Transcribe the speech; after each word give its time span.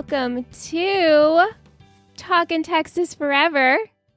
welcome 0.00 0.46
to 0.50 1.50
Talking 2.16 2.62
Texas 2.62 3.12
Forever, 3.12 3.76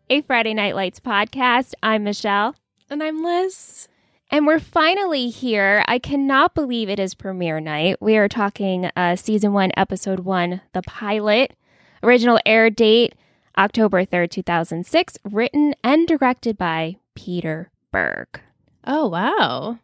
a 0.10 0.22
Friday 0.22 0.54
Night 0.54 0.78
Lights 0.78 1.02
podcast. 1.02 1.74
I'm 1.84 2.06
Michelle. 2.06 2.56
And 2.90 3.04
I'm 3.04 3.22
Liz. 3.22 3.90
And 4.32 4.48
we're 4.48 4.60
finally 4.60 5.28
here. 5.28 5.84
I 5.90 6.00
cannot 6.00 6.56
believe 6.56 6.88
it 6.88 7.02
is 7.02 7.14
premiere 7.14 7.60
night. 7.60 7.98
We 8.00 8.16
are 8.16 8.30
talking 8.30 8.92
uh, 8.96 9.18
season 9.18 9.52
one, 9.52 9.72
episode 9.76 10.22
one, 10.22 10.62
the 10.72 10.84
pilot. 10.84 11.54
Original 12.02 12.40
air 12.46 12.70
date, 12.70 13.14
October 13.58 14.06
3rd, 14.06 14.32
2006. 14.32 15.18
Written 15.26 15.76
and 15.84 16.08
directed 16.08 16.58
by 16.58 16.96
Peter 17.14 17.72
Berg. 17.92 18.40
Oh, 18.88 19.10
wow. 19.10 19.80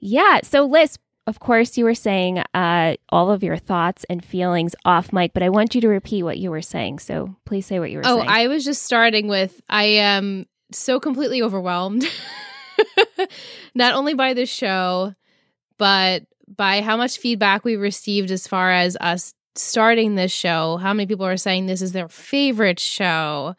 Yeah. 0.00 0.40
So, 0.44 0.64
Liz, 0.64 0.98
of 1.26 1.40
course, 1.40 1.76
you 1.76 1.84
were 1.84 1.94
saying 1.94 2.42
uh, 2.54 2.96
all 3.08 3.30
of 3.30 3.42
your 3.42 3.56
thoughts 3.56 4.04
and 4.08 4.24
feelings 4.24 4.76
off 4.84 5.12
mic, 5.12 5.32
but 5.32 5.42
I 5.42 5.48
want 5.48 5.74
you 5.74 5.80
to 5.80 5.88
repeat 5.88 6.22
what 6.22 6.38
you 6.38 6.50
were 6.50 6.62
saying. 6.62 7.00
So 7.00 7.34
please 7.44 7.66
say 7.66 7.80
what 7.80 7.90
you 7.90 7.98
were 7.98 8.04
saying. 8.04 8.16
oh, 8.16 8.20
saying. 8.20 8.30
I 8.30 8.46
was 8.46 8.64
just 8.64 8.82
starting 8.82 9.26
with 9.26 9.60
I 9.68 9.84
am 9.84 10.46
so 10.70 11.00
completely 11.00 11.42
overwhelmed, 11.42 12.04
not 13.74 13.94
only 13.94 14.14
by 14.14 14.34
the 14.34 14.46
show, 14.46 15.14
but 15.78 16.22
by 16.48 16.80
how 16.80 16.96
much 16.96 17.18
feedback 17.18 17.64
we 17.64 17.74
received 17.74 18.30
as 18.30 18.46
far 18.46 18.70
as 18.70 18.96
us 19.00 19.34
starting 19.56 20.14
this 20.14 20.32
show. 20.32 20.76
How 20.76 20.92
many 20.92 21.06
people 21.06 21.26
are 21.26 21.36
saying 21.36 21.66
this 21.66 21.82
is 21.82 21.92
their 21.92 22.08
favorite 22.08 22.78
show? 22.78 23.56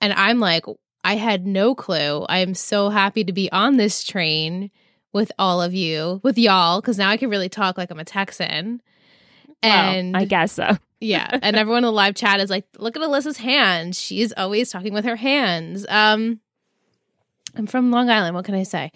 And 0.00 0.12
I'm 0.12 0.40
like, 0.40 0.64
I 1.04 1.14
had 1.14 1.46
no 1.46 1.76
clue. 1.76 2.24
I 2.28 2.38
am 2.38 2.54
so 2.54 2.88
happy 2.88 3.22
to 3.22 3.32
be 3.32 3.50
on 3.52 3.76
this 3.76 4.02
train 4.02 4.70
with 5.12 5.32
all 5.38 5.62
of 5.62 5.74
you, 5.74 6.20
with 6.22 6.38
y'all, 6.38 6.80
because 6.80 6.98
now 6.98 7.08
I 7.08 7.16
can 7.16 7.30
really 7.30 7.48
talk 7.48 7.78
like 7.78 7.90
I'm 7.90 7.98
a 7.98 8.04
Texan. 8.04 8.82
And 9.62 10.12
well, 10.12 10.22
I 10.22 10.24
guess 10.24 10.52
so. 10.52 10.76
yeah. 11.00 11.28
And 11.42 11.56
everyone 11.56 11.78
in 11.78 11.84
the 11.84 11.92
live 11.92 12.14
chat 12.14 12.40
is 12.40 12.50
like, 12.50 12.66
look 12.78 12.96
at 12.96 13.02
Alyssa's 13.02 13.38
hands. 13.38 14.00
She's 14.00 14.32
always 14.32 14.70
talking 14.70 14.94
with 14.94 15.04
her 15.04 15.16
hands. 15.16 15.86
Um 15.88 16.40
I'm 17.56 17.66
from 17.66 17.90
Long 17.90 18.10
Island. 18.10 18.34
What 18.34 18.44
can 18.44 18.54
I 18.54 18.62
say? 18.62 18.92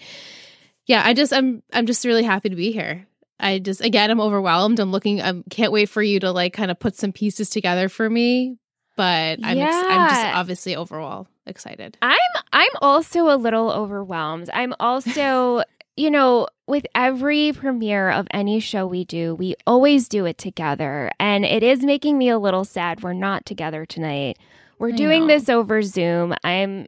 Yeah, 0.87 1.03
I 1.05 1.15
just 1.15 1.33
I'm 1.33 1.63
I'm 1.73 1.87
just 1.87 2.05
really 2.05 2.23
happy 2.23 2.49
to 2.49 2.57
be 2.57 2.73
here. 2.73 3.07
I 3.41 3.59
just 3.59 3.81
again 3.81 4.11
I'm 4.11 4.21
overwhelmed. 4.21 4.79
I'm 4.79 4.93
looking 4.93 5.21
I 5.21 5.43
can't 5.51 5.73
wait 5.73 5.89
for 5.89 6.03
you 6.03 6.21
to 6.21 6.31
like 6.31 6.53
kind 6.53 6.71
of 6.71 6.79
put 6.79 6.97
some 6.97 7.13
pieces 7.13 7.51
together 7.51 7.89
for 7.89 8.09
me. 8.09 8.59
But 8.95 9.41
I'm 9.43 9.57
yeah. 9.57 9.65
ex- 9.65 9.75
I'm 9.75 10.09
just 10.09 10.37
obviously 10.37 10.77
overall 10.77 11.27
excited. 11.47 11.97
I'm 12.03 12.19
I'm 12.53 12.71
also 12.81 13.35
a 13.35 13.37
little 13.37 13.71
overwhelmed. 13.71 14.51
I'm 14.53 14.75
also 14.79 15.63
you 15.97 16.11
know, 16.11 16.47
with 16.67 16.87
every 16.95 17.53
premiere 17.53 18.11
of 18.11 18.27
any 18.31 18.61
show 18.61 18.87
we 18.87 19.05
do, 19.05 19.35
we 19.35 19.55
always 19.67 20.09
do 20.09 20.25
it 20.25 20.39
together. 20.39 21.11
And 21.21 21.45
it 21.45 21.63
is 21.63 21.81
making 21.83 22.19
me 22.19 22.29
a 22.29 22.39
little 22.39 22.65
sad 22.65 23.03
we're 23.03 23.13
not 23.13 23.45
together 23.45 23.85
tonight. 23.85 24.39
We're 24.79 24.93
I 24.93 24.97
doing 24.97 25.23
know. 25.23 25.35
this 25.35 25.49
over 25.49 25.83
Zoom. 25.83 26.35
I'm 26.43 26.87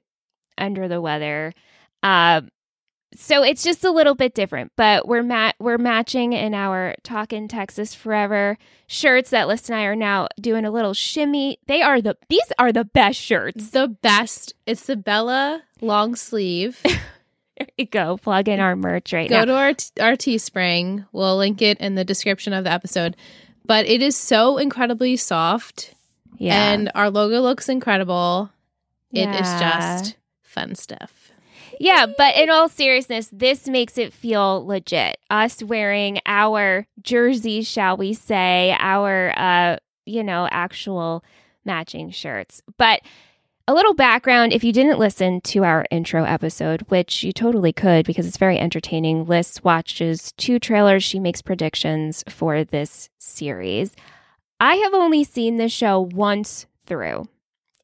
under 0.56 0.88
the 0.88 1.00
weather. 1.00 1.52
Uh, 2.02 2.42
so 3.16 3.44
it's 3.44 3.62
just 3.62 3.84
a 3.84 3.90
little 3.92 4.14
bit 4.14 4.34
different, 4.34 4.72
but 4.76 5.06
we're 5.06 5.22
mat 5.22 5.54
we're 5.60 5.78
matching 5.78 6.32
in 6.32 6.52
our 6.52 6.96
Talk 7.04 7.32
in 7.32 7.46
Texas 7.46 7.94
Forever 7.94 8.58
shirts 8.88 9.30
that 9.30 9.46
Liz 9.46 9.70
and 9.70 9.78
I 9.78 9.84
are 9.84 9.94
now 9.94 10.26
doing 10.40 10.64
a 10.64 10.70
little 10.70 10.94
shimmy. 10.94 11.58
They 11.68 11.80
are 11.80 12.00
the 12.00 12.16
these 12.28 12.52
are 12.58 12.72
the 12.72 12.84
best 12.84 13.20
shirts. 13.20 13.70
the 13.70 13.86
best. 13.86 14.54
It's 14.66 14.86
the 14.86 14.96
Bella 14.96 15.62
long 15.80 16.16
sleeve. 16.16 16.82
There 17.58 17.68
you 17.78 17.86
go. 17.86 18.16
Plug 18.16 18.48
in 18.48 18.58
our 18.60 18.74
merch 18.76 19.12
right 19.12 19.28
Go 19.28 19.36
now. 19.36 19.44
Go 19.44 19.52
to 19.52 19.56
our 19.58 19.72
t- 19.74 20.00
our 20.00 20.12
Teespring. 20.16 21.06
We'll 21.12 21.36
link 21.36 21.62
it 21.62 21.78
in 21.78 21.94
the 21.94 22.04
description 22.04 22.52
of 22.52 22.64
the 22.64 22.70
episode. 22.72 23.16
But 23.64 23.86
it 23.86 24.02
is 24.02 24.16
so 24.16 24.58
incredibly 24.58 25.16
soft, 25.16 25.94
yeah. 26.36 26.72
and 26.72 26.90
our 26.94 27.10
logo 27.10 27.40
looks 27.40 27.68
incredible. 27.68 28.50
It 29.12 29.28
is 29.28 29.46
Yeah. 29.46 29.98
just 30.00 30.16
fun 30.42 30.74
stuff. 30.74 31.30
Yeah, 31.80 32.06
but 32.18 32.36
in 32.36 32.50
all 32.50 32.68
seriousness, 32.68 33.28
this 33.32 33.66
makes 33.66 33.98
it 33.98 34.12
feel 34.12 34.64
legit. 34.66 35.18
Us 35.30 35.62
wearing 35.62 36.20
our 36.26 36.86
jerseys, 37.02 37.66
shall 37.68 37.96
we 37.96 38.14
say, 38.14 38.76
our 38.78 39.32
uh, 39.36 39.76
you 40.04 40.22
know, 40.22 40.46
actual 40.50 41.24
matching 41.64 42.10
shirts. 42.10 42.62
But 42.76 43.00
a 43.66 43.74
little 43.74 43.94
background 43.94 44.52
if 44.52 44.62
you 44.62 44.72
didn't 44.72 44.98
listen 44.98 45.40
to 45.40 45.64
our 45.64 45.86
intro 45.90 46.24
episode, 46.24 46.82
which 46.88 47.22
you 47.22 47.32
totally 47.32 47.72
could 47.72 48.04
because 48.04 48.26
it's 48.26 48.36
very 48.36 48.58
entertaining. 48.58 49.24
Liz 49.24 49.60
watches 49.62 50.32
two 50.32 50.58
trailers, 50.58 51.02
she 51.02 51.18
makes 51.18 51.40
predictions 51.40 52.24
for 52.28 52.62
this 52.64 53.08
series. 53.18 53.96
I 54.60 54.76
have 54.76 54.92
only 54.92 55.24
seen 55.24 55.56
this 55.56 55.72
show 55.72 56.00
once 56.00 56.66
through, 56.86 57.26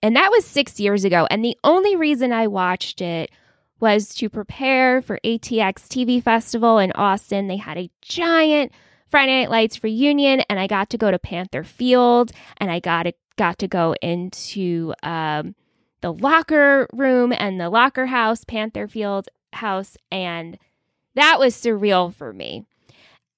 and 0.02 0.14
that 0.16 0.30
was 0.30 0.44
six 0.44 0.78
years 0.78 1.04
ago. 1.04 1.26
And 1.30 1.42
the 1.42 1.56
only 1.64 1.96
reason 1.96 2.32
I 2.32 2.46
watched 2.46 3.00
it 3.00 3.30
was 3.80 4.14
to 4.16 4.28
prepare 4.28 5.00
for 5.00 5.18
ATX 5.24 5.88
TV 5.88 6.22
Festival 6.22 6.78
in 6.78 6.92
Austin. 6.92 7.48
They 7.48 7.56
had 7.56 7.78
a 7.78 7.90
giant 8.02 8.72
Friday 9.08 9.40
Night 9.40 9.50
Lights 9.50 9.82
reunion, 9.82 10.40
and 10.50 10.60
I 10.60 10.66
got 10.66 10.90
to 10.90 10.98
go 10.98 11.10
to 11.10 11.18
Panther 11.18 11.64
Field, 11.64 12.32
and 12.58 12.70
I 12.70 12.80
got 12.80 13.04
to 13.04 13.14
got 13.36 13.58
to 13.58 13.68
go 13.68 13.94
into 14.02 14.92
um, 15.02 15.54
the 16.00 16.12
locker 16.12 16.88
room 16.92 17.32
and 17.36 17.60
the 17.60 17.70
locker 17.70 18.06
house, 18.06 18.44
Panther 18.44 18.88
Field 18.88 19.28
house, 19.52 19.96
and 20.10 20.58
that 21.14 21.38
was 21.38 21.54
surreal 21.54 22.14
for 22.14 22.32
me. 22.32 22.64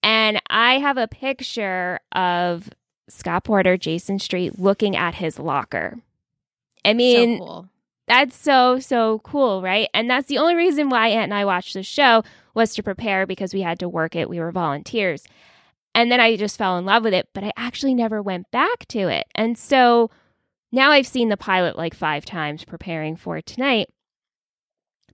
And 0.03 0.41
I 0.51 0.79
have 0.79 0.97
a 0.97 1.09
picture 1.09 2.01
of 2.13 2.71
Scott 3.09 3.45
Porter, 3.45 3.77
Jason 3.77 4.19
Street, 4.19 4.59
looking 4.59 4.97
at 4.97 5.17
his 5.17 5.39
locker. 5.39 5.99
I 6.85 6.93
mean, 6.93 7.39
so 7.39 7.45
cool. 7.45 7.69
that's 8.09 8.37
so, 8.37 8.79
so 8.81 9.21
cool, 9.21 9.63
right? 9.63 9.89
And 9.95 10.11
that's 10.11 10.27
the 10.27 10.39
only 10.39 10.55
reason 10.55 10.89
why 10.89 11.09
Aunt 11.09 11.25
and 11.25 11.35
I 11.35 11.45
watched 11.45 11.75
the 11.75 11.83
show 11.83 12.25
was 12.55 12.75
to 12.75 12.83
prepare 12.83 13.27
because 13.27 13.55
we 13.55 13.63
had 13.63 13.79
to 13.79 13.89
work 13.89 14.17
it. 14.17 14.29
We 14.29 14.41
were 14.41 14.51
volunteers. 14.51 15.25
And 15.95 16.11
then 16.11 16.21
I 16.21 16.37
just 16.37 16.59
fell 16.59 16.79
in 16.79 16.87
love 16.87 17.05
with 17.05 17.15
it, 17.15 17.29
but 17.35 17.45
I 17.45 17.53
actually 17.57 17.95
never 17.95 18.23
went 18.23 18.51
back 18.51 18.87
to 18.89 19.09
it. 19.09 19.27
And 19.35 19.57
so 19.59 20.11
now 20.73 20.91
I've 20.91 21.07
seen 21.07 21.29
the 21.29 21.37
pilot 21.37 21.77
like 21.77 21.95
five 21.95 22.25
times 22.25 22.65
preparing 22.65 23.17
for 23.17 23.41
tonight. 23.41 23.89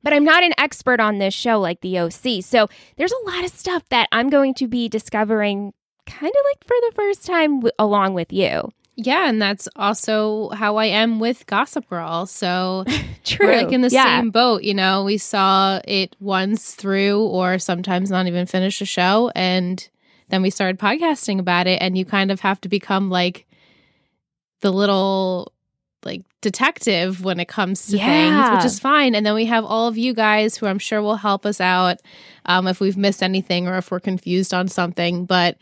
But 0.03 0.13
I'm 0.13 0.25
not 0.25 0.45
an 0.45 0.53
expert 0.57 1.01
on 1.01 1.19
this 1.19 1.35
show 1.35 1.59
like 1.59 1.81
the 1.81 1.99
OC. 1.99 2.43
So 2.43 2.69
there's 2.97 3.13
a 3.13 3.31
lot 3.31 3.45
of 3.45 3.51
stuff 3.51 3.83
that 3.89 4.09
I'm 4.13 4.31
going 4.31 4.55
to 4.55 4.69
be 4.69 4.89
discovering 4.89 5.75
kind 6.07 6.31
of 6.31 6.45
like 6.53 6.65
for 6.65 6.77
the 6.81 6.93
first 6.95 7.27
time 7.27 7.57
w- 7.57 7.73
along 7.79 8.15
with 8.15 8.33
you. 8.33 8.73
Yeah, 9.01 9.29
and 9.29 9.41
that's 9.41 9.69
also 9.77 10.49
how 10.51 10.77
I 10.77 10.87
am 10.87 11.21
with 11.21 11.47
Gossip 11.47 11.89
Girl. 11.89 12.27
So 12.27 12.85
True. 13.25 13.47
we're 13.47 13.63
like 13.63 13.73
in 13.73 13.81
the 13.81 13.91
yeah. 13.91 14.19
same 14.19 14.31
boat. 14.31 14.65
You 14.65 14.75
know, 14.75 15.05
we 15.05 15.19
saw 15.19 15.81
it 15.85 16.17
once 16.19 16.75
through, 16.75 17.25
or 17.27 17.59
sometimes 17.61 18.11
not 18.11 18.27
even 18.27 18.47
finish 18.47 18.81
a 18.81 18.85
show, 18.85 19.31
and 19.37 19.89
then 20.31 20.43
we 20.43 20.51
started 20.51 20.81
podcasting 20.81 21.39
about 21.39 21.69
it. 21.69 21.81
And 21.81 21.97
you 21.97 22.05
kind 22.05 22.33
of 22.33 22.41
have 22.41 22.61
to 22.63 22.69
become 22.69 23.09
like 23.09 23.47
the 24.61 24.73
little 24.73 25.53
like 26.05 26.23
detective 26.41 27.25
when 27.25 27.41
it 27.41 27.49
comes 27.49 27.87
to 27.87 27.99
things, 27.99 28.51
which 28.57 28.65
is 28.65 28.79
fine. 28.79 29.15
And 29.15 29.27
then 29.27 29.35
we 29.35 29.47
have 29.47 29.65
all 29.65 29.89
of 29.89 29.99
you 29.99 30.15
guys 30.15 30.57
who 30.57 30.67
I'm 30.67 30.79
sure 30.79 31.03
will 31.03 31.17
help 31.17 31.45
us 31.45 31.61
out 31.61 31.99
um, 32.47 32.67
if 32.69 32.79
we've 32.81 32.97
missed 32.97 33.23
anything 33.23 33.67
or 33.67 33.77
if 33.79 33.91
we're 33.91 33.99
confused 34.01 34.55
on 34.55 34.69
something. 34.69 35.25
But 35.27 35.59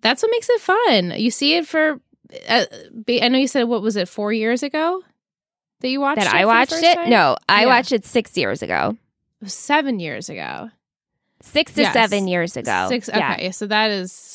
that's 0.00 0.22
what 0.22 0.30
makes 0.32 0.48
it 0.50 0.60
fun. 0.60 1.12
You 1.16 1.30
see 1.30 1.54
it 1.56 1.66
for. 1.68 2.00
Uh, 2.48 2.64
I 3.20 3.28
know 3.28 3.38
you 3.38 3.46
said 3.46 3.64
what 3.64 3.80
was 3.82 3.96
it 3.96 4.08
four 4.08 4.32
years 4.32 4.62
ago 4.64 5.02
that 5.80 5.88
you 5.88 6.00
watched 6.00 6.22
that 6.22 6.34
I 6.34 6.46
watched 6.46 6.72
it? 6.72 6.94
time? 6.96 7.10
No, 7.10 7.36
I 7.48 7.60
Yeah. 7.62 7.66
watched 7.66 7.92
it 7.92 8.04
six 8.04 8.36
years 8.36 8.60
ago. 8.62 8.96
Seven 9.46 10.00
years 10.00 10.28
ago. 10.28 10.70
Six 11.42 11.74
to 11.74 11.82
Yes. 11.82 11.92
seven 11.92 12.26
years 12.26 12.56
ago. 12.56 12.86
Six. 12.88 13.08
Yeah. 13.08 13.34
Okay, 13.34 13.50
so 13.52 13.66
that 13.66 13.90
is. 13.90 14.33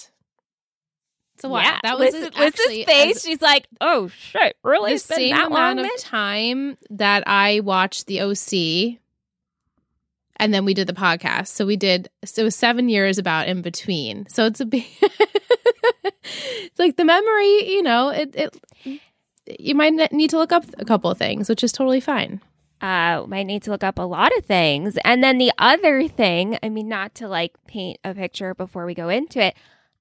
It's 1.39 1.45
a 1.45 1.49
while. 1.49 1.63
Yeah. 1.63 1.79
That 1.83 1.97
was 1.97 2.13
Liz- 2.13 2.31
actually 2.35 2.83
face. 2.83 3.23
She's 3.23 3.41
like, 3.41 3.65
"Oh 3.79 4.09
shit, 4.09 4.57
really? 4.61 4.91
It's 4.91 5.07
been 5.07 5.29
that 5.29 5.49
long?" 5.49 5.77
amount 5.77 5.79
of 5.79 5.85
then?" 5.85 5.97
time 5.97 6.77
that 6.89 7.23
I 7.27 7.61
watched 7.61 8.07
the 8.07 8.19
OC, 8.19 8.99
and 10.35 10.53
then 10.53 10.65
we 10.65 10.73
did 10.73 10.87
the 10.87 10.93
podcast. 10.93 11.47
So 11.47 11.65
we 11.65 11.77
did. 11.77 12.09
So 12.25 12.41
it 12.41 12.45
was 12.45 12.57
seven 12.57 12.89
years 12.89 13.17
about 13.17 13.47
in 13.47 13.61
between. 13.61 14.27
So 14.27 14.45
it's 14.47 14.59
a 14.59 14.65
big. 14.65 14.85
it's 16.23 16.77
like 16.79 16.97
the 16.97 17.05
memory. 17.05 17.71
You 17.71 17.83
know, 17.83 18.09
it. 18.09 18.35
it 18.35 18.99
you 19.59 19.75
might 19.75 19.93
need 20.11 20.29
to 20.31 20.37
look 20.37 20.51
up 20.51 20.65
a 20.77 20.83
couple 20.83 21.09
of 21.09 21.17
things, 21.17 21.47
which 21.49 21.63
is 21.63 21.71
totally 21.71 22.01
fine. 22.01 22.41
uh, 22.81 23.23
might 23.27 23.43
need 23.43 23.63
to 23.63 23.71
look 23.71 23.83
up 23.83 23.97
a 23.97 24.03
lot 24.03 24.35
of 24.37 24.45
things. 24.45 24.97
And 25.03 25.23
then 25.23 25.37
the 25.37 25.51
other 25.57 26.07
thing, 26.07 26.59
I 26.61 26.69
mean, 26.69 26.87
not 26.87 27.15
to 27.15 27.27
like 27.27 27.53
paint 27.65 27.97
a 28.03 28.13
picture 28.13 28.53
before 28.53 28.85
we 28.85 28.93
go 28.93 29.09
into 29.09 29.39
it, 29.43 29.55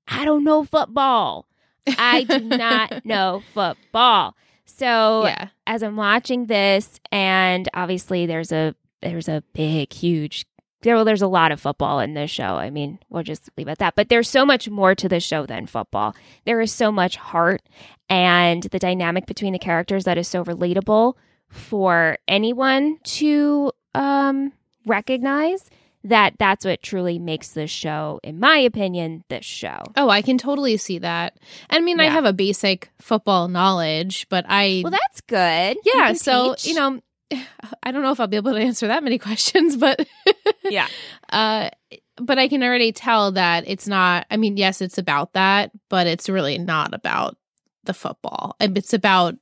I 0.08 0.24
don't 0.24 0.44
know 0.44 0.64
football. 0.64 1.46
I 1.86 2.24
do 2.24 2.38
not 2.40 3.04
know 3.04 3.42
football. 3.54 4.36
So 4.64 5.26
yeah. 5.26 5.48
as 5.66 5.82
I'm 5.82 5.96
watching 5.96 6.46
this, 6.46 7.00
and 7.10 7.68
obviously 7.74 8.26
there's 8.26 8.52
a 8.52 8.74
there's 9.00 9.28
a 9.28 9.42
big, 9.52 9.92
huge 9.92 10.46
there 10.82 10.94
well, 10.94 11.04
there's 11.04 11.22
a 11.22 11.28
lot 11.28 11.50
of 11.50 11.60
football 11.60 11.98
in 11.98 12.14
this 12.14 12.30
show. 12.30 12.56
I 12.56 12.70
mean, 12.70 13.00
we'll 13.08 13.24
just 13.24 13.50
leave 13.56 13.68
it 13.68 13.72
at 13.72 13.78
that. 13.78 13.96
But 13.96 14.08
there's 14.08 14.28
so 14.28 14.46
much 14.46 14.68
more 14.68 14.94
to 14.94 15.08
the 15.08 15.20
show 15.20 15.44
than 15.44 15.66
football. 15.66 16.14
There 16.44 16.60
is 16.60 16.72
so 16.72 16.92
much 16.92 17.16
heart 17.16 17.62
and 18.08 18.62
the 18.62 18.78
dynamic 18.78 19.26
between 19.26 19.52
the 19.52 19.58
characters 19.58 20.04
that 20.04 20.18
is 20.18 20.28
so 20.28 20.44
relatable 20.44 21.14
for 21.48 22.18
anyone 22.28 22.98
to 23.02 23.72
um, 23.94 24.52
recognize 24.86 25.68
that 26.04 26.34
that's 26.38 26.64
what 26.64 26.82
truly 26.82 27.18
makes 27.18 27.48
this 27.50 27.70
show, 27.70 28.20
in 28.22 28.38
my 28.40 28.56
opinion, 28.58 29.24
this 29.28 29.44
show. 29.44 29.82
Oh, 29.96 30.08
I 30.08 30.22
can 30.22 30.38
totally 30.38 30.76
see 30.76 30.98
that. 30.98 31.38
I 31.70 31.80
mean, 31.80 32.00
I 32.00 32.04
have 32.06 32.24
a 32.24 32.32
basic 32.32 32.90
football 33.00 33.48
knowledge, 33.48 34.26
but 34.28 34.44
I 34.48 34.80
Well, 34.84 34.92
that's 34.92 35.20
good. 35.22 35.76
Yeah. 35.84 36.06
can 36.08 36.14
So 36.16 36.54
teach. 36.54 36.66
you 36.66 36.74
know, 36.74 37.00
I 37.82 37.90
don't 37.90 38.02
know 38.02 38.12
if 38.12 38.20
I'll 38.20 38.26
be 38.26 38.36
able 38.36 38.52
to 38.52 38.60
answer 38.60 38.86
that 38.88 39.02
many 39.02 39.18
questions, 39.28 39.76
but 39.76 40.06
Yeah. 40.64 40.88
uh, 41.30 41.70
but 42.16 42.38
I 42.38 42.48
can 42.48 42.62
already 42.62 42.92
tell 42.92 43.32
that 43.32 43.64
it's 43.66 43.86
not. 43.88 44.26
I 44.30 44.36
mean, 44.36 44.56
yes, 44.56 44.80
it's 44.80 44.98
about 44.98 45.32
that, 45.34 45.70
but 45.88 46.06
it's 46.06 46.28
really 46.28 46.58
not 46.58 46.94
about 46.94 47.36
the 47.84 47.94
football. 47.94 48.56
It's 48.60 48.92
about 48.94 49.34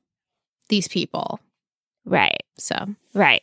these 0.69 0.87
people. 0.87 1.39
right. 2.05 2.41
So 2.57 2.75
Right. 3.13 3.41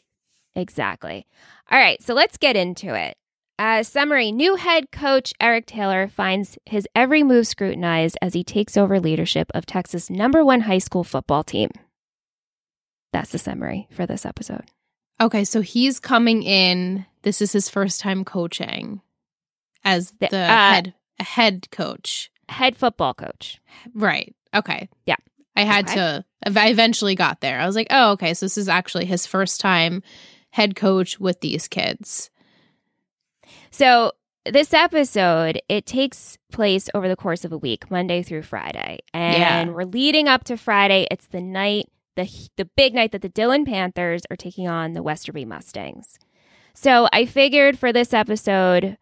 Exactly. 0.57 1.27
All 1.71 1.79
right. 1.79 2.03
So 2.03 2.15
let's 2.15 2.37
get 2.37 2.57
into 2.57 2.95
it. 2.95 3.17
Uh, 3.59 3.83
summary 3.83 4.33
New 4.33 4.57
head 4.57 4.91
coach 4.91 5.33
Eric 5.41 5.67
Taylor 5.67 6.09
finds 6.09 6.59
his 6.67 6.89
every 6.95 7.23
move 7.23 7.47
scrutinized 7.47 8.17
as 8.21 8.35
he 8.35 8.43
takes 8.43 8.77
over 8.77 8.99
leadership 8.99 9.49
of 9.55 9.65
Texas' 9.67 10.11
number 10.11 10.45
one 10.45 10.63
high 10.63 10.79
school 10.79 11.05
football 11.05 11.45
team. 11.45 11.71
That's 13.13 13.31
the 13.31 13.39
summary 13.39 13.87
for 13.93 14.07
this 14.07 14.27
episode. 14.27 14.65
okay, 15.21 15.45
so 15.45 15.61
he's 15.61 16.01
coming 16.01 16.43
in. 16.43 17.07
This 17.23 17.41
is 17.41 17.53
his 17.53 17.69
first 17.69 18.01
time 18.01 18.25
coaching 18.25 19.01
as 19.85 20.11
The- 20.21 20.29
the 20.31 20.39
uh, 20.39 20.47
head 20.73 20.95
head 21.21 21.71
coach. 21.71 22.31
Head 22.49 22.77
football 22.77 23.15
coach. 23.15 23.61
Right. 23.95 24.35
Okay. 24.55 24.89
Yeah. 25.07 25.15
I 25.57 25.63
had 25.63 25.85
Okay. 25.89 25.95
to, 25.95 26.25
I 26.45 26.69
eventually 26.71 27.15
got 27.15 27.41
there. 27.41 27.61
I 27.61 27.67
was 27.67 27.77
like, 27.77 27.87
oh, 27.91 28.13
okay. 28.13 28.35
So 28.35 28.45
this 28.47 28.59
is 28.59 28.69
actually 28.69 29.05
his 29.05 29.25
first 29.25 29.61
time 29.61 30.03
head 30.55 30.77
coach 30.77 31.19
with 31.19 31.41
these 31.41 31.67
kids. 31.69 32.31
So 33.71 34.13
this 34.47 34.73
episode, 34.73 35.61
it 35.69 35.87
takes 35.87 36.39
place 36.53 36.89
over 36.95 37.09
the 37.09 37.17
course 37.17 37.45
of 37.45 37.53
a 37.53 37.59
week, 37.59 37.91
Monday 37.91 38.23
through 38.23 38.43
Friday. 38.43 38.99
And 39.13 39.69
Yeah. 39.71 39.75
we're 39.75 39.85
leading 39.85 40.29
up 40.29 40.45
to 40.45 40.57
Friday. 40.57 41.07
It's 41.11 41.27
the 41.27 41.41
night, 41.41 41.87
the 42.17 42.29
the 42.57 42.67
big 42.77 42.95
night 42.95 43.13
that 43.13 43.23
the 43.23 43.29
Dillon 43.29 43.65
Panthers 43.65 44.23
are 44.31 44.37
taking 44.37 44.69
on 44.69 44.93
the 44.93 45.03
Westerby 45.03 45.45
Mustangs. 45.45 46.19
So 46.75 47.09
I 47.13 47.25
figured 47.27 47.79
for 47.79 47.93
this 47.93 48.13
episode, 48.15 48.97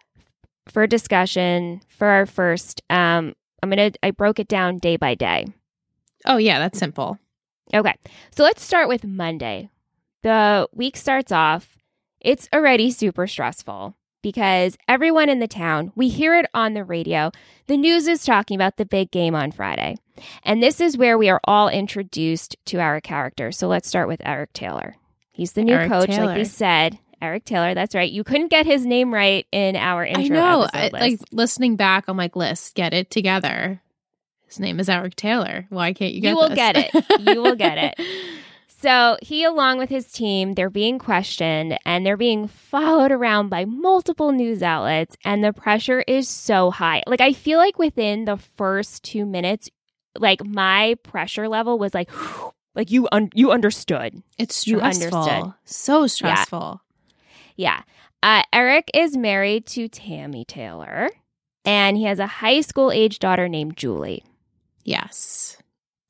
for 0.69 0.87
discussion, 0.87 1.81
for 1.88 2.06
our 2.08 2.25
first, 2.26 2.81
um, 2.88 3.34
I'm 3.62 3.69
gonna 3.70 3.93
I 4.02 4.10
broke 4.12 4.38
it 4.38 4.48
down 4.48 4.78
day 4.78 4.96
by 4.96 5.14
day. 5.14 5.46
Oh, 6.25 6.37
yeah. 6.37 6.58
That's 6.60 6.78
simple. 6.78 7.19
Okay. 7.75 7.94
So 8.31 8.43
let's 8.44 8.62
start 8.62 8.88
with 8.88 9.05
Monday. 9.05 9.69
The 10.22 10.69
week 10.72 10.96
starts 10.96 11.32
off, 11.32 11.78
it's 12.20 12.48
already 12.54 12.90
super 12.92 13.26
stressful 13.26 13.96
because 14.22 14.76
everyone 14.88 15.28
in 15.28 15.40
the 15.40 15.48
town, 15.48 15.92
we 15.96 16.08
hear 16.08 16.36
it 16.36 16.46
on 16.54 16.74
the 16.74 16.84
radio. 16.84 17.32
The 17.66 17.76
news 17.76 18.06
is 18.06 18.24
talking 18.24 18.54
about 18.54 18.76
the 18.76 18.84
big 18.84 19.10
game 19.10 19.34
on 19.34 19.50
Friday. 19.50 19.96
And 20.44 20.62
this 20.62 20.80
is 20.80 20.96
where 20.96 21.19
we 21.19 21.28
are 21.28 21.40
all 21.44 21.69
introduced 21.69 22.56
to 22.66 22.78
our 22.78 23.00
characters. 23.00 23.58
So 23.58 23.66
let's 23.66 23.88
start 23.88 24.06
with 24.06 24.22
Eric 24.24 24.52
Taylor. 24.52 24.94
He's 25.32 25.52
the 25.52 25.64
new 25.64 25.74
Eric 25.74 25.90
coach, 25.90 26.10
like 26.10 26.36
we 26.36 26.44
said. 26.44 26.98
Eric 27.20 27.44
Taylor, 27.44 27.74
that's 27.74 27.94
right. 27.94 28.10
You 28.10 28.24
couldn't 28.24 28.48
get 28.48 28.66
his 28.66 28.84
name 28.84 29.14
right 29.14 29.46
in 29.52 29.76
our 29.76 30.04
intro. 30.04 30.22
I 30.22 30.28
know. 30.28 30.69
I, 30.72 30.90
like 30.92 31.20
listening 31.30 31.76
back, 31.76 32.04
I'm 32.08 32.16
like, 32.16 32.36
Liz, 32.36 32.72
get 32.74 32.92
it 32.92 33.10
together. 33.10 33.80
His 34.46 34.60
name 34.60 34.78
is 34.78 34.88
Eric 34.88 35.16
Taylor. 35.16 35.66
Why 35.70 35.92
can't 35.92 36.12
you 36.12 36.20
get 36.20 36.28
it? 36.28 36.30
You 36.30 36.36
will 36.36 36.48
this? 36.48 36.56
get 36.56 36.76
it. 36.76 37.20
You 37.20 37.42
will 37.42 37.56
get 37.56 37.78
it. 37.78 38.06
So 38.82 39.17
he, 39.23 39.44
along 39.44 39.79
with 39.79 39.90
his 39.90 40.11
team, 40.11 40.55
they're 40.55 40.69
being 40.70 40.99
questioned 40.99 41.79
and 41.87 42.05
they're 42.05 42.17
being 42.17 42.49
followed 42.49 43.12
around 43.12 43.49
by 43.49 43.64
multiple 43.64 44.32
news 44.32 44.62
outlets, 44.62 45.17
and 45.25 45.43
the 45.44 45.52
pressure 45.52 46.02
is 46.08 46.29
so 46.29 46.70
high. 46.73 47.02
Like, 47.06 47.20
I 47.20 47.32
feel 47.32 47.58
like 47.58 47.79
within 47.79 48.25
the 48.25 48.37
first 48.37 49.05
two 49.05 49.25
minutes, 49.25 49.70
like 50.19 50.44
my 50.44 50.96
pressure 51.05 51.49
level 51.49 51.79
was 51.79 51.94
like, 51.94 52.11
like 52.75 52.90
you 52.90 53.08
un- 53.12 53.31
you 53.34 53.52
understood. 53.52 54.20
It's 54.38 54.67
You 54.67 54.79
stressful. 54.79 55.19
understood. 55.19 55.55
So 55.64 56.06
stressful. 56.08 56.81
Yeah. 57.56 57.82
Uh, 58.23 58.43
Eric 58.52 58.90
is 58.94 59.17
married 59.17 59.67
to 59.67 59.88
Tammy 59.88 60.44
Taylor, 60.44 61.08
and 61.64 61.96
he 61.96 62.05
has 62.05 62.19
a 62.19 62.26
high 62.26 62.61
school 62.62 62.90
age 62.90 63.19
daughter 63.20 63.49
named 63.49 63.76
Julie. 63.76 64.25
Yes. 64.84 65.56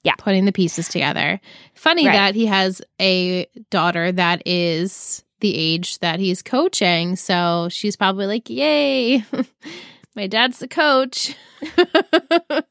Yeah. 0.04 0.14
Putting 0.18 0.44
the 0.46 0.52
pieces 0.52 0.88
together. 0.88 1.40
Funny 1.74 2.06
Right. 2.06 2.12
that 2.14 2.34
he 2.34 2.46
has 2.46 2.82
a 3.00 3.46
daughter 3.70 4.10
that 4.12 4.42
is 4.46 5.22
the 5.40 5.56
age 5.56 5.98
that 6.00 6.18
he's 6.20 6.42
coaching. 6.42 7.14
So 7.16 7.68
she's 7.70 7.96
probably 7.96 8.26
like, 8.26 8.48
Yay, 8.50 9.24
my 10.16 10.26
dad's 10.26 10.58
the 10.58 10.68
coach. 10.68 11.34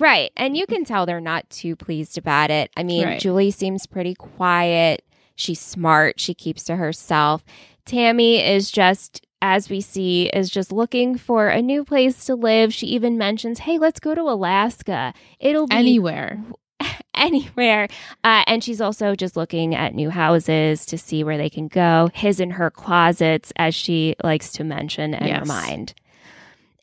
Right. 0.00 0.30
And 0.36 0.56
you 0.56 0.64
can 0.66 0.84
tell 0.84 1.06
they're 1.06 1.20
not 1.20 1.50
too 1.50 1.74
pleased 1.74 2.18
about 2.18 2.52
it. 2.52 2.70
I 2.76 2.84
mean, 2.84 3.04
Right. 3.04 3.20
Julie 3.20 3.50
seems 3.50 3.84
pretty 3.86 4.14
quiet. 4.14 5.02
She's 5.34 5.60
smart. 5.60 6.20
She 6.20 6.34
keeps 6.34 6.62
to 6.64 6.76
herself. 6.76 7.44
Tammy 7.84 8.38
is 8.40 8.70
just, 8.70 9.26
as 9.40 9.68
we 9.70 9.80
see, 9.80 10.26
is 10.28 10.50
just 10.50 10.72
looking 10.72 11.16
for 11.16 11.48
a 11.48 11.62
new 11.62 11.84
place 11.84 12.24
to 12.26 12.34
live. 12.34 12.72
She 12.74 12.86
even 12.88 13.16
mentions, 13.18 13.60
hey, 13.60 13.78
let's 13.78 14.00
go 14.00 14.14
to 14.14 14.22
Alaska. 14.22 15.14
It'll 15.38 15.66
be 15.66 15.76
Anywhere. 15.76 16.42
anywhere. 17.14 17.88
Uh, 18.24 18.42
and 18.46 18.62
she's 18.62 18.80
also 18.80 19.14
just 19.14 19.36
looking 19.36 19.74
at 19.74 19.94
new 19.94 20.10
houses 20.10 20.86
to 20.86 20.98
see 20.98 21.22
where 21.24 21.36
they 21.36 21.50
can 21.50 21.68
go. 21.68 22.10
His 22.14 22.40
and 22.40 22.52
her 22.54 22.70
closets, 22.70 23.52
as 23.56 23.74
she 23.74 24.14
likes 24.22 24.52
to 24.52 24.64
mention 24.64 25.14
and 25.14 25.26
Yes. 25.28 25.40
remind. 25.40 25.94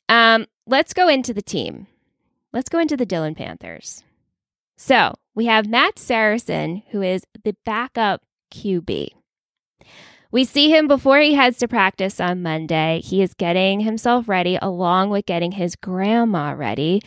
Um, 0.10 0.46
let's 0.68 0.94
go 0.94 1.08
into 1.08 1.34
the 1.34 1.42
team. 1.42 1.88
Let's 2.54 2.70
go 2.70 2.80
into 2.80 2.96
the 2.98 3.06
Dillon 3.06 3.36
Panthers. 3.36 4.04
So 4.78 5.16
we 5.34 5.46
have 5.46 5.68
Matt 5.68 5.98
Saracen, 6.00 6.84
who 6.92 7.02
is 7.02 7.24
the 7.44 7.56
backup 7.66 8.22
QB. 8.54 9.10
We 10.36 10.44
see 10.44 10.70
him 10.70 10.90
before 10.90 11.20
he 11.20 11.34
heads 11.34 11.60
to 11.60 11.68
practice 11.70 12.20
on 12.20 12.42
Monday. 12.42 13.00
He 13.02 13.22
is 13.22 13.34
getting 13.34 13.80
himself 13.80 14.28
ready 14.28 14.60
along 14.62 15.10
with 15.10 15.26
getting 15.26 15.54
his 15.54 15.78
grandma 15.78 16.52
ready. 16.52 17.02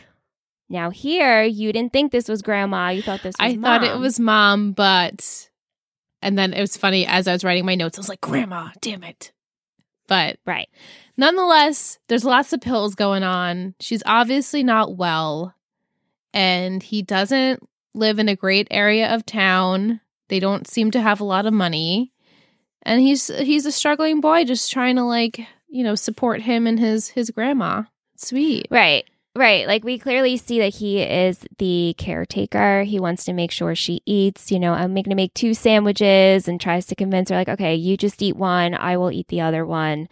Now, 0.71 0.89
here, 0.89 1.43
you 1.43 1.71
didn't 1.71 1.93
think 1.93 2.11
this 2.11 2.27
was 2.27 2.41
grandma. 2.41 2.89
You 2.89 3.03
thought 3.03 3.23
this 3.23 3.35
was 3.39 3.53
I 3.53 3.57
thought 3.59 3.85
it 3.85 3.99
was 3.99 4.19
mom, 4.19 4.73
but 4.73 5.51
and 6.23 6.39
then 6.39 6.55
it 6.55 6.61
was 6.63 6.79
funny 6.79 7.07
as 7.07 7.29
I 7.29 7.35
was 7.35 7.45
writing 7.45 7.67
my 7.67 7.75
notes, 7.75 7.99
I 7.99 8.01
was 8.01 8.09
like, 8.09 8.23
Grandma, 8.23 8.71
damn 8.81 9.05
it. 9.05 9.31
But 10.07 10.39
Right. 10.47 10.71
nonetheless, 11.19 11.99
there's 12.09 12.25
lots 12.25 12.55
of 12.55 12.63
pills 12.63 12.95
going 12.95 13.25
on. 13.25 13.75
She's 13.79 14.03
obviously 14.07 14.63
not 14.63 14.97
well, 14.97 15.55
and 16.33 16.83
he 16.83 17.03
doesn't 17.03 17.63
live 17.93 18.19
in 18.19 18.31
a 18.31 18.37
great 18.37 18.69
area 18.71 19.15
of 19.15 19.27
town. 19.27 20.01
They 20.29 20.41
don't 20.41 20.67
seem 20.67 20.91
to 20.93 21.03
have 21.03 21.21
a 21.21 21.25
lot 21.25 21.45
of 21.45 21.53
money, 21.53 22.15
and 22.89 23.01
he's 23.01 23.29
he's 23.29 23.67
a 23.67 23.73
struggling 23.73 24.21
boy, 24.21 24.45
just 24.45 24.73
trying 24.73 24.97
to 24.97 25.05
like 25.05 25.47
you 25.69 25.85
know 25.85 25.95
support 25.95 26.41
him 26.43 26.67
and 26.67 26.81
his 26.81 27.09
his 27.09 27.31
grandma. 27.31 27.85
Sweet, 28.17 28.67
Right. 28.71 29.05
Right. 29.37 29.69
Like 29.69 29.85
we 29.85 29.99
clearly 29.99 30.37
see 30.37 30.59
that 30.59 30.75
he 30.75 31.01
is 31.01 31.47
the 31.59 31.95
caretaker. 31.97 32.83
He 32.83 32.99
wants 32.99 33.25
to 33.27 33.33
make 33.33 33.53
sure 33.53 33.77
she 33.77 34.01
eats. 34.05 34.51
You 34.51 34.59
know, 34.59 34.73
I'm 34.73 34.93
going 34.95 35.05
to 35.05 35.15
make 35.15 35.33
two 35.35 35.55
sandwiches 35.55 36.49
and 36.49 36.61
tries 36.61 36.87
to 36.87 36.97
convince 36.97 37.31
her, 37.31 37.37
like, 37.37 37.49
okay, 37.49 37.77
you 37.77 37.97
just 37.97 38.21
eat 38.21 38.35
one. 38.35 38.75
I 38.75 38.97
will 38.97 39.13
eat 39.13 39.29
the 39.29 39.41
other 39.43 39.65
one. 39.65 40.09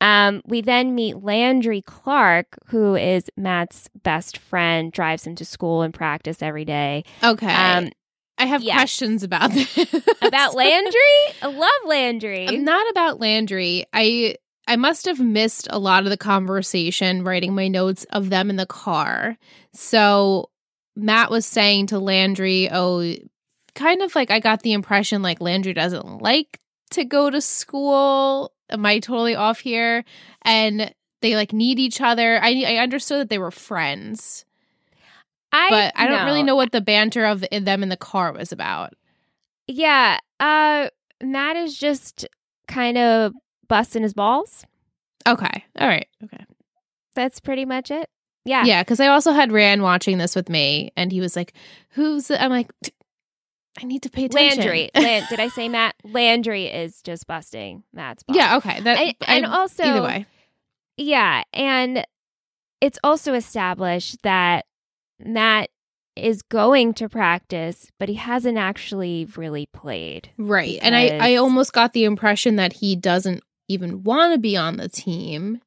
Um, 0.00 0.40
we 0.46 0.62
then 0.62 0.94
meet 0.94 1.22
Landry 1.22 1.82
Clark, 1.82 2.46
who 2.68 2.94
is 2.94 3.30
Matt's 3.36 3.90
best 4.02 4.38
friend, 4.38 4.90
drives 4.90 5.26
him 5.26 5.34
to 5.34 5.44
school 5.44 5.82
and 5.82 5.92
practice 5.92 6.40
every 6.40 6.64
day. 6.64 7.04
okay. 7.22 7.52
Um, 7.52 7.90
I 8.44 8.46
have 8.46 8.62
yes. 8.62 8.74
questions 8.76 9.22
about 9.22 9.50
this. 9.54 9.74
about 10.20 10.54
Landry? 10.54 11.16
I 11.40 11.46
love 11.46 11.70
Landry. 11.86 12.46
Um, 12.46 12.62
not 12.62 12.88
about 12.90 13.18
Landry. 13.18 13.86
I 13.92 14.36
I 14.68 14.76
must 14.76 15.06
have 15.06 15.18
missed 15.18 15.66
a 15.70 15.78
lot 15.78 16.04
of 16.04 16.10
the 16.10 16.18
conversation 16.18 17.24
writing 17.24 17.54
my 17.54 17.68
notes 17.68 18.04
of 18.10 18.28
them 18.28 18.50
in 18.50 18.56
the 18.56 18.66
car. 18.66 19.38
So 19.72 20.50
Matt 20.94 21.30
was 21.30 21.46
saying 21.46 21.86
to 21.88 21.98
Landry, 21.98 22.68
"Oh, 22.70 23.14
kind 23.74 24.02
of 24.02 24.14
like 24.14 24.30
I 24.30 24.40
got 24.40 24.62
the 24.62 24.74
impression 24.74 25.22
like 25.22 25.40
Landry 25.40 25.72
doesn't 25.72 26.18
like 26.20 26.60
to 26.90 27.04
go 27.04 27.30
to 27.30 27.40
school. 27.40 28.52
Am 28.68 28.84
I 28.84 28.98
totally 28.98 29.34
off 29.34 29.60
here?" 29.60 30.04
And 30.42 30.94
they 31.22 31.34
like 31.34 31.54
need 31.54 31.78
each 31.78 32.02
other. 32.02 32.38
I 32.42 32.62
I 32.66 32.76
understood 32.76 33.20
that 33.20 33.30
they 33.30 33.38
were 33.38 33.50
friends, 33.50 34.44
I, 35.54 35.70
but 35.70 35.92
I 35.96 36.06
don't 36.08 36.26
really 36.26 36.42
know 36.42 36.56
what 36.56 36.72
the 36.72 36.80
banter 36.80 37.24
of 37.24 37.44
them 37.50 37.82
in 37.82 37.88
the 37.88 37.96
car 37.96 38.32
was 38.32 38.52
about. 38.52 38.94
Yeah. 39.66 40.18
Uh 40.40 40.88
Matt 41.22 41.56
is 41.56 41.78
just 41.78 42.26
kind 42.68 42.98
of 42.98 43.32
busting 43.68 44.02
his 44.02 44.12
balls. 44.14 44.64
Okay. 45.26 45.64
All 45.78 45.86
right. 45.88 46.06
Okay. 46.24 46.44
That's 47.14 47.40
pretty 47.40 47.64
much 47.64 47.90
it. 47.90 48.08
Yeah. 48.44 48.64
Yeah, 48.64 48.82
because 48.82 49.00
I 49.00 49.06
also 49.06 49.32
had 49.32 49.52
Rand 49.52 49.82
watching 49.82 50.18
this 50.18 50.36
with 50.36 50.50
me, 50.50 50.92
and 50.98 51.10
he 51.12 51.20
was 51.20 51.34
like, 51.34 51.54
"Who's?" 51.90 52.28
The-? 52.28 52.42
I'm 52.42 52.50
like, 52.50 52.70
"I 53.80 53.84
need 53.84 54.02
to 54.02 54.10
pay 54.10 54.26
attention." 54.26 54.58
Landry. 54.58 54.90
Lan- 54.94 55.26
did 55.30 55.40
I 55.40 55.48
say 55.48 55.68
Matt? 55.70 55.94
Landry 56.04 56.66
is 56.66 57.00
just 57.00 57.26
busting 57.26 57.84
Matt's 57.94 58.22
balls. 58.24 58.36
yeah. 58.36 58.56
Okay. 58.58 58.80
That 58.80 58.98
And, 58.98 59.14
and 59.26 59.46
I- 59.46 59.56
also, 59.56 59.82
either 59.84 60.02
way. 60.02 60.26
yeah, 60.98 61.44
and 61.54 62.04
it's 62.82 62.98
also 63.02 63.32
established 63.32 64.20
that 64.24 64.66
Matt 65.24 65.70
is 66.16 66.42
going 66.42 66.94
to 66.94 67.08
practice, 67.08 67.90
but 67.98 68.08
he 68.08 68.14
hasn't 68.14 68.56
actually 68.58 69.26
really 69.36 69.66
played. 69.66 70.30
Right. 70.38 70.78
And 70.80 70.94
I, 70.94 71.32
I 71.32 71.36
almost 71.36 71.72
got 71.72 71.92
the 71.92 72.04
impression 72.04 72.56
that 72.56 72.72
he 72.72 72.94
doesn't 72.94 73.42
even 73.68 74.04
want 74.04 74.32
to 74.32 74.38
be 74.38 74.56
on 74.56 74.76
the 74.76 74.88
team. 74.88 75.60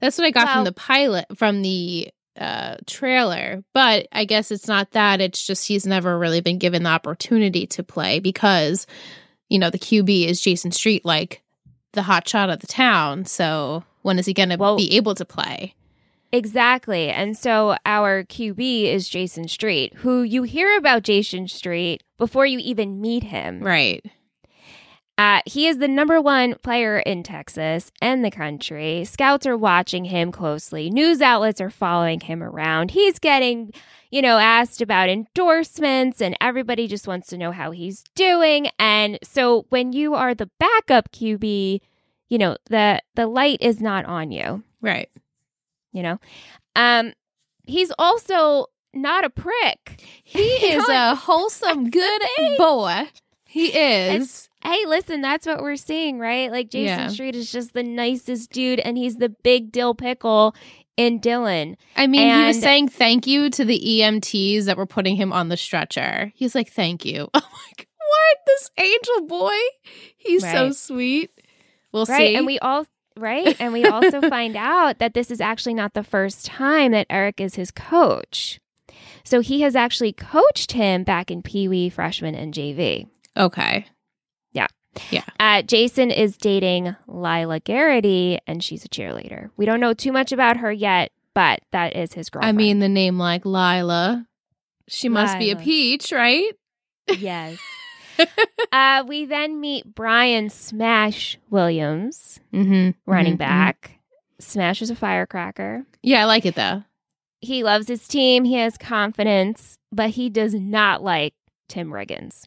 That's 0.00 0.16
what 0.16 0.26
I 0.26 0.30
got 0.30 0.46
Well- 0.46 0.54
from 0.56 0.64
the 0.64 0.72
pilot, 0.72 1.26
from 1.36 1.62
the 1.62 2.08
uh, 2.38 2.76
trailer. 2.86 3.64
But 3.74 4.06
I 4.12 4.24
guess 4.24 4.50
it's 4.50 4.68
not 4.68 4.92
that. 4.92 5.20
It's 5.20 5.44
just 5.44 5.66
he's 5.66 5.86
never 5.86 6.16
really 6.18 6.40
been 6.40 6.58
given 6.58 6.84
the 6.84 6.90
opportunity 6.90 7.66
to 7.68 7.82
play 7.82 8.20
because, 8.20 8.86
you 9.48 9.58
know, 9.58 9.70
the 9.70 9.78
QB 9.78 10.26
is 10.26 10.40
Jason 10.40 10.70
Street, 10.70 11.04
like 11.04 11.42
the 11.92 12.02
hot 12.02 12.28
shot 12.28 12.48
of 12.48 12.60
the 12.60 12.66
town. 12.68 13.24
So 13.24 13.82
when 14.02 14.18
is 14.20 14.26
he 14.26 14.34
going 14.34 14.50
to 14.50 14.56
Well- 14.56 14.76
be 14.76 14.96
able 14.96 15.16
to 15.16 15.24
play? 15.24 15.74
Exactly. 16.32 17.08
And 17.08 17.36
so 17.36 17.76
our 17.84 18.24
QB 18.24 18.84
is 18.84 19.08
Jason 19.08 19.48
Street, 19.48 19.94
who 19.96 20.22
you 20.22 20.44
hear 20.44 20.76
about 20.76 21.02
Jason 21.02 21.48
Street 21.48 22.02
before 22.18 22.46
you 22.46 22.58
even 22.58 23.00
meet 23.00 23.24
him. 23.24 23.60
Right. 23.60 24.04
Uh, 25.18 25.42
he 25.44 25.66
is 25.66 25.76
the 25.76 25.88
number 25.88 26.18
one 26.18 26.54
player 26.62 26.98
in 27.00 27.22
Texas 27.22 27.92
and 28.00 28.24
the 28.24 28.30
country. 28.30 29.04
Scouts 29.04 29.44
are 29.44 29.56
watching 29.56 30.06
him 30.06 30.32
closely. 30.32 30.88
News 30.88 31.20
outlets 31.20 31.60
are 31.60 31.68
following 31.68 32.20
him 32.20 32.42
around. 32.42 32.92
He's 32.92 33.18
getting, 33.18 33.70
you 34.10 34.22
know, 34.22 34.38
asked 34.38 34.80
about 34.80 35.10
endorsements, 35.10 36.22
and 36.22 36.34
everybody 36.40 36.86
just 36.86 37.06
wants 37.06 37.26
to 37.28 37.36
know 37.36 37.52
how 37.52 37.70
he's 37.70 38.02
doing. 38.14 38.68
And 38.78 39.18
so 39.22 39.66
when 39.68 39.92
you 39.92 40.14
are 40.14 40.34
the 40.34 40.48
backup 40.58 41.12
QB, 41.12 41.80
you 42.30 42.38
know, 42.38 42.56
the 42.70 43.02
the 43.14 43.26
light 43.26 43.58
is 43.60 43.78
not 43.82 44.06
on 44.06 44.30
you, 44.30 44.62
Right. 44.80 45.10
You 45.92 46.02
know. 46.02 46.18
Um 46.76 47.12
he's 47.64 47.92
also 47.98 48.66
not 48.92 49.24
a 49.24 49.30
prick. 49.30 50.02
He 50.24 50.38
is 50.72 50.88
a 50.88 51.14
wholesome, 51.14 51.90
good 51.90 52.22
boy. 52.58 53.08
He 53.46 53.68
is. 53.68 54.48
Hey, 54.62 54.84
listen, 54.86 55.22
that's 55.22 55.46
what 55.46 55.62
we're 55.62 55.76
seeing, 55.76 56.18
right? 56.18 56.52
Like 56.52 56.70
Jason 56.70 56.98
Yeah. 56.98 57.08
Street 57.08 57.34
is 57.34 57.50
just 57.50 57.72
the 57.72 57.82
nicest 57.82 58.52
dude, 58.52 58.78
and 58.78 58.96
he's 58.96 59.16
the 59.16 59.30
big 59.30 59.72
dill 59.72 59.94
pickle 59.94 60.54
in 60.96 61.18
Dillon. 61.18 61.76
I 61.96 62.06
mean, 62.06 62.32
he 62.32 62.46
was 62.46 62.60
saying 62.60 62.88
thank 62.88 63.26
you 63.26 63.48
to 63.50 63.64
the 63.64 63.80
EMTs 63.80 64.66
that 64.66 64.76
were 64.76 64.86
putting 64.86 65.16
him 65.16 65.32
on 65.32 65.48
the 65.48 65.56
stretcher. 65.56 66.30
He's 66.34 66.54
like, 66.54 66.70
thank 66.70 67.04
you. 67.04 67.28
I'm 67.34 67.42
like, 67.42 67.88
what? 67.96 68.38
This 68.46 68.70
angel 68.78 69.26
boy? 69.26 69.56
He's 70.16 70.42
so 70.42 70.72
sweet. 70.72 71.30
We'll 71.90 72.04
right. 72.04 72.18
see. 72.18 72.36
And 72.36 72.46
we 72.46 72.58
all 72.58 72.86
right. 73.16 73.56
And 73.60 73.72
we 73.72 73.84
also 73.84 74.20
find 74.28 74.56
out 74.56 74.98
that 74.98 75.14
this 75.14 75.30
is 75.30 75.40
actually 75.40 75.74
not 75.74 75.94
the 75.94 76.04
first 76.04 76.46
time 76.46 76.92
that 76.92 77.06
Eric 77.10 77.40
is 77.40 77.54
his 77.54 77.70
coach. 77.70 78.60
So 79.24 79.40
he 79.40 79.60
has 79.62 79.76
actually 79.76 80.12
coached 80.12 80.72
him 80.72 81.04
back 81.04 81.30
in 81.30 81.42
Pee 81.42 81.68
Wee, 81.68 81.88
freshman, 81.90 82.34
and 82.34 82.52
JV. 82.54 83.06
okay. 83.36 83.86
Yeah. 84.52 84.66
Yeah. 85.10 85.24
Uh, 85.38 85.62
Jason 85.62 86.10
is 86.10 86.36
dating 86.36 86.96
Lila 87.06 87.60
Garrity, 87.60 88.38
and 88.46 88.62
she's 88.64 88.84
a 88.84 88.88
cheerleader. 88.88 89.50
We 89.56 89.64
don't 89.66 89.78
know 89.80 89.94
too 89.94 90.10
much 90.10 90.32
about 90.32 90.56
her 90.56 90.72
yet, 90.72 91.12
but 91.34 91.60
that 91.70 91.94
is 91.94 92.12
his 92.14 92.28
girlfriend. 92.28 92.56
I 92.56 92.58
mean, 92.58 92.80
the 92.80 92.88
name 92.88 93.18
like 93.18 93.44
Lila. 93.44 94.26
She 94.88 95.08
must 95.08 95.38
be 95.38 95.52
a 95.52 95.56
peach, 95.56 96.10
right? 96.10 96.50
yes. 97.08 97.58
uh, 98.72 99.04
we 99.06 99.24
then 99.24 99.60
meet 99.60 99.94
Brian 99.94 100.50
Smash 100.50 101.38
Williams, 101.50 102.40
Mm-hmm. 102.52 102.90
running 103.10 103.36
back. 103.36 103.98
Smash 104.38 104.82
is 104.82 104.90
a 104.90 104.94
firecracker. 104.96 105.84
Yeah, 106.02 106.22
I 106.22 106.24
like 106.24 106.46
it 106.46 106.54
though. 106.54 106.82
He 107.40 107.62
loves 107.62 107.88
his 107.88 108.06
team. 108.08 108.44
He 108.44 108.54
has 108.54 108.76
confidence, 108.76 109.78
but 109.92 110.10
he 110.10 110.28
does 110.28 110.54
not 110.54 111.02
like 111.02 111.34
Tim 111.68 111.90
Riggins. 111.90 112.44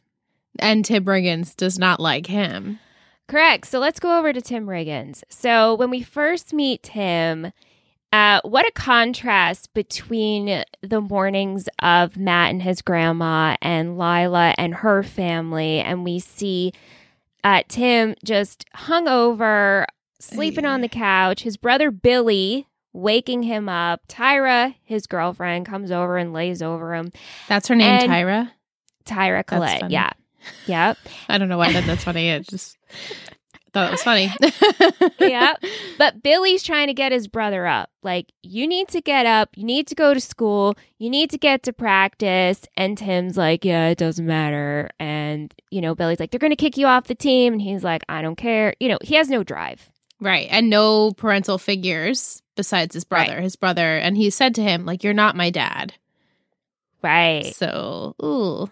And 0.58 0.84
Tim 0.84 1.04
Riggins 1.04 1.56
does 1.56 1.78
not 1.78 1.98
like 2.00 2.26
him. 2.26 2.78
Correct. 3.26 3.66
So 3.66 3.78
let's 3.78 3.98
go 4.00 4.18
over 4.18 4.32
to 4.32 4.40
Tim 4.40 4.66
Riggins. 4.66 5.22
So 5.28 5.74
when 5.74 5.90
we 5.90 6.02
first 6.02 6.52
meet 6.52 6.82
Tim, 6.82 7.52
uh, 8.14 8.40
what 8.44 8.64
a 8.64 8.70
contrast 8.70 9.74
between 9.74 10.62
the 10.82 11.00
mornings 11.00 11.68
of 11.80 12.16
Matt 12.16 12.50
and 12.50 12.62
his 12.62 12.80
grandma 12.80 13.56
and 13.60 13.98
Lila 13.98 14.54
and 14.56 14.72
her 14.76 15.02
family. 15.02 15.80
And 15.80 16.04
we 16.04 16.20
see 16.20 16.72
uh, 17.42 17.64
Tim 17.66 18.14
just 18.24 18.66
hung 18.72 19.08
over, 19.08 19.84
sleeping 20.20 20.64
on 20.64 20.80
the 20.80 20.88
couch. 20.88 21.42
His 21.42 21.56
brother 21.56 21.90
Billy 21.90 22.68
waking 22.92 23.42
him 23.42 23.68
up. 23.68 24.06
Tyra, 24.06 24.76
his 24.84 25.08
girlfriend, 25.08 25.66
comes 25.66 25.90
over 25.90 26.16
and 26.16 26.32
lays 26.32 26.62
over 26.62 26.94
him. 26.94 27.10
That's 27.48 27.66
her 27.66 27.74
name, 27.74 28.02
And- 28.02 28.10
Tyra. 28.12 28.50
Tyra 29.04 29.44
Collette. 29.44 29.90
Yeah. 29.90 30.10
Yep. 30.66 30.98
I 31.30 31.38
don't 31.38 31.48
know 31.48 31.56
why 31.56 31.72
that, 31.72 31.86
that's 31.86 32.04
funny. 32.04 32.28
It 32.28 32.46
just 32.46 32.76
thought 33.74 33.88
it 33.88 33.90
was 33.90 34.02
funny. 34.02 34.32
yeah. 35.20 35.54
But 35.96 36.24
Billy's 36.24 36.64
trying 36.64 36.88
to 36.88 36.94
get 36.94 37.12
his 37.12 37.28
brother 37.28 37.68
up. 37.68 37.88
Like, 38.02 38.32
you 38.42 38.66
need 38.66 38.88
to 38.88 39.00
get 39.00 39.26
up. 39.26 39.50
You 39.54 39.62
need 39.62 39.86
to 39.88 39.94
go 39.94 40.12
to 40.12 40.20
school. 40.20 40.76
You 40.98 41.08
need 41.08 41.30
to 41.30 41.38
get 41.38 41.62
to 41.64 41.72
practice. 41.72 42.66
And 42.76 42.98
Tim's 42.98 43.36
like, 43.36 43.64
yeah, 43.64 43.88
it 43.88 43.98
doesn't 43.98 44.26
matter. 44.26 44.90
And, 44.98 45.54
you 45.70 45.80
know, 45.80 45.94
Billy's 45.94 46.18
like, 46.18 46.32
they're 46.32 46.40
going 46.40 46.50
to 46.50 46.56
kick 46.56 46.76
you 46.76 46.86
off 46.88 47.04
the 47.04 47.14
team. 47.14 47.52
And 47.52 47.62
he's 47.62 47.84
like, 47.84 48.02
I 48.08 48.22
don't 48.22 48.34
care. 48.34 48.74
You 48.80 48.88
know, 48.88 48.98
he 49.02 49.14
has 49.14 49.28
no 49.28 49.44
drive. 49.44 49.88
Right. 50.20 50.48
And 50.50 50.68
no 50.68 51.12
parental 51.12 51.58
figures 51.58 52.42
besides 52.56 52.94
his 52.94 53.04
brother. 53.04 53.34
Right. 53.34 53.42
His 53.42 53.54
brother, 53.54 53.96
and 53.96 54.16
he 54.16 54.30
said 54.30 54.56
to 54.56 54.62
him, 54.62 54.84
like, 54.84 55.04
you're 55.04 55.14
not 55.14 55.36
my 55.36 55.50
dad. 55.50 55.94
Right. 57.02 57.54
So, 57.54 58.16
ooh, 58.22 58.68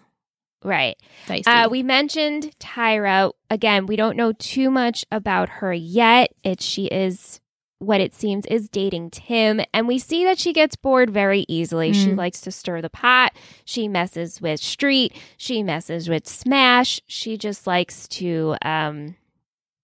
Right. 0.63 0.97
Uh, 1.45 1.67
we 1.69 1.83
mentioned 1.83 2.51
Tyra. 2.59 3.31
Again, 3.49 3.85
we 3.85 3.95
don't 3.95 4.15
know 4.17 4.31
too 4.33 4.71
much 4.71 5.05
about 5.11 5.49
her 5.49 5.73
yet. 5.73 6.31
It 6.43 6.61
she 6.61 6.85
is 6.85 7.39
what 7.79 7.99
it 7.99 8.13
seems 8.13 8.45
is 8.45 8.69
dating 8.69 9.09
Tim, 9.09 9.59
and 9.73 9.89
we 9.89 9.99
see 9.99 10.23
that 10.23 10.39
she 10.39 10.53
gets 10.53 10.77
bored 10.77 11.09
very 11.09 11.43
easily. 11.49 11.91
She 11.91 12.11
Mm. 12.11 12.17
likes 12.17 12.39
to 12.41 12.51
stir 12.51 12.81
the 12.81 12.89
pot. 12.89 13.33
She 13.65 13.89
messes 13.89 14.39
with 14.39 14.61
Street. 14.61 15.13
She 15.35 15.63
messes 15.63 16.07
with 16.07 16.25
Smash. 16.25 17.01
She 17.07 17.37
just 17.37 17.67
likes 17.67 18.07
to, 18.09 18.55
um, 18.63 19.15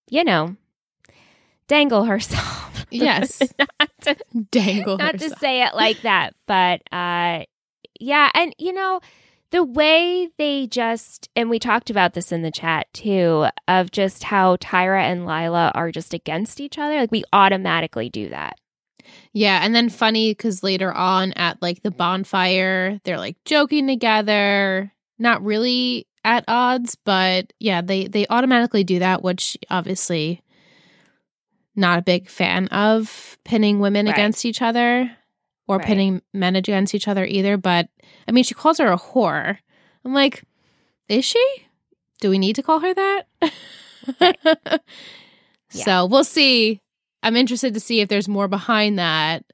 you 0.09 0.23
know, 0.23 0.55
dangle 1.67 2.05
herself. 2.05 2.85
yes. 2.91 3.41
not 3.59 3.89
to 4.01 4.15
Dangle 4.51 4.97
not 4.97 5.19
to 5.19 5.29
say 5.31 5.63
it 5.63 5.75
like 5.75 6.01
that, 6.03 6.33
but 6.47 6.81
uh 6.91 7.43
yeah, 7.99 8.29
and 8.33 8.55
you 8.57 8.71
know, 8.71 9.01
the 9.51 9.63
way 9.63 10.29
they 10.37 10.67
just 10.67 11.29
and 11.35 11.49
we 11.49 11.59
talked 11.59 11.89
about 11.89 12.13
this 12.13 12.31
in 12.31 12.41
the 12.41 12.51
chat 12.51 12.87
too 12.93 13.47
of 13.67 13.91
just 13.91 14.23
how 14.23 14.55
Tyra 14.57 15.01
and 15.01 15.25
Lila 15.25 15.71
are 15.75 15.91
just 15.91 16.13
against 16.13 16.59
each 16.59 16.77
other. 16.77 16.95
Like 16.95 17.11
we 17.11 17.23
automatically 17.33 18.09
do 18.09 18.29
that. 18.29 18.59
Yeah, 19.33 19.61
and 19.63 19.73
then 19.73 19.89
funny 19.89 20.31
because 20.31 20.61
later 20.63 20.93
on 20.93 21.33
at 21.33 21.61
like 21.61 21.81
the 21.81 21.91
bonfire, 21.91 22.99
they're 23.03 23.17
like 23.17 23.37
joking 23.45 23.87
together, 23.87 24.91
not 25.17 25.43
really 25.43 26.05
at 26.23 26.43
odds, 26.47 26.95
but 27.03 27.51
yeah, 27.59 27.81
they 27.81 28.07
they 28.07 28.27
automatically 28.29 28.83
do 28.83 28.99
that, 28.99 29.23
which 29.23 29.57
obviously 29.69 30.43
not 31.75 31.97
a 31.97 32.03
big 32.03 32.29
fan 32.29 32.67
of 32.67 33.37
pinning 33.45 33.79
women 33.79 34.05
Right. 34.05 34.13
against 34.13 34.45
each 34.45 34.61
other 34.61 35.09
or 35.69 35.77
Right. 35.77 35.85
pinning 35.85 36.21
men 36.33 36.57
against 36.57 36.93
each 36.93 37.07
other 37.07 37.23
either. 37.25 37.55
But 37.55 37.87
I 38.27 38.31
mean, 38.33 38.43
she 38.43 38.55
calls 38.55 38.79
her 38.79 38.91
a 38.91 38.97
whore. 38.97 39.57
I'm 40.03 40.13
like, 40.13 40.43
is 41.07 41.23
she? 41.23 41.45
Do 42.19 42.29
we 42.29 42.37
need 42.39 42.55
to 42.57 42.63
call 42.63 42.79
her 42.79 42.93
that? 42.93 43.23
Yeah. 45.71 45.83
So 45.85 46.05
we'll 46.07 46.23
see. 46.23 46.81
I'm 47.21 47.35
interested 47.35 47.75
to 47.75 47.79
see 47.79 48.01
if 48.01 48.09
there's 48.09 48.27
more 48.27 48.47
behind 48.47 48.97
that 48.97 49.45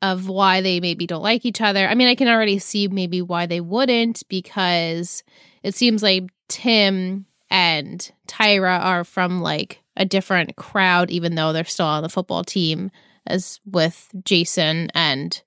of 0.00 0.28
why 0.28 0.60
they 0.60 0.80
maybe 0.80 1.06
don't 1.06 1.22
like 1.22 1.46
each 1.46 1.60
other. 1.60 1.86
I 1.86 1.94
mean, 1.94 2.08
I 2.08 2.16
can 2.16 2.26
already 2.26 2.58
see 2.58 2.88
maybe 2.88 3.22
why 3.22 3.46
they 3.46 3.60
wouldn't 3.60 4.24
because 4.28 5.22
it 5.62 5.76
seems 5.76 6.02
like 6.02 6.24
Tim 6.48 7.26
and 7.50 8.10
Tyra 8.26 8.80
are 8.80 9.04
from 9.04 9.40
like 9.40 9.80
a 9.96 10.04
different 10.04 10.56
crowd, 10.56 11.08
even 11.10 11.36
though 11.36 11.52
they're 11.52 11.64
still 11.64 11.86
on 11.86 12.02
the 12.02 12.08
football 12.08 12.42
team, 12.42 12.90
as 13.26 13.60
with 13.64 14.10
Jason 14.24 14.88
and 14.94 15.42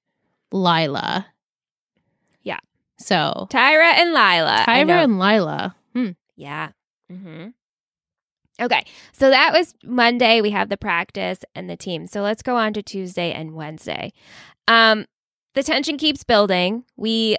Lila. 0.51 1.27
Yeah. 2.43 2.59
So 2.97 3.47
Tyra 3.49 3.93
and 3.93 4.13
Lila. 4.13 4.65
Tyra 4.67 5.03
and 5.03 5.19
Lila. 5.19 5.75
Hmm. 5.93 6.11
yeah. 6.35 6.69
hmm 7.09 7.47
Okay, 8.61 8.85
so 9.11 9.29
that 9.29 9.51
was 9.51 9.73
Monday. 9.83 10.39
We 10.39 10.51
have 10.51 10.69
the 10.69 10.77
practice 10.77 11.39
and 11.55 11.69
the 11.69 11.75
team. 11.75 12.07
So 12.07 12.21
let's 12.21 12.41
go 12.41 12.55
on 12.55 12.71
to 12.73 12.81
Tuesday 12.81 13.33
and 13.33 13.53
Wednesday. 13.53 14.13
Um, 14.67 15.05
the 15.55 15.63
tension 15.63 15.97
keeps 15.97 16.23
building. 16.23 16.85
We, 16.95 17.35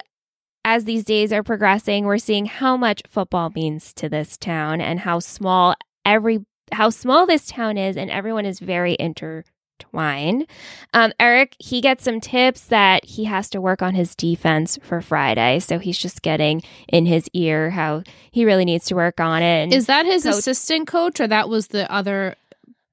as 0.63 0.85
these 0.85 1.05
days 1.05 1.33
are 1.33 1.43
progressing, 1.43 2.05
we're 2.05 2.19
seeing 2.19 2.45
how 2.45 2.77
much 2.77 3.01
football 3.09 3.51
means 3.55 3.95
to 3.95 4.11
this 4.11 4.37
town 4.37 4.83
and 4.83 5.01
how 5.01 5.21
small 5.21 5.75
every 6.05 6.45
how 6.73 6.91
small 6.91 7.27
this 7.27 7.47
town 7.47 7.79
is, 7.79 7.97
and 7.97 8.11
everyone 8.11 8.45
is 8.45 8.59
very 8.59 8.97
inter 8.99 9.45
twine. 9.79 10.47
Um, 10.95 11.13
Eric, 11.21 11.57
he 11.59 11.81
gets 11.81 12.05
some 12.05 12.21
tips 12.21 12.63
that 12.67 13.05
he 13.05 13.25
has 13.25 13.49
to 13.51 13.61
work 13.61 13.83
on 13.83 13.95
his 13.95 14.15
defense 14.15 14.79
for 14.83 15.01
Friday. 15.01 15.59
So 15.61 15.79
he's 15.79 15.99
just 15.99 16.23
getting 16.23 16.63
in 16.89 17.07
his 17.07 17.29
ear 17.33 17.71
how 17.71 18.03
he 18.31 18.45
really 18.45 18.65
needs 18.65 18.87
to 18.87 18.95
work 18.95 19.21
on 19.21 19.43
it. 19.43 19.63
And 19.65 19.73
Is 19.75 19.87
that 19.87 20.07
his 20.07 20.25
coach- 20.25 20.35
assistant 20.39 20.87
coach 20.89 21.21
or 21.21 21.27
that 21.29 21.49
was 21.49 21.69
the 21.69 21.91
other 21.93 22.37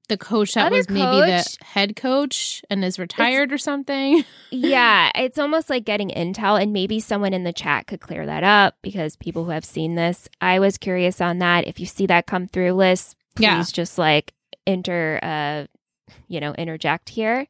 the 0.08 0.18
coach 0.18 0.52
that 0.52 0.66
Other 0.66 0.76
was 0.76 0.90
maybe 0.90 1.30
the 1.30 1.56
head 1.64 1.96
coach 1.96 2.62
and 2.68 2.84
is 2.84 2.98
retired 2.98 3.50
or 3.54 3.56
something? 3.56 4.22
yeah, 4.50 5.10
it's 5.14 5.38
almost 5.38 5.70
like 5.70 5.86
getting 5.86 6.10
intel, 6.10 6.60
and 6.60 6.74
maybe 6.74 7.00
someone 7.00 7.32
in 7.32 7.44
the 7.44 7.54
chat 7.54 7.86
could 7.86 8.02
clear 8.02 8.26
that 8.26 8.44
up 8.44 8.74
because 8.82 9.16
people 9.16 9.46
who 9.46 9.50
have 9.52 9.64
seen 9.64 9.94
this, 9.94 10.28
I 10.42 10.58
was 10.58 10.76
curious 10.76 11.22
on 11.22 11.38
that. 11.38 11.66
If 11.66 11.80
you 11.80 11.86
see 11.86 12.04
that 12.04 12.26
come 12.26 12.46
through, 12.48 12.72
Liz, 12.74 13.14
please 13.34 13.44
Yeah. 13.44 13.62
just 13.72 13.96
like 13.96 14.34
enter 14.66 15.18
uh, 15.22 15.64
you 16.28 16.40
know, 16.40 16.52
interject 16.54 17.08
here. 17.10 17.46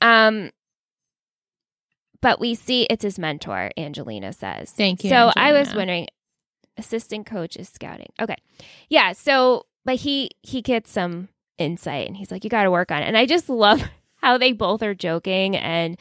Um, 0.00 0.50
but 2.20 2.40
we 2.40 2.54
see 2.54 2.82
it's 2.84 3.04
his 3.04 3.18
mentor, 3.18 3.70
Angelina 3.76 4.32
says. 4.32 4.70
Thank 4.72 5.04
you, 5.04 5.10
So 5.10 5.30
I 5.36 5.52
was 5.52 5.72
wondering, 5.74 6.08
assistant 6.76 7.26
coach 7.26 7.56
is 7.56 7.68
scouting. 7.68 8.12
Okay, 8.20 8.36
yeah. 8.88 9.12
So, 9.12 9.66
but 9.84 9.96
he 9.96 10.30
he 10.42 10.60
gets 10.62 10.90
some 10.90 11.28
insight, 11.58 12.08
and 12.08 12.16
he's 12.16 12.30
like, 12.30 12.42
"You 12.44 12.50
got 12.50 12.64
to 12.64 12.70
work 12.70 12.90
on 12.90 13.02
it." 13.02 13.06
And 13.06 13.16
I 13.16 13.26
just 13.26 13.48
love 13.48 13.82
how 14.16 14.36
they 14.38 14.52
both 14.52 14.82
are 14.82 14.94
joking, 14.94 15.56
and 15.56 15.98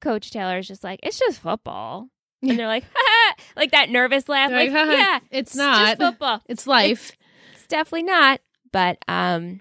Coach 0.00 0.30
Taylor 0.30 0.58
is 0.58 0.68
just 0.68 0.84
like, 0.84 1.00
"It's 1.02 1.18
just 1.18 1.40
football," 1.40 2.08
Yeah. 2.42 2.50
and 2.50 2.58
they're 2.60 2.66
like, 2.68 2.84
"Ha, 2.94 3.02
ha," 3.04 3.34
like 3.56 3.72
that 3.72 3.90
nervous 3.90 4.28
laugh, 4.28 4.50
They're 4.50 4.70
like, 4.70 4.72
like, 4.88 4.98
"Yeah, 4.98 5.18
it's 5.30 5.50
it's 5.50 5.56
not. 5.56 5.86
just 5.86 6.00
football." 6.00 6.42
It's 6.48 6.66
life. 6.68 7.10
It's 7.54 7.66
definitely 7.66 8.04
not. 8.04 8.40
But 8.72 8.98
um 9.08 9.60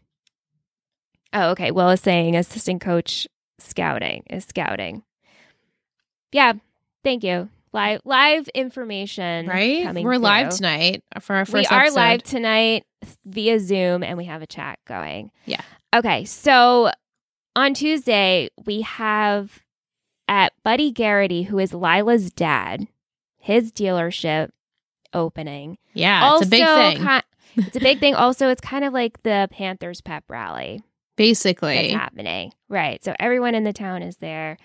Oh, 1.36 1.50
okay. 1.50 1.72
Will 1.72 1.90
is 1.90 2.00
saying 2.00 2.36
assistant 2.38 2.80
coach 2.80 3.28
scouting 3.60 4.24
is 4.30 4.46
scouting. 4.46 5.04
Yeah. 6.32 6.54
Thank 7.04 7.24
you. 7.26 7.50
Live 7.74 8.00
live 8.06 8.48
information. 8.56 9.48
right? 9.48 9.94
We're 10.02 10.18
live 10.18 10.56
tonight 10.56 11.04
for 11.20 11.36
our 11.36 11.44
first. 11.44 11.70
We 11.70 11.76
are 11.76 11.82
episode. 11.84 11.96
live 11.98 12.24
tonight 12.24 12.86
via 13.26 13.60
Zoom 13.60 14.02
and 14.02 14.18
we 14.18 14.26
have 14.26 14.42
a 14.42 14.48
chat 14.48 14.80
going. 14.88 15.30
Yeah. 15.46 15.60
Okay. 15.94 16.24
So 16.24 16.92
on 17.54 17.74
Tuesday, 17.74 18.50
we 18.66 18.82
have 18.82 19.62
at 20.30 20.54
Buddy 20.64 20.90
Garrity, 20.90 21.44
who 21.44 21.60
is 21.60 21.74
Lila's 21.74 22.32
dad, 22.32 22.88
his 23.38 23.74
dealership 23.74 24.52
opening. 25.14 25.78
Yeah, 25.94 26.38
it's 26.38 26.48
a 26.48 26.50
big 26.50 26.66
thing. 26.66 27.22
it's 27.58 27.76
a 27.76 27.80
big 27.82 28.00
thing. 28.00 28.16
Also, 28.16 28.48
it's 28.50 28.62
kind 28.62 28.86
of 28.86 28.94
like 28.94 29.22
the 29.24 29.50
Panthers 29.52 30.00
pep 30.00 30.24
rally 30.30 30.82
basically. 31.16 31.90
happening. 31.92 32.54
Right. 32.70 33.04
So 33.04 33.14
everyone 33.20 33.56
in 33.56 33.64
the 33.64 33.74
town 33.74 34.02
is 34.02 34.18
there 34.18 34.58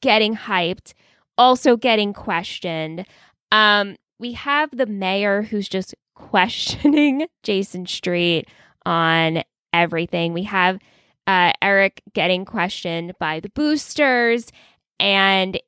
getting 0.00 0.36
hyped, 0.36 0.94
also 1.36 1.76
getting 1.76 2.12
questioned. 2.12 3.06
Um, 3.50 3.96
we 4.18 4.32
have 4.32 4.70
the 4.76 4.86
mayor 4.86 5.42
who's 5.42 5.68
just 5.68 5.94
questioning 6.14 7.26
Jason 7.42 7.86
Street 7.86 8.48
on 8.84 9.42
everything. 9.72 10.32
We 10.32 10.44
have 10.44 10.78
uh, 11.26 11.52
Eric 11.60 12.02
getting 12.14 12.44
questioned 12.44 13.12
by 13.20 13.40
the 13.40 13.50
boosters. 13.50 14.50
And 14.98 15.60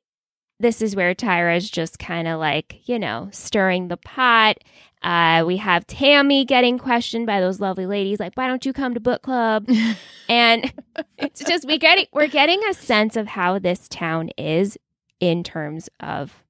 this 0.59 0.81
is 0.81 0.95
where 0.95 1.13
Tyra's 1.13 1.69
just 1.69 1.99
kind 1.99 2.27
of 2.27 2.39
like, 2.39 2.81
you 2.87 2.99
know, 2.99 3.29
stirring 3.31 3.87
the 3.87 3.97
pot. 3.97 4.57
Uh, 5.03 5.43
we 5.45 5.57
have 5.57 5.87
Tammy 5.87 6.45
getting 6.45 6.77
questioned 6.77 7.25
by 7.25 7.39
those 7.39 7.59
lovely 7.59 7.87
ladies, 7.87 8.19
like, 8.19 8.33
why 8.35 8.47
don't 8.47 8.65
you 8.65 8.73
come 8.73 8.93
to 8.93 8.99
book 8.99 9.23
club? 9.23 9.67
and 10.29 10.71
it's 11.17 11.43
just 11.43 11.65
we 11.65 11.77
getting 11.77 12.05
we're 12.13 12.27
getting 12.27 12.61
a 12.69 12.73
sense 12.73 13.15
of 13.15 13.27
how 13.27 13.57
this 13.57 13.87
town 13.87 14.29
is 14.37 14.77
in 15.19 15.43
terms 15.43 15.89
of 15.99 16.43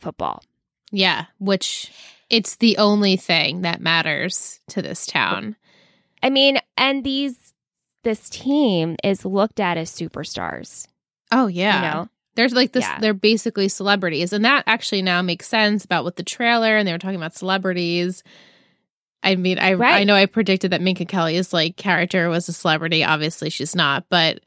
football. 0.00 0.42
Yeah, 0.90 1.26
which 1.38 1.92
it's 2.30 2.56
the 2.56 2.78
only 2.78 3.16
thing 3.16 3.62
that 3.62 3.80
matters 3.80 4.60
to 4.68 4.82
this 4.82 5.06
town. 5.06 5.56
I 6.22 6.30
mean, 6.30 6.58
and 6.76 7.04
these 7.04 7.54
this 8.02 8.28
team 8.28 8.96
is 9.04 9.24
looked 9.24 9.60
at 9.60 9.76
as 9.76 9.90
superstars. 9.90 10.88
Oh 11.30 11.46
yeah. 11.46 11.76
You 11.76 11.82
know, 11.82 12.08
They're 12.34 12.48
like 12.48 12.72
this 12.72 12.84
Yeah. 12.84 12.98
they're 13.00 13.14
basically 13.14 13.68
celebrities. 13.68 14.32
And 14.32 14.44
that 14.44 14.64
actually 14.66 15.02
now 15.02 15.22
makes 15.22 15.48
sense 15.48 15.84
about 15.84 16.04
with 16.04 16.16
the 16.16 16.22
trailer 16.22 16.76
and 16.76 16.86
they 16.86 16.92
were 16.92 16.98
talking 16.98 17.16
about 17.16 17.34
celebrities. 17.34 18.22
I 19.22 19.36
mean, 19.36 19.58
I 19.58 19.74
Right. 19.74 19.94
I 20.00 20.04
know 20.04 20.14
I 20.14 20.26
predicted 20.26 20.72
that 20.72 20.82
Minka 20.82 21.04
Kelly's 21.06 21.52
like 21.52 21.76
character 21.76 22.28
was 22.28 22.48
a 22.48 22.52
celebrity. 22.52 23.02
Obviously 23.04 23.50
she's 23.50 23.74
not, 23.74 24.04
but 24.08 24.40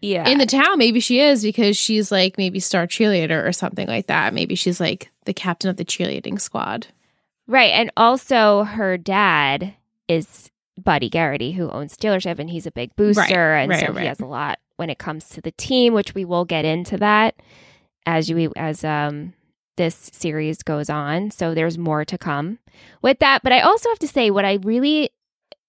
yeah, 0.00 0.28
in 0.28 0.38
the 0.38 0.46
town 0.46 0.78
maybe 0.78 1.00
she 1.00 1.20
is 1.20 1.42
because 1.42 1.76
she's 1.76 2.12
like 2.12 2.38
maybe 2.38 2.60
star 2.60 2.86
cheerleader 2.86 3.44
or 3.46 3.52
something 3.52 3.88
like 3.88 4.06
that. 4.08 4.34
Maybe 4.34 4.54
she's 4.54 4.80
like 4.80 5.10
the 5.24 5.34
captain 5.34 5.70
of 5.70 5.76
the 5.76 5.84
cheerleading 5.84 6.40
squad. 6.40 6.86
right. 7.46 7.72
And 7.72 7.90
also, 7.96 8.64
her 8.64 8.96
dad 8.98 9.74
is 10.08 10.50
Buddy 10.78 11.08
Garrity, 11.08 11.52
who 11.52 11.70
owns 11.70 11.96
dealership, 11.96 12.38
and 12.38 12.48
he's 12.50 12.66
a 12.66 12.70
big 12.70 12.94
booster, 12.96 13.20
Right, 13.20 13.62
and 13.62 13.70
right, 13.70 13.86
so 13.86 13.92
right. 13.92 14.02
he 14.02 14.06
has 14.06 14.20
a 14.20 14.26
lot 14.26 14.58
when 14.76 14.90
it 14.90 14.98
comes 14.98 15.28
to 15.30 15.40
the 15.40 15.50
team, 15.52 15.92
which 15.92 16.14
we 16.14 16.24
will 16.24 16.44
get 16.44 16.64
into 16.64 16.96
that 16.98 17.34
as 18.06 18.30
you 18.30 18.52
as 18.56 18.84
um 18.84 19.34
this 19.76 20.10
series 20.12 20.62
goes 20.62 20.90
on. 20.90 21.30
So 21.30 21.54
there's 21.54 21.78
more 21.78 22.04
to 22.04 22.18
come 22.18 22.58
with 23.00 23.20
that. 23.20 23.42
But 23.42 23.52
I 23.52 23.60
also 23.60 23.88
have 23.88 23.98
to 24.00 24.08
say, 24.08 24.30
what 24.30 24.44
I 24.44 24.58
really 24.62 25.10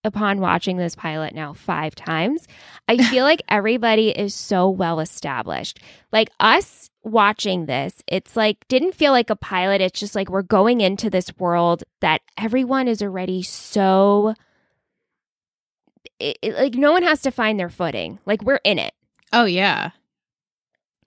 upon 0.04 0.40
watching 0.40 0.78
this 0.78 0.96
pilot 0.96 1.36
now 1.36 1.54
five 1.54 1.94
times, 1.96 2.48
I 2.88 2.98
feel 3.10 3.24
like 3.24 3.42
everybody 3.50 4.10
is 4.10 4.34
so 4.34 4.70
well 4.70 5.00
established. 5.00 5.80
Like 6.12 6.30
us 6.40 6.90
watching 7.04 7.66
this, 7.66 8.02
it's 8.08 8.36
like 8.36 8.68
didn't 8.68 8.96
feel 8.96 9.12
like 9.12 9.30
a 9.30 9.36
pilot. 9.36 9.82
It's 9.82 10.00
just 10.00 10.16
like 10.16 10.30
we're 10.30 10.42
going 10.42 10.82
into 10.82 11.10
this 11.10 11.32
world 11.38 11.84
that 12.02 12.22
everyone 12.38 12.88
is 12.88 13.02
already 13.02 13.42
so 13.44 14.34
it, 16.20 16.38
it- 16.42 16.56
like 16.56 16.76
no 16.76 16.92
one 16.92 17.04
has 17.04 17.22
to 17.24 17.32
find 17.32 17.60
their 17.60 17.70
footing. 17.70 18.20
Like 18.26 18.42
we're 18.44 18.60
in 18.64 18.80
it. 18.80 18.94
Oh 19.34 19.46
yeah. 19.46 19.92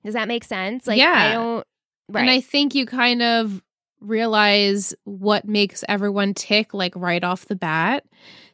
Does 0.05 0.14
that 0.14 0.29
make 0.29 0.44
sense? 0.44 0.87
Like 0.87 0.98
Yeah. 0.98 1.12
I 1.12 1.33
don't 1.33 1.66
right. 2.09 2.22
And 2.22 2.31
I 2.31 2.40
think 2.40 2.75
you 2.75 2.87
kind 2.87 3.22
of 3.22 3.62
realize 4.01 4.94
what 5.05 5.46
makes 5.46 5.85
everyone 5.88 6.35
tick 6.35 6.75
like 6.75 6.94
right 6.96 7.22
off 7.22 7.46
the 7.46 7.57
bat. 7.57 8.05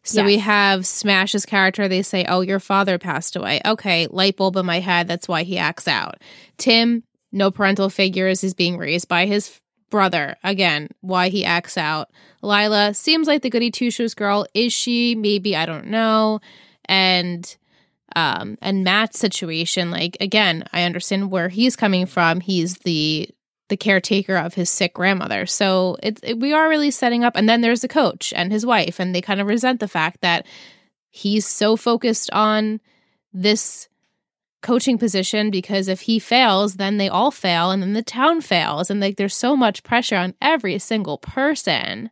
So 0.05 0.25
we 0.25 0.39
have 0.39 0.87
Smash's 0.87 1.45
character. 1.45 1.87
They 1.89 2.01
say, 2.03 2.25
Oh, 2.29 2.41
your 2.41 2.61
father 2.61 2.99
passed 2.99 3.37
away. 3.37 3.61
Okay, 3.67 4.07
light 4.11 4.37
bulb 4.37 4.57
in 4.57 4.65
my 4.65 4.81
head. 4.81 5.07
That's 5.09 5.29
why 5.29 5.43
he 5.43 5.59
acts 5.59 5.87
out. 5.87 6.17
Tim, 6.57 7.03
no 7.31 7.51
parental 7.51 7.91
figures, 7.91 8.43
is 8.43 8.55
being 8.55 8.79
raised 8.79 9.09
by 9.09 9.27
his 9.27 9.61
brother. 9.91 10.37
Again, 10.45 10.89
why 11.01 11.29
he 11.29 11.45
acts 11.45 11.77
out. 11.77 12.11
Lila 12.43 12.95
seems 12.95 13.27
like 13.27 13.43
the 13.43 13.51
goody 13.51 13.71
two 13.71 13.91
shoes 13.91 14.15
girl. 14.15 14.47
Is 14.55 14.73
she? 14.73 15.15
Maybe. 15.15 15.57
I 15.57 15.67
don't 15.67 15.87
know. 15.87 16.41
And 16.85 17.57
um 18.17 18.57
and 18.63 18.85
Matt's 18.85 19.19
situation, 19.19 19.91
like 19.91 20.17
again, 20.21 20.65
I 20.73 20.85
understand 20.85 21.31
where 21.31 21.49
he's 21.49 21.77
coming 21.77 22.07
from. 22.07 22.41
He's 22.41 22.79
the 22.79 23.29
the 23.69 23.77
caretaker 23.77 24.37
of 24.37 24.55
his 24.55 24.71
sick 24.71 24.95
grandmother. 24.95 25.47
So 25.47 25.97
it's 26.03 26.21
it, 26.23 26.39
we 26.39 26.53
are 26.53 26.69
really 26.69 26.91
setting 26.91 27.25
up. 27.25 27.37
And 27.37 27.49
then 27.49 27.61
there's 27.61 27.83
the 27.83 27.89
coach 27.89 28.33
and 28.35 28.51
his 28.51 28.65
wife, 28.65 28.99
and 28.99 29.15
they 29.15 29.21
kind 29.21 29.41
of 29.41 29.47
resent 29.47 29.81
the 29.81 29.89
fact 29.89 30.21
that 30.23 30.47
he's 31.11 31.47
so 31.47 31.77
focused 31.77 32.31
on 32.33 32.81
this 33.33 33.89
coaching 34.63 34.99
position 34.99 35.51
because 35.51 35.89
if 35.89 36.03
he 36.03 36.19
fails, 36.19 36.75
then 36.75 36.97
they 36.97 37.09
all 37.09 37.31
fail, 37.31 37.71
and 37.71 37.83
then 37.83 37.93
the 37.93 38.03
town 38.03 38.41
fails, 38.41 38.91
and 38.91 39.01
like 39.01 39.17
there's 39.17 39.37
so 39.37 39.57
much 39.57 39.83
pressure 39.83 40.17
on 40.17 40.35
every 40.41 40.79
single 40.79 41.19
person 41.19 42.11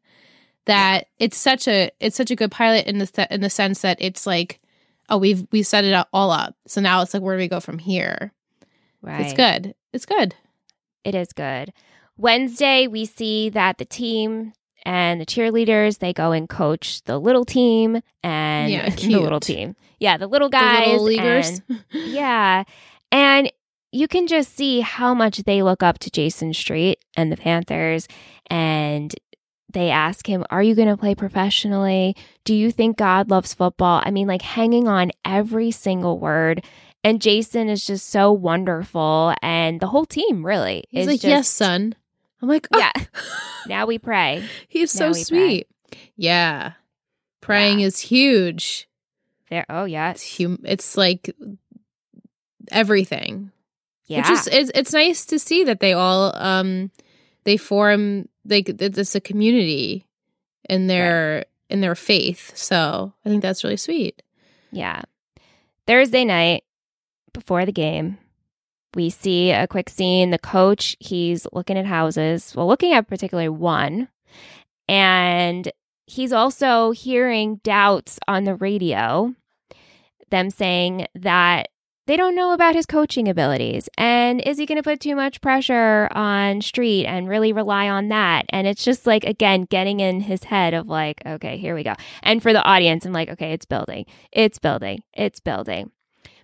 that 0.67 1.07
it's 1.19 1.37
such 1.37 1.67
a 1.67 1.91
it's 2.01 2.17
such 2.17 2.31
a 2.31 2.37
good 2.37 2.51
pilot 2.51 2.87
in 2.87 2.99
the 2.99 3.07
th- 3.07 3.29
in 3.31 3.41
the 3.41 3.51
sense 3.51 3.83
that 3.83 3.97
it's 4.01 4.27
like 4.27 4.61
oh 5.09 5.17
we've 5.17 5.47
we 5.53 5.63
set 5.63 5.85
it 5.85 6.07
all 6.13 6.31
up. 6.31 6.55
So 6.67 6.81
now 6.81 7.03
it's 7.03 7.15
like 7.15 7.23
where 7.23 7.37
do 7.37 7.41
we 7.41 7.49
go 7.49 7.61
from 7.61 7.79
here? 7.79 8.33
Right. 9.03 9.23
it's 9.23 9.35
good. 9.35 9.75
It's 9.93 10.07
good. 10.07 10.35
It 11.05 11.15
is 11.15 11.33
good. 11.33 11.73
Wednesday, 12.17 12.87
we 12.87 13.05
see 13.05 13.51
that 13.51 13.79
the 13.79 13.85
team 13.85 14.53
and 14.87 15.21
the 15.21 15.27
cheerleaders 15.27 15.99
they 15.99 16.13
go 16.15 16.33
and 16.33 16.49
coach 16.49 17.03
the 17.03 17.19
little 17.19 17.45
team 17.45 18.01
and 18.23 18.73
Yeah, 18.73 18.89
the 18.97 19.19
little 19.19 19.41
team. 19.41 19.77
Yeah, 19.99 20.17
the 20.17 20.27
little 20.29 20.49
guys. 20.49 20.85
The 20.87 20.91
little 20.93 21.05
leaguers 21.05 21.61
and- 21.69 21.85
yeah, 21.93 22.63
and 23.13 23.53
you 23.93 24.09
can 24.09 24.27
just 24.27 24.55
see 24.57 24.81
how 24.81 25.13
much 25.15 25.39
they 25.39 25.63
look 25.63 25.83
up 25.83 25.99
to 26.01 26.11
Jason 26.11 26.53
Street 26.55 26.99
and 27.17 27.33
the 27.33 27.37
Panthers, 27.37 28.07
and 28.51 29.15
they 29.73 29.91
ask 29.91 30.29
him, 30.29 30.45
Are 30.51 30.63
you 30.63 30.75
going 30.75 30.89
to 30.89 30.97
play 30.97 31.15
professionally? 31.15 32.15
Do 32.45 32.55
you 32.55 32.71
think 32.71 32.97
God 32.97 33.31
loves 33.31 33.55
football? 33.55 34.03
I 34.05 34.11
mean, 34.11 34.27
like 34.29 34.43
hanging 34.43 34.87
on 34.89 35.11
every 35.25 35.71
single 35.71 36.19
word. 36.19 36.65
And 37.05 37.23
Jason 37.23 37.69
is 37.69 37.87
just 37.87 38.09
so 38.09 38.33
wonderful. 38.33 39.35
And 39.41 39.79
the 39.81 39.87
whole 39.89 40.07
team 40.07 40.45
really 40.45 40.85
He's 40.91 41.03
is 41.03 41.07
like, 41.07 41.21
just, 41.21 41.29
yes, 41.29 41.49
son. 41.49 41.95
I'm 42.43 42.49
like, 42.49 42.69
oh. 42.73 42.79
Yeah. 42.79 42.93
Now 43.67 43.87
we 43.87 43.99
pray. 43.99 44.45
He's 44.69 44.95
Now 44.95 45.13
so 45.13 45.19
we 45.19 45.25
pray. 45.25 45.25
sweet. 45.25 45.69
Yeah. 46.17 46.73
Praying 47.41 47.81
Yeah. 47.81 47.87
is 47.87 47.99
huge. 48.01 48.89
There. 49.51 49.65
Oh, 49.69 49.85
yeah. 49.85 50.11
It's 50.11 50.39
hum- 50.39 50.63
it's 50.65 50.97
like 50.97 51.35
everything. 52.71 53.51
Yeah. 54.07 54.19
Which 54.31 54.31
is 54.39 54.47
it's, 54.49 54.71
it's 54.75 54.93
nice 54.93 55.25
to 55.27 55.39
see 55.39 55.65
that 55.65 55.81
they 55.81 55.93
all 55.93 56.33
um 56.37 56.91
they 57.45 57.57
form 57.57 58.29
like 58.45 58.69
it- 58.69 58.81
it's 58.99 59.15
a 59.15 59.21
community 59.21 60.07
in 60.69 60.87
their 60.87 61.47
in 61.71 61.81
their 61.81 61.95
faith. 61.95 62.53
So 62.57 63.13
I 63.25 63.29
think 63.29 63.43
that's 63.43 63.65
really 63.65 63.77
sweet. 63.77 64.23
Yeah. 64.73 65.03
Thursday 65.87 66.25
night 66.25 66.65
before 67.33 67.65
the 67.67 67.73
game, 67.73 68.19
we 68.97 69.11
see 69.11 69.53
a 69.53 69.69
quick 69.69 69.89
scene. 69.89 70.31
The 70.31 70.39
coach, 70.39 70.97
he's 70.99 71.47
looking 71.53 71.79
at 71.79 71.87
houses, 71.87 72.53
well, 72.57 72.67
looking 72.67 72.93
at 72.93 73.07
particularly 73.07 73.51
one. 73.51 74.09
And 74.89 75.71
he's 76.07 76.33
also 76.33 76.91
hearing 76.93 77.61
doubts 77.63 78.19
on 78.27 78.45
the 78.45 78.55
radio, 78.55 79.35
them 80.31 80.51
saying 80.51 81.07
that 81.15 81.69
they 82.07 82.17
don't 82.17 82.37
know 82.37 82.53
about 82.53 82.77
his 82.77 82.87
coaching 82.87 83.29
abilities. 83.29 83.89
And 83.99 84.41
is 84.41 84.59
he 84.59 84.67
going 84.67 84.77
to 84.77 84.83
put 84.83 85.01
too 85.01 85.17
much 85.17 85.41
pressure 85.41 86.09
on 86.13 86.61
Street 86.61 87.05
and 87.05 87.29
really 87.29 87.53
rely 87.53 87.89
on 87.89 88.09
that? 88.09 88.47
And 88.51 88.67
it's 88.67 88.85
just 88.85 89.07
like, 89.07 89.25
again, 89.25 89.67
getting 89.69 90.01
in 90.01 90.21
his 90.21 90.45
head 90.45 90.73
of 90.73 90.87
like, 90.87 91.21
okay, 91.27 91.59
here 91.59 91.75
we 91.75 91.83
go. 91.83 91.95
And 92.23 92.41
for 92.43 92.53
the 92.53 92.63
audience, 92.63 93.05
I'm 93.05 93.13
like, 93.13 93.29
okay, 93.31 93.53
it's 93.53 93.67
building, 93.67 94.07
it's 94.33 94.61
building, 94.61 95.03
it's 95.13 95.41
building. 95.41 95.91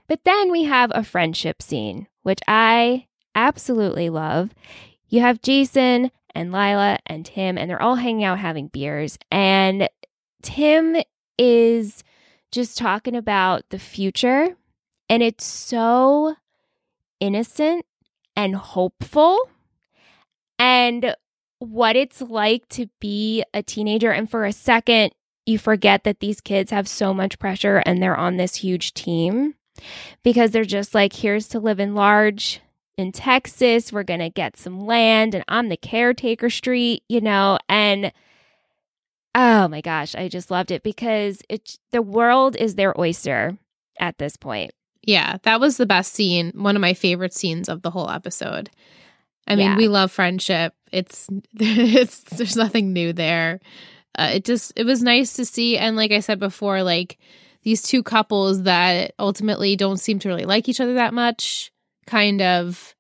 But 0.09 0.25
then 0.25 0.51
we 0.51 0.65
have 0.65 0.91
a 0.95 1.05
friendship 1.05 1.63
scene, 1.63 2.09
which 2.23 2.41
I 2.47 3.07
absolutely 3.35 4.11
love. 4.11 4.55
You 5.09 5.21
have 5.21 5.43
Jason 5.43 6.11
and 6.35 6.53
Lila 6.53 6.99
and 7.07 7.27
Tim, 7.27 7.59
and 7.59 7.69
they're 7.69 7.83
all 7.83 7.97
hanging 7.97 8.25
out 8.25 8.39
having 8.39 8.69
beers. 8.69 9.19
And 9.31 9.89
Tim 10.43 10.97
is 11.39 12.03
just 12.51 12.79
talking 12.79 13.17
about 13.17 13.69
the 13.71 13.79
future, 13.79 14.57
and 15.09 15.23
it's 15.23 15.45
so 15.45 16.35
innocent 17.21 17.85
and 18.37 18.57
hopeful. 18.57 19.39
And 20.59 21.15
what 21.59 21.95
it's 21.95 22.21
like 22.21 22.69
to 22.71 22.89
be 23.01 23.45
a 23.55 23.63
teenager. 23.63 24.11
And 24.11 24.29
for 24.29 24.45
a 24.45 24.53
second, 24.53 25.13
you 25.47 25.59
forget 25.59 26.05
that 26.05 26.21
these 26.21 26.41
kids 26.41 26.71
have 26.71 26.89
so 26.89 27.15
much 27.15 27.39
pressure 27.39 27.83
and 27.87 28.03
they're 28.03 28.17
on 28.17 28.37
this 28.37 28.57
huge 28.57 28.95
team 28.95 29.55
because 30.23 30.51
they're 30.51 30.65
just 30.65 30.95
like, 30.95 31.13
here's 31.13 31.49
to 31.49 31.61
live 31.61 31.81
in 31.81 31.95
large 31.95 32.61
in 32.97 33.13
Texas. 33.13 33.93
We're 33.93 34.03
going 34.03 34.21
to 34.21 34.31
get 34.31 34.57
some 34.57 34.87
land 34.87 35.35
and 35.35 35.45
I'm 35.49 35.69
the 35.69 35.77
caretaker 35.77 36.51
street, 36.51 37.03
you 37.09 37.21
know, 37.21 37.59
and 37.69 38.13
oh 39.35 39.69
my 39.69 39.81
gosh, 39.81 40.15
I 40.15 40.29
just 40.29 40.51
loved 40.51 40.71
it 40.71 40.83
because 40.83 41.43
it 41.49 41.79
the 41.91 42.03
world 42.03 42.57
is 42.57 42.75
their 42.75 42.99
oyster 42.99 43.57
at 43.99 44.19
this 44.19 44.37
point. 44.37 44.73
Yeah, 45.03 45.39
that 45.43 45.61
was 45.61 45.77
the 45.79 45.87
best 45.87 46.13
scene. 46.13 46.53
One 46.55 46.77
of 46.77 46.83
my 46.83 46.95
favorite 46.95 47.35
scenes 47.35 47.69
of 47.69 47.83
the 47.83 47.91
whole 47.91 48.09
episode. 48.11 48.71
I 49.49 49.57
mean, 49.57 49.71
Yeah. 49.73 49.77
we 49.77 49.89
love 49.89 50.13
friendship. 50.13 50.75
It's 50.93 51.29
it's 51.59 52.21
there's 52.25 52.57
nothing 52.57 52.93
new 52.93 53.13
there. 53.13 53.61
Uh, 54.17 54.33
it 54.35 54.45
just 54.45 54.73
it 54.77 54.85
was 54.85 55.03
nice 55.03 55.33
to 55.35 55.45
see, 55.47 55.79
and 55.79 55.97
like 55.97 56.13
I 56.13 56.21
said 56.21 56.39
before, 56.39 56.83
like 56.83 57.19
these 57.63 57.83
two 57.83 58.03
couples 58.03 58.63
that 58.63 59.15
ultimately 59.19 59.77
don't 59.77 59.99
seem 59.99 60.19
to 60.21 60.29
really 60.29 60.45
like 60.45 60.69
each 60.69 60.81
other 60.81 60.95
that 60.95 61.15
much, 61.15 61.73
kind 62.07 62.43
of 62.43 62.95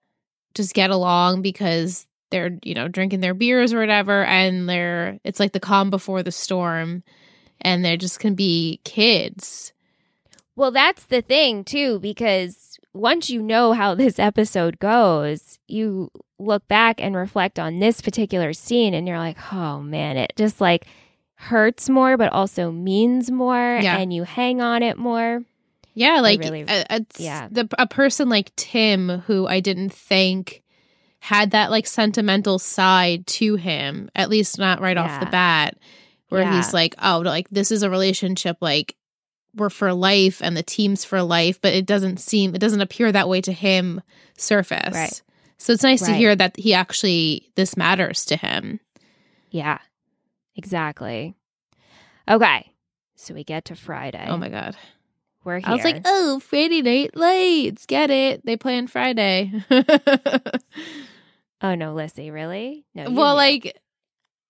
just 0.54 0.74
get 0.74 0.90
along 0.90 1.42
because 1.42 2.06
they're 2.30 2.58
you 2.62 2.74
know 2.74 2.88
drinking 2.88 3.20
their 3.20 3.34
beers 3.34 3.72
or 3.72 3.78
whatever, 3.80 4.24
and 4.24 4.68
they're 4.68 5.18
it's 5.24 5.40
like 5.40 5.52
the 5.52 5.60
calm 5.60 5.90
before 5.90 6.22
the 6.22 6.32
storm, 6.32 7.02
and 7.60 7.84
they're 7.84 7.96
just 7.96 8.20
can 8.20 8.34
be 8.34 8.80
kids. 8.84 9.72
Well, 10.54 10.70
that's 10.70 11.04
the 11.04 11.22
thing 11.22 11.64
too, 11.64 11.98
because 12.00 12.78
once 12.92 13.30
you 13.30 13.42
know 13.42 13.72
how 13.72 13.94
this 13.94 14.18
episode 14.18 14.78
goes, 14.78 15.58
you 15.66 16.10
look 16.38 16.66
back 16.68 17.00
and 17.00 17.16
reflect 17.16 17.58
on 17.58 17.78
this 17.78 18.00
particular 18.00 18.52
scene 18.52 18.94
and 18.94 19.08
you're 19.08 19.18
like, 19.18 19.38
oh 19.52 19.80
man, 19.80 20.16
it 20.16 20.32
just 20.36 20.60
like 20.60 20.86
hurts 21.42 21.88
more, 21.88 22.16
but 22.16 22.32
also 22.32 22.70
means 22.70 23.30
more. 23.30 23.78
Yeah. 23.82 23.96
And 23.98 24.12
you 24.12 24.22
hang 24.22 24.60
on 24.60 24.82
it 24.82 24.96
more. 24.96 25.42
Yeah, 25.94 26.20
like 26.20 26.40
really- 26.40 26.62
uh, 26.62 26.84
a, 26.88 26.96
a- 27.00 27.06
yeah. 27.18 27.48
the 27.50 27.68
a 27.78 27.86
person 27.86 28.28
like 28.28 28.54
Tim 28.56 29.08
who 29.26 29.46
I 29.46 29.60
didn't 29.60 29.92
think 29.92 30.62
had 31.20 31.50
that 31.50 31.70
like 31.70 31.86
sentimental 31.86 32.58
side 32.58 33.26
to 33.26 33.56
him, 33.56 34.10
at 34.14 34.30
least 34.30 34.58
not 34.58 34.80
right 34.80 34.96
off 34.96 35.20
the 35.20 35.26
bat, 35.26 35.76
where 36.30 36.42
Yeah. 36.42 36.56
he's 36.56 36.72
like, 36.72 36.94
"Oh, 37.02 37.20
like 37.24 37.48
this 37.50 37.70
is 37.70 37.82
a 37.82 37.90
relationship 37.90 38.56
like 38.60 38.96
we're 39.54 39.68
for 39.70 39.92
life 39.92 40.40
and 40.42 40.56
the 40.56 40.62
team's 40.62 41.04
for 41.04 41.22
life," 41.22 41.60
but 41.60 41.74
it 41.74 41.84
doesn't 41.86 42.18
seem 42.18 42.54
it 42.54 42.58
doesn't 42.60 42.80
appear 42.80 43.12
that 43.12 43.28
way 43.28 43.40
to 43.42 43.52
him 43.52 44.00
surface. 44.38 44.94
Right. 44.94 45.22
So 45.58 45.72
it's 45.72 45.82
nice 45.84 46.00
to 46.02 46.12
hear 46.14 46.34
that 46.34 46.56
he 46.56 46.72
actually 46.74 47.50
this 47.54 47.76
matters 47.76 48.24
to 48.26 48.36
him. 48.36 48.80
Yeah, 49.50 49.78
exactly. 50.56 51.34
Okay. 52.28 52.72
So 53.16 53.34
we 53.34 53.44
get 53.44 53.66
to 53.66 53.76
Friday. 53.76 54.24
Oh 54.28 54.36
my 54.36 54.48
god. 54.48 54.76
We're 55.44 55.58
here. 55.58 55.68
I 55.68 55.74
was 55.74 55.84
like, 55.84 56.02
"Oh, 56.04 56.38
Friday 56.40 56.82
night 56.82 57.16
lights. 57.16 57.86
Get 57.86 58.10
it. 58.10 58.44
They 58.46 58.56
play 58.56 58.78
on 58.78 58.86
Friday." 58.86 59.52
oh 61.62 61.74
no, 61.74 61.94
Lissy, 61.94 62.30
really? 62.30 62.84
No. 62.94 63.10
well, 63.10 63.34
knew. 63.34 63.38
like 63.38 63.80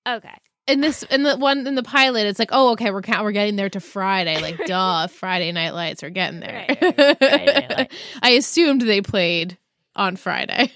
okay. 0.07 0.37
in 0.67 0.83
this 0.83 1.03
in 1.05 1.23
the 1.23 1.37
one 1.39 1.67
in 1.67 1.77
the 1.77 1.83
pilot 1.83 2.27
it's 2.27 2.39
like 2.39 2.51
oh 2.53 2.73
okay 2.73 2.91
we're 2.91 3.03
we're 3.23 3.33
getting 3.33 3.57
there 3.57 3.71
to 3.71 3.81
friday 3.81 4.41
like 4.41 4.59
duh 4.67 5.07
friday 5.07 5.53
night 5.53 5.73
lights 5.75 6.03
we're 6.03 6.11
getting 6.11 6.41
there 6.41 6.67
Right, 6.69 6.83
right, 6.83 6.99
right. 6.99 7.19
Friday 7.19 7.47
Night 7.47 7.79
Lights. 7.79 7.95
i 8.23 8.31
assumed 8.31 8.83
they 8.83 9.01
played 9.01 9.57
on 9.95 10.17
friday 10.17 10.73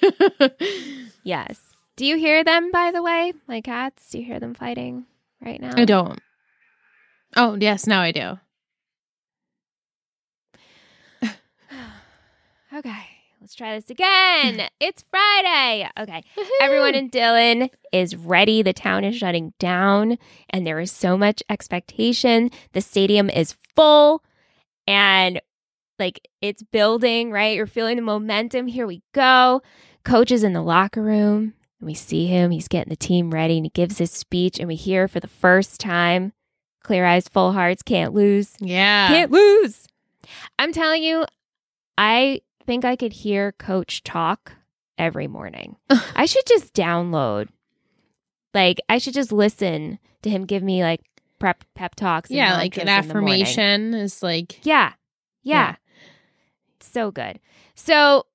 Yes. 1.27 1.61
Do 1.97 2.07
you 2.07 2.17
hear 2.19 2.45
them, 2.45 2.71
by 2.71 2.93
the 2.93 3.03
way? 3.03 3.33
My 3.49 3.61
cats, 3.61 4.11
do 4.11 4.21
you 4.21 4.25
hear 4.25 4.39
them 4.39 4.55
fighting 4.55 5.07
right 5.41 5.61
now? 5.61 5.73
i 5.77 5.85
don't 5.85 6.21
oh 7.37 7.57
yes 7.61 7.87
now 7.87 8.01
i 8.01 8.13
do 8.13 8.39
Okay, 12.75 13.07
let's 13.41 13.55
try 13.55 13.75
this 13.77 13.89
again. 13.89 14.69
it's 14.81 15.05
Friday. 15.11 15.89
Okay. 15.99 16.23
Everyone 16.61 16.95
in 16.95 17.09
Dillon 17.09 17.71
is 17.91 18.17
ready. 18.17 18.61
The 18.61 18.75
town 18.75 19.05
is 19.05 19.17
shutting 19.17 19.55
down, 19.59 20.19
and 20.51 20.67
there 20.67 20.81
is 20.81 20.91
so 20.91 21.17
much 21.17 21.43
expectation. 21.49 22.51
The 22.73 22.83
stadium 22.83 23.31
is 23.31 23.55
full, 23.75 24.23
and 24.87 25.41
like 25.99 26.21
it's 26.43 26.63
building, 26.65 27.31
right? 27.31 27.57
You're 27.57 27.67
feeling 27.67 27.97
the 27.97 28.03
momentum. 28.03 28.67
Here 28.67 28.87
we 28.87 29.03
go. 29.15 29.63
Coach 30.05 30.31
is 30.31 30.45
in 30.45 30.53
the 30.53 30.63
locker 30.63 31.03
room, 31.03 31.55
and 31.81 31.87
we 31.87 31.95
see 31.95 32.27
him. 32.27 32.51
He's 32.51 32.69
getting 32.69 32.91
the 32.91 32.97
team 32.97 33.31
ready, 33.33 33.57
and 33.57 33.67
he 33.67 33.71
gives 33.71 33.99
his 33.99 34.11
speech, 34.11 34.59
and 34.59 34.69
we 34.69 34.75
hear 34.77 35.09
for 35.09 35.21
the 35.21 35.29
first 35.29 35.81
time 35.81 36.33
clear 36.83 37.05
eyes, 37.05 37.27
full 37.29 37.53
hearts, 37.53 37.83
can't 37.83 38.15
lose. 38.15 38.55
yeah 38.61 39.09
Can't 39.09 39.31
lose. 39.33 39.87
I'm 40.59 40.73
telling 40.73 41.03
you, 41.03 41.25
I 41.99 42.43
think 42.65 42.85
I 42.85 42.95
could 42.97 43.13
hear 43.13 43.53
Coach 43.53 44.03
talk 44.05 44.53
every 44.97 45.27
morning. 45.27 45.77
I 46.15 46.27
should 46.27 46.47
just 46.47 46.75
download, 46.75 47.49
like, 48.55 48.81
I 48.89 48.99
should 48.99 49.15
just 49.15 49.33
listen 49.33 49.99
to 50.23 50.31
him 50.31 50.45
give 50.45 50.63
me 50.63 50.83
like 50.83 51.01
prep 51.39 51.65
pep 51.75 51.95
talks. 51.97 52.31
and 52.31 52.37
yeah 52.39 52.55
like 52.57 52.77
an 52.79 52.87
mantras 52.87 53.05
in 53.05 53.09
the 53.17 53.21
morning. 53.21 53.43
affirmation 53.43 53.95
is 53.95 54.23
like 54.23 54.65
Yeah, 54.65 54.93
yeah, 55.43 55.71
Yeah. 55.71 55.77
so 56.81 57.11
good. 57.11 57.39
So 57.75 58.27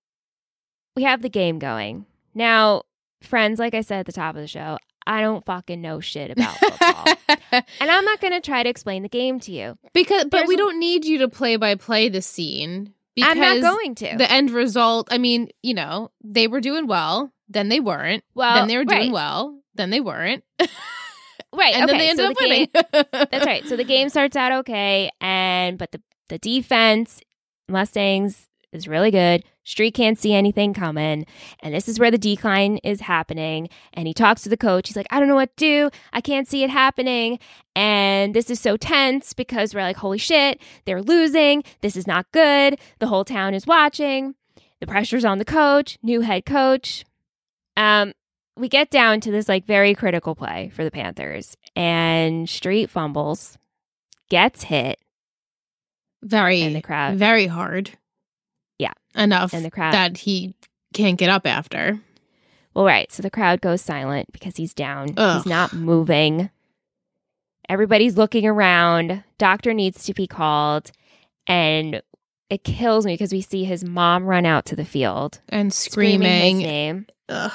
we 0.96 1.04
have 1.04 1.22
the 1.22 1.30
game 1.30 1.58
going 1.58 2.06
now, 2.36 2.84
friends. 3.22 3.60
Like 3.60 3.74
I 3.74 3.82
said 3.82 4.00
at 4.00 4.06
the 4.06 4.12
top 4.12 4.36
of 4.36 4.42
the 4.42 4.48
show, 4.48 4.78
I 5.08 5.22
don't 5.22 5.46
fucking 5.46 5.82
know 5.82 6.00
shit 6.00 6.32
about 6.32 6.56
football. 6.58 7.06
And 7.82 7.92
I'm 7.92 8.06
not 8.06 8.22
going 8.22 8.32
to 8.32 8.40
try 8.40 8.64
to 8.64 8.70
explain 8.70 9.04
the 9.04 9.10
game 9.10 9.40
to 9.42 9.52
you. 9.52 9.78
because 9.94 10.24
but 10.26 10.32
There's 10.32 10.48
we 10.48 10.56
don't 10.56 10.80
need 10.80 11.04
you 11.04 11.18
to 11.20 11.28
play 11.28 11.58
by 11.58 11.76
play 11.76 12.08
the 12.08 12.22
scene 12.22 12.94
because 13.14 13.32
I'm 13.32 13.40
not 13.40 13.62
going 13.62 13.96
to. 13.96 14.16
the 14.18 14.32
end 14.32 14.52
result 14.52 15.10
i 15.12 15.18
mean 15.18 15.50
you 15.62 15.74
know 15.74 16.12
they 16.24 16.48
were 16.48 16.62
doing 16.62 16.88
well 16.88 17.30
then 17.50 17.68
they 17.68 17.82
weren't 17.82 18.24
well, 18.36 18.56
then 18.56 18.70
they 18.70 18.78
were 18.78 18.86
doing 18.86 19.12
right, 19.12 19.12
well 19.12 19.60
then 19.76 19.90
they 19.90 20.00
weren't 20.00 20.46
Right. 21.54 21.74
and 21.76 21.84
okay. 21.84 21.92
then 21.92 21.98
they 22.00 22.10
ended 22.10 22.26
so 22.26 22.32
up 22.32 22.38
the 22.38 22.46
game, 22.46 22.68
winning 22.94 23.28
That's 23.32 23.46
right. 23.46 23.66
So 23.68 23.76
the 23.76 23.84
game 23.84 24.08
starts 24.08 24.38
out 24.38 24.54
okay, 24.60 25.12
and 25.20 25.78
but 25.78 25.92
the 25.92 26.02
the 26.30 26.38
defense 26.38 27.20
Mustangs 27.68 28.48
is 28.72 28.88
really 28.88 29.12
good. 29.12 29.44
Street 29.64 29.94
can't 29.94 30.18
see 30.18 30.34
anything 30.34 30.74
coming. 30.74 31.26
And 31.60 31.74
this 31.74 31.88
is 31.88 32.00
where 32.00 32.12
the 32.12 32.18
decline 32.18 32.78
is 32.78 33.02
happening. 33.02 33.70
And 33.94 34.08
he 34.08 34.14
talks 34.14 34.42
to 34.44 34.50
the 34.50 34.58
coach. 34.58 34.88
He's 34.88 34.96
like, 34.96 35.08
I 35.12 35.20
don't 35.20 35.28
know 35.28 35.36
what 35.36 35.56
to 35.58 35.66
do. 35.66 35.98
I 36.14 36.22
can't 36.22 36.48
see 36.48 36.64
it 36.64 36.70
happening. 36.70 37.40
And 37.76 38.34
this 38.34 38.50
is 38.50 38.60
so 38.60 38.78
tense 38.78 39.34
because 39.34 39.76
we're 39.76 39.82
like, 39.82 39.98
holy 39.98 40.18
shit, 40.18 40.62
they're 40.86 41.02
losing. 41.02 41.64
This 41.82 41.96
is 41.96 42.08
not 42.08 42.32
good. 42.32 42.80
The 43.00 43.08
whole 43.08 43.26
town 43.26 43.54
is 43.54 43.68
watching. 43.68 44.36
The 44.80 44.88
pressure's 44.88 45.26
on 45.26 45.38
the 45.38 45.46
coach, 45.46 46.00
new 46.02 46.22
head 46.22 46.46
coach. 46.46 47.06
Um, 47.78 48.14
we 48.58 48.68
get 48.68 48.90
down 48.90 49.22
to 49.22 49.32
this 49.32 49.48
like 49.48 49.66
very 49.66 49.96
critical 49.96 50.36
play 50.36 50.72
for 50.74 50.84
the 50.84 50.92
Panthers, 50.92 51.56
and 51.76 52.50
Street 52.50 52.90
fumbles, 52.90 53.58
gets 54.30 54.64
hit, 54.64 55.00
Very 56.22 56.62
and 56.62 56.76
the 56.76 56.82
crowd 56.82 57.16
very 57.16 57.48
hard. 57.48 57.92
Enough 59.16 59.54
and 59.54 59.66
the 59.66 59.72
crowd 59.72 59.94
that 59.94 60.18
he 60.18 60.56
can't 60.94 61.18
get 61.18 61.30
up 61.30 61.46
after. 61.46 62.00
Well, 62.74 62.86
right. 62.86 63.12
So 63.12 63.22
the 63.22 63.30
crowd 63.30 63.60
goes 63.62 63.82
silent 63.82 64.32
because 64.32 64.56
he's 64.56 64.74
down. 64.74 65.14
Ugh. 65.18 65.38
He's 65.38 65.46
not 65.46 65.74
moving. 65.74 66.50
Everybody's 67.70 68.18
looking 68.18 68.46
around. 68.46 69.24
Doctor 69.38 69.74
needs 69.74 70.04
to 70.06 70.14
be 70.14 70.28
called. 70.28 70.92
And 71.48 72.02
it 72.50 72.64
kills 72.64 73.06
me 73.06 73.14
because 73.14 73.32
we 73.34 73.42
see 73.42 73.64
his 73.64 73.84
mom 73.84 74.26
run 74.26 74.46
out 74.46 74.66
to 74.68 74.76
the 74.76 74.86
field 74.86 75.40
And 75.50 75.74
screaming, 75.74 76.22
screaming. 76.22 76.56
his 76.60 76.66
name. 76.66 77.06
Ugh. 77.30 77.52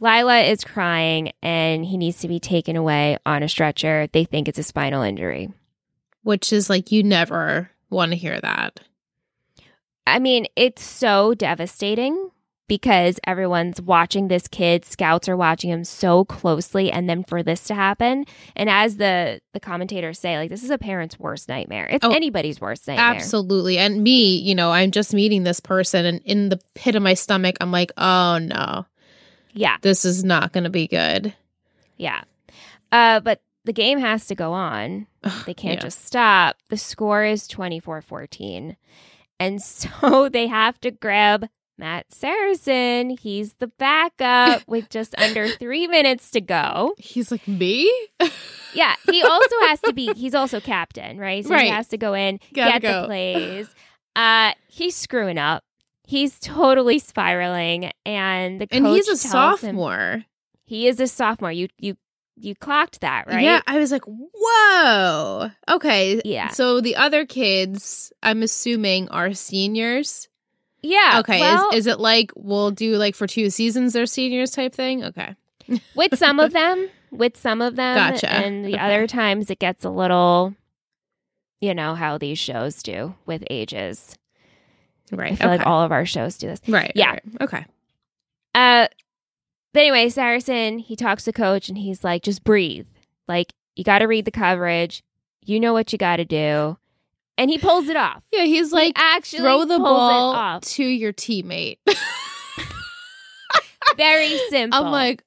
Lila 0.00 0.40
is 0.40 0.64
crying 0.64 1.32
and 1.42 1.84
he 1.84 1.96
needs 1.96 2.18
to 2.18 2.28
be 2.28 2.40
taken 2.40 2.76
away 2.76 3.16
on 3.24 3.42
a 3.42 3.48
stretcher. 3.48 4.08
They 4.12 4.24
think 4.24 4.48
it's 4.48 4.58
a 4.58 4.62
spinal 4.62 5.02
injury. 5.02 5.50
Which 6.22 6.52
is 6.52 6.68
like 6.68 6.90
you 6.92 7.02
never 7.02 7.70
want 7.90 8.12
to 8.12 8.16
hear 8.16 8.38
that. 8.40 8.80
I 10.06 10.18
mean, 10.18 10.46
it's 10.56 10.82
so 10.84 11.34
devastating 11.34 12.30
because 12.66 13.20
everyone's 13.26 13.80
watching 13.80 14.28
this 14.28 14.48
kid, 14.48 14.84
scouts 14.86 15.28
are 15.28 15.36
watching 15.36 15.70
him 15.70 15.84
so 15.84 16.24
closely 16.24 16.90
and 16.90 17.08
then 17.10 17.22
for 17.22 17.42
this 17.42 17.64
to 17.64 17.74
happen, 17.74 18.24
and 18.56 18.70
as 18.70 18.96
the 18.96 19.40
the 19.52 19.60
commentators 19.60 20.18
say, 20.18 20.38
like 20.38 20.48
this 20.50 20.62
is 20.62 20.70
a 20.70 20.78
parent's 20.78 21.18
worst 21.18 21.48
nightmare. 21.48 21.86
It's 21.90 22.04
Oh, 22.04 22.10
anybody's 22.12 22.60
worst 22.60 22.88
nightmare. 22.88 23.04
Absolutely. 23.16 23.76
And 23.78 24.02
me, 24.02 24.36
you 24.38 24.54
know, 24.54 24.72
I'm 24.72 24.90
just 24.92 25.12
meeting 25.14 25.44
this 25.44 25.60
person 25.60 26.06
and 26.06 26.20
in 26.24 26.48
the 26.48 26.58
pit 26.74 26.94
of 26.94 27.02
my 27.02 27.14
stomach, 27.14 27.56
I'm 27.60 27.70
like, 27.70 27.92
oh 27.98 28.38
no, 28.38 28.86
Yeah. 29.52 29.76
this 29.82 30.04
is 30.06 30.24
not 30.24 30.52
going 30.52 30.64
to 30.64 30.70
be 30.70 30.88
good. 30.88 31.34
Yeah. 31.98 32.22
Uh 32.90 33.20
but 33.20 33.40
the 33.64 33.72
game 33.72 33.98
has 33.98 34.26
to 34.26 34.34
go 34.34 34.52
on. 34.52 35.06
They 35.46 35.54
can't 35.54 35.76
yeah. 35.78 35.84
just 35.84 36.04
stop. 36.04 36.56
The 36.70 36.76
score 36.78 37.24
is 37.24 37.46
24-14. 37.48 38.76
And 39.44 39.60
so 39.62 40.28
they 40.32 40.46
have 40.46 40.80
to 40.80 40.90
grab 40.90 41.48
Matt 41.78 42.06
Saracen. 42.12 43.10
He's 43.10 43.54
the 43.54 43.66
backup 43.66 44.62
with 44.68 44.88
just 44.90 45.14
under 45.18 45.48
3 45.48 45.86
minutes 45.88 46.30
to 46.32 46.40
go. 46.40 46.94
He's 46.98 47.30
like, 47.30 47.46
me? 47.48 47.90
Yeah, 48.76 48.96
he 49.08 49.22
also 49.22 49.54
has 49.68 49.80
to 49.82 49.92
be. 49.92 50.12
He's 50.16 50.34
also 50.34 50.58
captain, 50.58 51.16
right? 51.16 51.46
So 51.46 51.54
he 51.56 51.68
has 51.68 51.86
to 51.90 51.96
go 51.96 52.12
in, 52.12 52.40
Gotta 52.52 52.80
get 52.80 52.82
go. 52.82 53.00
the 53.02 53.06
plays. 53.06 53.68
Uh, 54.16 54.50
he's 54.66 54.96
screwing 54.96 55.38
up. 55.38 55.62
He's 56.08 56.40
totally 56.40 56.98
spiraling, 56.98 57.92
and 58.04 58.60
the 58.60 58.66
and 58.72 58.84
he's 58.88 59.04
a 59.06 59.10
tells 59.16 59.60
him- 59.60 59.76
sophomore. 59.76 60.24
he 60.64 60.88
is 60.88 60.98
a 60.98 61.06
sophomore. 61.06 61.52
You 61.52 61.68
you 61.78 61.94
you 62.36 62.54
clocked 62.54 63.00
that, 63.02 63.26
right? 63.28 63.42
Yeah, 63.42 63.60
I 63.66 63.78
was 63.78 63.90
like, 63.92 64.02
whoa. 64.06 65.50
Okay. 65.68 66.20
Yeah. 66.24 66.48
So 66.48 66.80
the 66.80 66.96
other 66.96 67.26
kids, 67.26 68.12
I'm 68.22 68.42
assuming, 68.42 69.08
are 69.10 69.32
seniors. 69.34 70.28
yeah. 70.82 71.18
Okay. 71.20 71.40
Well, 71.40 71.70
is, 71.70 71.76
is 71.80 71.86
it 71.86 72.00
like 72.00 72.32
we'll 72.36 72.70
do 72.72 72.96
like 72.96 73.14
for 73.14 73.26
two 73.26 73.50
seasons 73.50 73.92
they're 73.92 74.06
seniors 74.06 74.50
type 74.50 74.74
thing? 74.74 75.04
Okay. 75.04 75.34
with 75.94 76.18
some 76.18 76.40
of 76.40 76.52
them, 76.60 76.88
with 77.10 77.36
some 77.36 77.62
of 77.62 77.76
them, 77.76 77.96
Gotcha. 77.96 78.30
and 78.30 78.64
the 78.64 78.74
Okay. 78.74 78.78
other 78.78 79.06
times 79.06 79.50
it 79.50 79.58
gets 79.60 79.84
a 79.84 79.90
little, 79.90 80.54
you 81.60 81.74
know 81.74 81.94
how 81.94 82.18
these 82.18 82.38
shows 82.38 82.82
do 82.82 83.14
with 83.26 83.44
ages. 83.48 84.16
Right. 85.12 85.32
I 85.32 85.36
feel 85.36 85.48
okay. 85.48 85.58
like 85.58 85.66
all 85.66 85.82
of 85.82 85.92
our 85.92 86.04
shows 86.04 86.36
do 86.38 86.48
this. 86.48 86.60
right. 86.68 86.92
Yeah. 86.94 87.10
right. 87.12 87.22
Okay. 87.40 87.64
Uh, 88.54 88.88
but 89.74 89.80
anyway, 89.80 90.08
Saracen, 90.08 90.78
he 90.78 90.96
talks 90.96 91.24
to 91.24 91.32
coach 91.32 91.68
and 91.68 91.76
he's 91.76 92.02
like, 92.02 92.22
just 92.22 92.44
breathe. 92.44 92.86
Like, 93.28 93.52
you 93.76 93.84
got 93.84 93.98
to 93.98 94.06
read 94.06 94.24
the 94.24 94.30
coverage. 94.30 95.02
You 95.44 95.60
know 95.60 95.74
what 95.74 95.92
you 95.92 95.98
got 95.98 96.16
to 96.16 96.24
do. 96.24 96.78
And 97.36 97.50
he 97.50 97.58
pulls 97.58 97.88
it 97.88 97.96
off. 97.96 98.22
Yeah, 98.32 98.44
he's 98.44 98.70
He 98.70 98.74
like, 98.76 98.92
actually 98.96 99.40
throw 99.40 99.64
the 99.66 99.78
ball 99.78 100.60
to 100.60 100.84
your 100.84 101.12
teammate. 101.12 101.76
Very 103.96 104.36
simple. 104.50 104.78
I'm 104.84 104.90
like, 104.92 105.22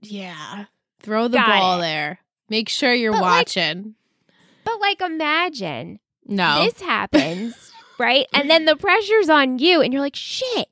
yeah, 0.00 0.64
throw 1.00 1.28
the 1.28 1.36
Got 1.38 1.46
ball 1.48 1.78
it. 1.78 1.82
there. 1.82 2.18
Make 2.48 2.68
sure 2.68 2.92
you're 2.94 3.12
But, 3.12 3.22
like, 3.22 3.30
watching. 3.38 3.94
but 4.64 4.80
like, 4.80 5.00
imagine 5.00 5.98
no. 6.26 6.64
this 6.64 6.80
happens, 6.80 7.72
right? 7.98 8.26
And 8.32 8.48
then 8.50 8.64
the 8.66 8.76
pressure's 8.76 9.28
on 9.28 9.58
you, 9.58 9.80
and 9.80 9.92
you're 9.92 10.02
like, 10.02 10.16
shit. 10.16 10.68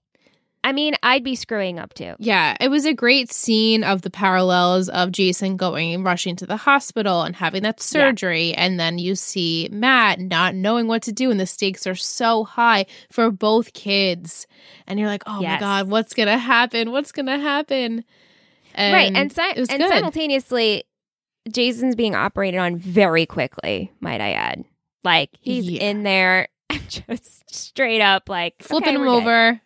I 0.63 0.73
mean, 0.73 0.95
I'd 1.03 1.25
be 1.25 1.37
screwing 1.37 1.79
up 1.79 1.95
too. 1.95 2.15
Yeah, 2.19 2.55
it 2.61 2.69
was 2.69 2.85
a 2.85 2.93
great 2.93 3.33
scene 3.33 3.83
of 3.83 4.03
the 4.03 4.11
parallels 4.11 4.91
of 4.91 5.11
Jason 5.11 5.57
going 5.57 5.95
and 5.95 6.05
rushing 6.05 6.37
to 6.37 6.47
the 6.47 6.59
hospital 6.59 7.23
and 7.23 7.35
having 7.35 7.63
that 7.63 7.81
surgery. 7.81 8.53
And 8.53 8.79
then 8.79 8.99
you 8.99 9.15
see 9.15 9.71
Matt 9.73 10.21
not 10.21 10.55
knowing 10.55 10.87
what 10.87 11.03
to 11.05 11.13
do, 11.13 11.31
and 11.31 11.41
the 11.41 11.47
stakes 11.47 11.87
are 11.87 11.95
so 11.95 12.45
high 12.45 12.85
for 13.11 13.31
both 13.31 13.73
kids. 13.73 14.47
And 14.87 14.99
you're 15.01 15.09
like, 15.09 15.23
oh 15.27 15.41
my 15.43 15.59
God, 15.59 15.89
what's 15.89 16.13
going 16.13 16.29
to 16.29 16.37
happen? 16.39 16.91
What's 16.93 17.13
going 17.13 17.27
to 17.27 17.39
happen? 17.39 18.05
And 18.75 18.93
right. 18.95 19.17
And, 19.17 19.33
si- 19.33 19.41
it 19.43 19.59
was 19.59 19.69
and 19.71 19.79
good. 19.81 19.91
simultaneously, 19.91 20.85
Jason's 21.51 21.97
being 21.97 22.15
operated 22.15 22.61
on 22.61 22.77
very 22.77 23.25
quickly, 23.25 23.91
might 24.01 24.21
I 24.21 24.33
add. 24.33 24.65
Like, 25.05 25.31
he's 25.41 25.65
Yeah. 25.71 25.85
in 25.85 26.03
there 26.03 26.49
just 26.89 27.51
straight 27.53 28.03
up, 28.03 28.29
like, 28.29 28.57
flipping 28.63 28.89
okay, 28.89 28.95
him 28.97 29.01
we're 29.01 29.07
good. 29.07 29.61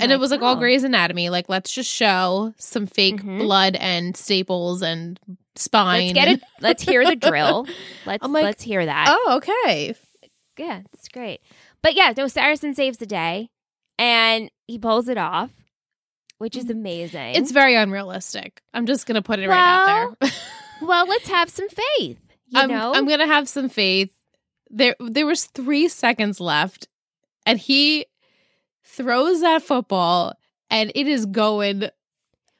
And 0.00 0.12
it 0.12 0.18
was 0.20 0.30
like 0.30 0.42
all. 0.42 0.56
Grey's 0.56 0.84
Anatomy. 0.84 1.30
Like, 1.30 1.48
let's 1.48 1.72
just 1.72 1.90
show 1.90 2.52
some 2.58 2.86
fake 2.86 3.22
Mhm. 3.22 3.38
blood 3.38 3.76
and 3.76 4.16
staples 4.16 4.82
and 4.82 5.18
spine. 5.56 6.06
Let's 6.08 6.12
get 6.14 6.28
it. 6.28 6.42
Let's 6.60 6.82
hear 6.82 7.04
the 7.04 7.16
drill. 7.16 7.66
Let's 8.06 8.24
like, 8.26 8.44
let's 8.44 8.62
hear 8.62 8.84
that. 8.86 9.06
Oh, 9.10 9.34
okay. 9.38 9.94
Yeah, 10.56 10.82
it's 10.92 11.08
great. 11.08 11.40
But 11.82 11.94
yeah, 11.94 12.12
no, 12.16 12.26
Saracen 12.26 12.74
saves 12.74 12.98
the 12.98 13.06
day, 13.06 13.48
and 13.98 14.50
he 14.66 14.78
pulls 14.78 15.08
it 15.08 15.18
off, 15.18 15.50
which 16.38 16.56
is 16.56 16.68
amazing. 16.70 17.34
It's 17.36 17.52
very 17.52 17.74
unrealistic. 17.76 18.60
I'm 18.74 18.86
just 18.86 19.06
gonna 19.06 19.22
put 19.22 19.38
it 19.38 19.48
right 19.48 19.56
out 19.58 20.16
there. 20.20 20.30
well, 20.82 21.06
let's 21.06 21.28
have 21.28 21.48
some 21.50 21.68
faith. 21.68 22.18
You 22.48 22.60
I'm, 22.60 22.68
know, 22.68 22.92
I'm 22.94 23.06
gonna 23.06 23.26
have 23.26 23.48
some 23.48 23.68
faith. 23.68 24.10
There, 24.70 24.96
there 25.00 25.26
was 25.26 25.44
three 25.46 25.86
seconds 25.88 26.40
left, 26.40 26.88
and 27.46 27.58
he 27.58 28.06
throws 28.98 29.40
that 29.40 29.62
football, 29.62 30.34
and 30.68 30.92
it 30.94 31.06
is 31.06 31.24
going 31.24 31.88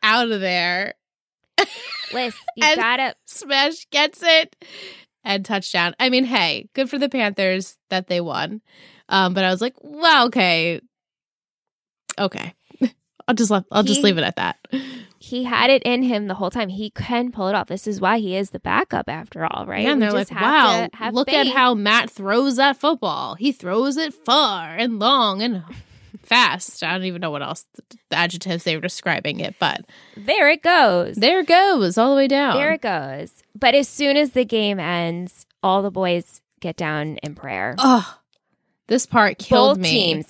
out 0.03 0.31
of 0.31 0.41
there. 0.41 0.95
Liz, 2.13 2.35
you 2.57 2.77
gotta. 2.77 3.15
Smash 3.27 3.87
gets 3.91 4.23
it 4.23 4.57
and 5.25 5.45
touchdown. 5.45 5.95
I 6.01 6.09
mean, 6.09 6.25
hey, 6.25 6.69
good 6.75 6.89
for 6.89 6.99
the 6.99 7.09
Panthers 7.09 7.77
that 7.91 8.07
they 8.07 8.21
won. 8.21 8.63
Um, 9.09 9.35
but 9.35 9.45
I 9.45 9.51
was 9.51 9.61
like, 9.61 9.75
well, 9.81 10.27
okay, 10.27 10.81
okay. 12.19 12.55
I'll 13.29 13.35
just 13.35 13.51
let, 13.51 13.65
I'll 13.71 13.83
just 13.83 14.03
leave 14.03 14.19
it 14.19 14.25
at 14.25 14.37
that. 14.37 14.57
He 15.21 15.43
had 15.43 15.69
it 15.69 15.83
in 15.83 16.05
him 16.05 16.29
the 16.29 16.35
whole 16.35 16.49
time. 16.49 16.69
He 16.69 16.91
can 16.91 17.33
pull 17.33 17.49
it 17.49 17.55
off. 17.55 17.67
This 17.67 17.89
is 17.89 18.01
why 18.01 18.19
he 18.19 18.37
is 18.37 18.51
the 18.51 18.61
backup, 18.61 19.11
after 19.11 19.45
all, 19.45 19.67
right? 19.67 19.83
Yeah, 19.83 19.93
and 19.93 20.01
they're 20.01 20.13
just 20.13 20.31
like, 20.31 20.41
wow, 20.41 20.89
look 21.11 21.31
at 21.33 21.49
how 21.49 21.75
Matt 21.75 22.09
throws 22.09 22.57
that 22.57 22.77
football. 22.77 23.35
He 23.35 23.51
throws 23.51 23.97
it 23.97 24.15
far 24.15 24.77
and 24.77 25.01
long 25.01 25.43
and 25.43 25.65
fast. 26.29 26.83
I 26.83 26.93
don't 26.93 27.05
even 27.05 27.21
know 27.21 27.31
what 27.31 27.43
else 27.43 27.65
the 28.11 28.17
adjectives 28.17 28.65
they 28.65 28.77
were 28.77 28.83
describing 28.83 29.41
it, 29.41 29.57
but 29.59 29.83
there 30.17 30.49
it 30.51 30.63
goes. 30.63 31.17
there 31.17 31.41
it 31.41 31.47
goes 31.47 31.99
all 31.99 32.11
the 32.11 32.17
way 32.17 32.29
down. 32.29 32.57
There 32.57 32.73
it 32.73 32.83
goes. 32.83 33.33
But 33.55 33.75
as 33.75 33.89
soon 33.89 34.17
as 34.17 34.31
the 34.33 34.45
game 34.45 34.79
ends, 34.79 35.47
all 35.63 35.83
the 35.83 35.91
boys 35.91 36.41
get 36.61 36.77
down 36.77 37.17
in 37.23 37.35
prayer. 37.35 37.75
oh, 37.79 38.19
this 38.87 39.07
part 39.07 39.39
killed 39.39 39.77
Both 39.79 39.83
me. 39.83 39.91
teams. 39.91 40.27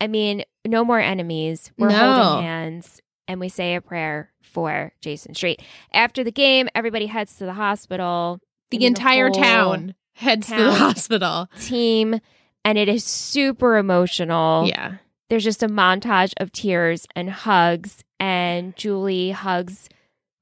I 0.00 0.06
mean, 0.06 0.44
no 0.66 0.84
more 0.84 0.98
enemies. 1.00 1.70
We're 1.78 1.88
No. 1.90 2.12
holding 2.14 2.44
hands 2.44 3.00
and 3.28 3.38
we 3.38 3.48
say 3.48 3.74
a 3.76 3.80
prayer 3.80 4.32
for 4.42 4.92
Jason 5.00 5.34
Street. 5.34 5.62
After 5.92 6.24
the 6.24 6.32
game, 6.32 6.68
everybody 6.74 7.06
heads 7.06 7.36
to 7.36 7.44
the 7.44 7.52
hospital. 7.52 8.40
I 8.42 8.46
The 8.70 8.78
mean, 8.78 8.88
entire 8.88 9.28
whole 9.28 9.40
town 9.42 9.94
heads 10.14 10.48
to 10.48 10.56
the 10.56 10.74
hospital. 10.74 11.48
team 11.60 12.18
and 12.64 12.76
it 12.78 12.88
is 12.88 13.04
super 13.04 13.76
emotional. 13.76 14.66
Yeah. 14.66 14.96
There's 15.30 15.44
just 15.44 15.62
a 15.62 15.68
montage 15.68 16.34
of 16.38 16.50
tears 16.50 17.06
and 17.14 17.30
hugs 17.30 18.02
and 18.18 18.76
Julie 18.76 19.30
hugs 19.30 19.88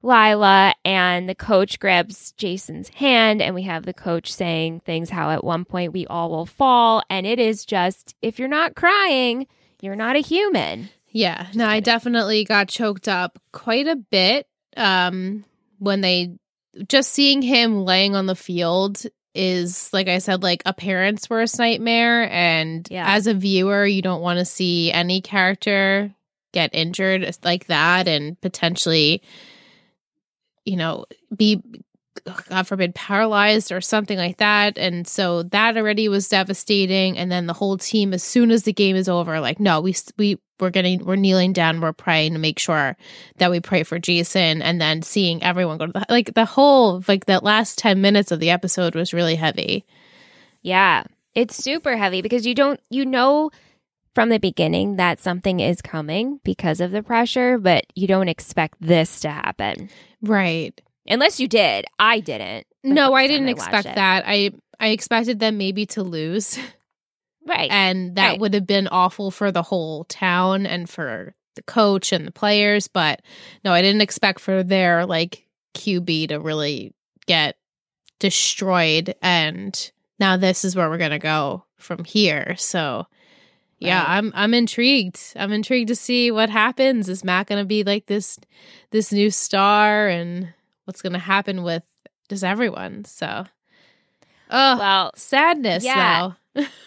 Lila, 0.01 0.73
and 0.85 1.27
the 1.27 1.35
coach 1.35 1.77
grabs 1.79 2.31
Jason's 2.33 2.89
hand, 2.89 3.41
and 3.41 3.53
we 3.53 3.63
have 3.63 3.85
the 3.85 3.93
coach 3.93 4.31
saying 4.31 4.79
things 4.79 5.09
how 5.09 5.29
at 5.29 5.43
one 5.43 5.65
point 5.65 5.93
we 5.93 6.07
all 6.07 6.29
will 6.29 6.45
fall. 6.45 7.03
And 7.09 7.27
it 7.27 7.37
is 7.37 7.65
just, 7.65 8.15
if 8.21 8.39
you're 8.39 8.47
not 8.47 8.75
crying, 8.75 9.45
you're 9.81 9.95
not 9.95 10.15
a 10.15 10.19
human. 10.19 10.89
Yeah, 11.11 11.47
no, 11.53 11.67
I 11.67 11.81
definitely 11.81 12.45
got 12.45 12.69
choked 12.69 13.07
up 13.07 13.39
quite 13.51 13.87
a 13.87 13.95
bit 13.95 14.47
um, 14.77 15.43
when 15.79 16.01
they 16.01 16.35
just 16.87 17.11
seeing 17.11 17.41
him 17.41 17.83
laying 17.83 18.15
on 18.15 18.25
the 18.25 18.35
field 18.35 19.03
is 19.35 19.91
like 19.93 20.07
I 20.07 20.17
said, 20.19 20.43
like 20.43 20.63
a 20.65 20.73
parent's 20.73 21.29
worst 21.29 21.59
nightmare. 21.59 22.29
And 22.31 22.87
Yeah. 22.89 23.05
as 23.07 23.27
a 23.27 23.33
viewer, 23.33 23.85
you 23.85 24.01
don't 24.01 24.21
want 24.21 24.39
to 24.39 24.45
see 24.45 24.91
any 24.91 25.21
character 25.21 26.13
get 26.51 26.73
injured 26.73 27.37
like 27.43 27.67
that 27.67 28.07
and 28.07 28.39
potentially, 28.41 29.21
you 30.65 30.75
know, 30.75 31.05
be 31.35 31.61
God 32.49 32.67
forbid 32.67 32.95
paralyzed 32.95 33.71
or 33.71 33.81
something 33.81 34.17
like 34.17 34.37
that. 34.37 34.77
And 34.77 35.07
so 35.07 35.43
that 35.43 35.77
already 35.77 36.09
was 36.09 36.27
devastating. 36.27 37.17
And 37.17 37.31
then 37.31 37.45
the 37.47 37.53
whole 37.53 37.77
team, 37.77 38.13
as 38.13 38.23
soon 38.23 38.51
as 38.51 38.63
the 38.63 38.73
game 38.73 38.95
is 38.95 39.07
over, 39.07 39.39
like, 39.39 39.59
no, 39.59 39.79
we 39.79 39.95
we 40.17 40.37
we're 40.59 40.69
getting 40.69 41.05
we're 41.05 41.15
kneeling 41.15 41.53
down, 41.53 41.81
we're 41.81 41.93
praying 41.93 42.33
to 42.33 42.39
make 42.39 42.59
sure 42.59 42.95
that 43.37 43.51
we 43.51 43.59
pray 43.59 43.83
for 43.83 43.99
Jason. 43.99 44.61
And 44.61 44.79
then 44.79 45.01
seeing 45.01 45.41
everyone 45.43 45.77
go 45.77 45.87
to 45.87 45.91
the 45.93 46.05
like 46.09 46.33
the 46.33 46.45
whole 46.45 47.03
like 47.07 47.25
that 47.25 47.43
last 47.43 47.77
ten 47.77 48.01
minutes 48.01 48.31
of 48.31 48.39
the 48.39 48.49
episode 48.49 48.95
was 48.95 49.13
really 49.13 49.35
heavy. 49.35 49.85
Yeah, 50.61 51.03
it's 51.35 51.55
super 51.55 51.95
heavy 51.95 52.21
because 52.21 52.45
you 52.45 52.53
don't, 52.55 52.79
you 52.89 53.05
know, 53.05 53.51
from 54.15 54.29
the 54.29 54.39
beginning 54.39 54.97
that 54.97 55.19
something 55.19 55.59
is 55.59 55.81
coming 55.81 56.39
because 56.43 56.81
of 56.81 56.91
the 56.91 57.03
pressure, 57.03 57.57
but 57.57 57.85
you 57.95 58.07
don't 58.07 58.27
expect 58.27 58.75
this 58.81 59.21
to 59.21 59.29
happen. 59.29 59.89
Right. 60.21 60.79
Unless 61.07 61.39
you 61.39 61.47
did. 61.47 61.85
I 61.97 62.19
didn't. 62.19 62.67
No, 62.83 63.13
I 63.13 63.27
didn't 63.27 63.47
watched 63.47 63.59
expect 63.59 63.87
it. 63.87 63.95
that. 63.95 64.23
I 64.27 64.51
I 64.79 64.89
expected 64.89 65.39
them 65.39 65.57
maybe 65.57 65.85
to 65.87 66.03
lose. 66.03 66.59
Right. 67.45 67.71
and 67.71 68.15
that 68.15 68.31
Right. 68.31 68.39
would 68.39 68.53
have 68.53 68.67
been 68.67 68.87
awful 68.89 69.31
for 69.31 69.51
the 69.51 69.63
whole 69.63 70.03
town 70.05 70.65
and 70.65 70.89
for 70.89 71.33
the 71.55 71.63
coach 71.63 72.11
and 72.13 72.25
the 72.27 72.31
players 72.31 72.87
but 72.87 73.21
no 73.65 73.73
i 73.73 73.81
didn't 73.81 74.01
expect 74.01 74.39
for 74.39 74.61
their 74.63 75.05
like 75.05 75.45
qb 75.73 76.27
to 76.29 76.39
really 76.39 76.93
get 77.25 77.55
destroyed 78.19 79.15
and 79.21 79.91
now 80.19 80.37
this 80.37 80.63
is 80.63 80.75
where 80.75 80.89
we're 80.89 80.97
going 80.97 81.11
to 81.11 81.19
go 81.19 81.63
from 81.77 82.03
here 82.03 82.55
so 82.57 83.07
yeah 83.79 83.99
Right. 84.01 84.17
i'm 84.17 84.31
i'm 84.35 84.53
intrigued 84.53 85.19
i'm 85.35 85.51
intrigued 85.51 85.87
to 85.87 85.95
see 85.95 86.31
what 86.31 86.49
happens 86.49 87.09
is 87.09 87.23
matt 87.23 87.47
going 87.47 87.61
to 87.61 87.65
be 87.67 87.83
like 87.83 88.05
this 88.07 88.37
this 88.91 89.11
new 89.11 89.31
star 89.31 90.07
and 90.07 90.53
what's 90.85 91.01
going 91.01 91.13
to 91.13 91.19
happen 91.19 91.63
with 91.63 91.83
just 92.29 92.43
everyone 92.43 93.05
so 93.05 93.45
oh 94.49 94.77
well, 94.77 95.11
sadness 95.15 95.83
yeah. 95.83 96.21
though 96.21 96.35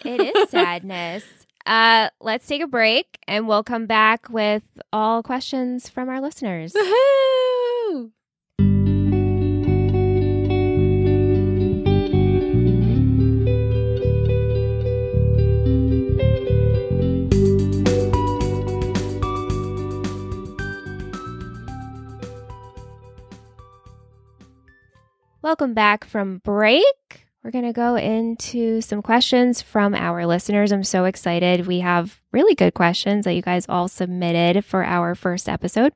it 0.05 0.35
is 0.35 0.49
sadness. 0.49 1.23
Uh, 1.65 2.09
let's 2.19 2.45
take 2.47 2.61
a 2.61 2.67
break 2.67 3.19
and 3.27 3.47
we'll 3.47 3.63
come 3.63 3.85
back 3.85 4.29
with 4.29 4.63
all 4.91 5.23
questions 5.23 5.89
from 5.89 6.09
our 6.09 6.19
listeners. 6.19 6.73
Woohoo! 6.73 8.11
Welcome 25.43 25.73
back 25.73 26.05
from 26.05 26.37
break. 26.37 27.22
We're 27.43 27.51
going 27.51 27.65
to 27.65 27.73
go 27.73 27.97
into 27.97 28.79
some 28.79 29.01
questions 29.01 29.61
from 29.61 29.93
our 29.93 30.25
listeners. 30.25 30.71
I'm 30.71 30.85
so 30.85 31.03
excited. 31.03 31.67
We 31.67 31.81
have 31.81 32.21
really 32.31 32.55
good 32.55 32.73
questions 32.73 33.25
that 33.25 33.33
you 33.33 33.41
guys 33.41 33.65
all 33.67 33.89
submitted 33.89 34.63
for 34.63 34.85
our 34.85 35.13
first 35.13 35.49
episode. 35.49 35.91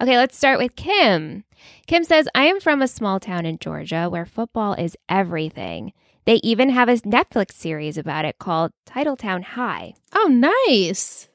Okay, 0.00 0.16
let's 0.16 0.36
start 0.36 0.58
with 0.58 0.74
Kim. 0.74 1.44
Kim 1.86 2.02
says, 2.02 2.28
I 2.34 2.46
am 2.46 2.58
from 2.58 2.82
a 2.82 2.88
small 2.88 3.20
town 3.20 3.46
in 3.46 3.58
Georgia 3.58 4.08
where 4.10 4.26
football 4.26 4.74
is 4.74 4.96
everything. 5.08 5.92
They 6.24 6.40
even 6.42 6.70
have 6.70 6.88
a 6.88 6.96
Netflix 6.96 7.52
series 7.52 7.96
about 7.96 8.24
it 8.24 8.38
called 8.40 8.72
Titletown 8.84 9.44
High. 9.44 9.94
Oh, 10.12 10.26
nice. 10.66 11.28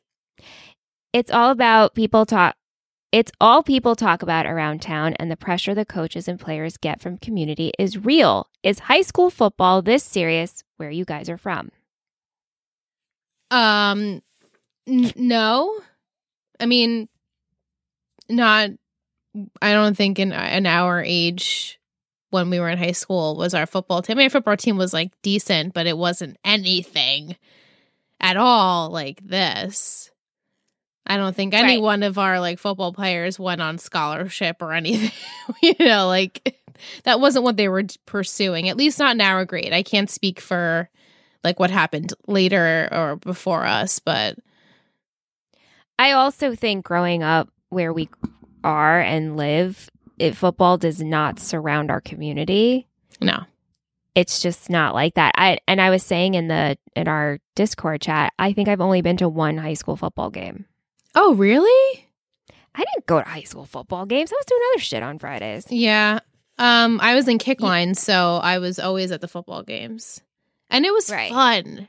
It's 1.14 1.32
all 1.32 1.52
about 1.52 1.96
people 1.96 2.26
talk. 2.26 2.58
It's 3.16 3.32
all 3.40 3.64
people 3.64 3.96
talk 3.96 4.24
about 4.24 4.46
around 4.46 4.82
town, 4.82 5.14
and 5.14 5.32
the 5.32 5.38
pressure 5.38 5.74
the 5.74 5.86
coaches 5.86 6.28
and 6.28 6.38
players 6.38 6.76
get 6.76 7.00
from 7.00 7.18
community 7.18 7.72
is 7.80 7.98
real. 7.98 8.50
Is 8.62 8.80
high 8.80 9.04
school 9.04 9.30
football 9.30 9.82
this 9.82 10.04
serious 10.04 10.66
where 10.76 10.92
you 10.92 11.06
guys 11.06 11.30
are 11.30 11.38
from? 11.38 11.72
Um, 13.52 14.22
n- 14.86 15.14
no, 15.16 15.80
I 16.60 16.66
mean, 16.66 17.08
not. 18.28 18.72
I 19.62 19.72
don't 19.72 19.96
think 19.96 20.20
in 20.20 20.34
in 20.34 20.66
our 20.66 21.02
age 21.02 21.80
when 22.32 22.50
we 22.50 22.60
were 22.60 22.68
in 22.68 22.78
high 22.78 22.92
school 22.92 23.38
was 23.38 23.54
our 23.54 23.66
football 23.66 24.02
team. 24.02 24.18
I 24.18 24.18
mean, 24.18 24.26
our 24.26 24.30
football 24.30 24.58
team 24.58 24.76
was 24.76 24.92
like 24.92 25.14
decent, 25.22 25.74
but 25.74 25.88
it 25.88 25.98
wasn't 25.98 26.36
anything 26.44 27.38
at 28.20 28.36
all 28.36 28.90
like 28.90 29.26
this. 29.26 30.12
I 31.08 31.18
don't 31.18 31.36
think 31.36 31.54
any 31.54 31.76
Right. 31.76 31.82
one 31.82 32.04
of 32.04 32.18
our 32.18 32.40
like 32.40 32.60
football 32.60 32.94
players 32.94 33.40
went 33.40 33.62
on 33.62 33.78
scholarship 33.78 34.62
or 34.62 34.74
anything. 34.74 35.12
you 35.62 35.76
know, 35.80 36.08
like 36.08 36.58
that 37.04 37.20
wasn't 37.20 37.46
what 37.46 37.58
they 37.58 37.68
were 37.70 37.84
pursuing. 38.06 38.70
At 38.70 38.78
least 38.78 39.00
not 39.00 39.16
in 39.16 39.22
our 39.22 39.46
grade. 39.46 39.72
I 39.74 39.84
can't 39.84 40.10
speak 40.10 40.40
for 40.40 40.90
like 41.44 41.60
what 41.60 41.70
happened 41.70 42.14
later 42.28 42.90
or 42.92 43.16
before 43.18 43.66
us, 43.66 44.00
but 44.00 44.38
I 45.98 46.12
also 46.12 46.56
think 46.56 46.86
growing 46.86 47.24
up 47.24 47.50
where 47.70 47.94
we 47.94 48.10
are 48.64 49.00
and 49.00 49.38
live, 49.38 49.90
it, 50.18 50.36
football 50.36 50.78
does 50.78 51.02
not 51.02 51.40
surround 51.40 51.92
our 51.92 52.02
community. 52.02 52.88
no. 53.22 53.44
It's 54.16 54.42
just 54.42 54.70
not 54.70 54.94
like 54.94 55.16
that. 55.16 55.34
I 55.38 55.58
and 55.68 55.82
I 55.82 55.90
was 55.90 56.02
saying 56.02 56.36
in 56.36 56.48
the 56.48 56.78
in 56.96 57.10
our 57.10 57.38
Discord 57.54 58.00
chat, 58.00 58.32
I 58.40 58.54
think 58.54 58.70
I've 58.70 58.80
only 58.80 59.02
been 59.02 59.18
to 59.18 59.28
one 59.28 59.58
high 59.58 59.74
school 59.74 59.98
football 59.98 60.30
game. 60.30 60.64
Oh, 61.16 61.34
really? 61.36 62.08
I 62.76 62.80
didn't 62.80 63.06
go 63.06 63.22
to 63.22 63.28
high 63.28 63.44
school 63.44 63.66
football 63.66 64.06
games. 64.06 64.32
I 64.32 64.36
was 64.36 64.46
doing 64.46 64.62
other 64.74 64.82
shit 64.82 65.02
on 65.04 65.18
Fridays. 65.20 65.66
Yeah. 65.72 66.20
Um, 66.58 67.00
I 67.02 67.16
was 67.16 67.28
in 67.28 67.38
kick 67.38 67.62
line, 67.62 67.96
so 67.96 68.38
I 68.44 68.60
was 68.60 68.80
always 68.80 69.12
at 69.12 69.22
the 69.22 69.28
football 69.28 69.64
games. 69.64 70.22
And 70.70 70.86
it 70.86 70.92
was 70.94 71.10
Right. 71.10 71.32
fun. 71.32 71.88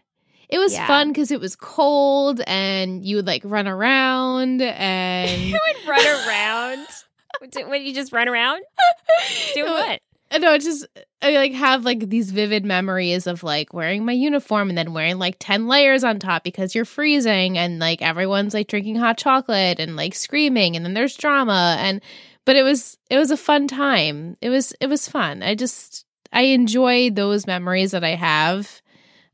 It 0.49 0.59
was 0.59 0.73
Yeah. 0.75 0.87
fun 0.87 1.09
because 1.09 1.33
it 1.33 1.41
was 1.41 1.57
cold 1.57 2.41
and 2.47 3.05
you 3.05 3.17
would 3.17 3.27
like 3.27 3.43
run 3.45 3.67
around 3.67 4.63
and 4.63 5.41
You 5.43 5.59
would 5.67 5.89
run 5.89 6.07
around. 6.29 6.87
Would 7.41 7.83
you 7.83 7.93
just 7.93 8.13
run 8.13 8.29
around? 8.29 8.63
Doing 9.55 9.71
what? 9.71 10.01
I 10.31 10.39
know, 10.39 10.55
it's 10.55 10.65
just 10.65 10.87
I 11.23 11.33
like 11.33 11.53
have 11.53 11.85
like 11.85 12.09
these 12.11 12.31
vivid 12.31 12.65
memories 12.65 13.27
of 13.27 13.43
like 13.43 13.73
wearing 13.73 14.05
my 14.05 14.13
uniform 14.13 14.69
and 14.69 14.77
then 14.77 14.93
wearing 14.93 15.19
like 15.19 15.37
10 15.39 15.69
layers 15.69 16.03
on 16.05 16.19
top 16.19 16.43
because 16.45 16.75
you're 16.75 16.85
freezing 16.85 17.57
and 17.57 17.79
like 17.79 18.03
everyone's 18.03 18.53
like 18.55 18.67
drinking 18.69 18.97
hot 18.97 19.19
chocolate 19.19 19.79
and 19.79 19.97
like 19.97 20.15
screaming 20.15 20.75
and 20.77 20.85
then 20.85 20.95
there's 20.95 21.17
drama 21.17 21.77
and 21.79 22.01
but 22.45 22.57
it 22.57 22.63
was 22.63 22.99
it 23.09 23.17
was 23.19 23.31
a 23.31 23.37
fun 23.37 23.69
time. 23.69 24.37
It 24.41 24.51
was 24.51 24.73
it 24.81 24.89
was 24.89 25.09
fun. 25.09 25.43
I 25.43 25.55
just 25.55 26.05
I 26.33 26.43
enjoy 26.43 27.11
those 27.11 27.47
memories 27.47 27.93
that 27.93 28.05
I 28.05 28.15
have 28.17 28.83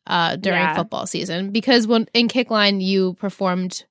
uh 0.07 0.37
during 0.37 0.61
Yeah. 0.61 0.75
football 0.75 1.07
season 1.07 1.51
because 1.51 1.87
when 1.87 2.07
in 2.13 2.29
kickline 2.29 2.83
you 2.83 3.15
performed 3.15 3.85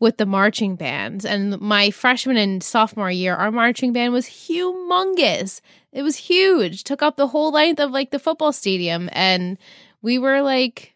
with 0.00 0.16
the 0.16 0.26
marching 0.26 0.74
band 0.74 1.24
and 1.24 1.60
my 1.60 1.90
freshman 1.90 2.36
and 2.36 2.62
sophomore 2.62 3.10
year 3.10 3.36
our 3.36 3.52
marching 3.52 3.92
band 3.92 4.12
was 4.12 4.26
humongous 4.26 5.60
it 5.92 6.02
was 6.02 6.16
huge. 6.16 6.84
Took 6.84 7.02
up 7.02 7.16
the 7.16 7.28
whole 7.28 7.52
length 7.52 7.80
of 7.80 7.90
like 7.90 8.10
the 8.10 8.18
football 8.18 8.52
stadium 8.52 9.08
and 9.12 9.58
we 10.00 10.18
were 10.18 10.42
like 10.42 10.94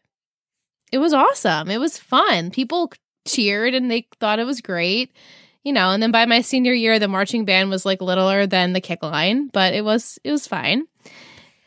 it 0.92 0.98
was 0.98 1.12
awesome. 1.12 1.70
It 1.70 1.78
was 1.78 1.98
fun. 1.98 2.50
People 2.50 2.92
cheered 3.26 3.74
and 3.74 3.90
they 3.90 4.06
thought 4.20 4.38
it 4.38 4.46
was 4.46 4.60
great 4.60 5.12
you 5.64 5.72
know 5.72 5.90
and 5.90 6.00
then 6.00 6.12
by 6.12 6.26
my 6.26 6.40
senior 6.40 6.72
year 6.72 7.00
the 7.00 7.08
marching 7.08 7.44
band 7.44 7.68
was 7.68 7.84
like 7.84 8.00
littler 8.00 8.46
than 8.46 8.72
the 8.72 8.80
kick 8.80 9.02
line 9.02 9.48
but 9.48 9.74
it 9.74 9.84
was 9.84 10.16
it 10.22 10.30
was 10.30 10.46
fine. 10.46 10.86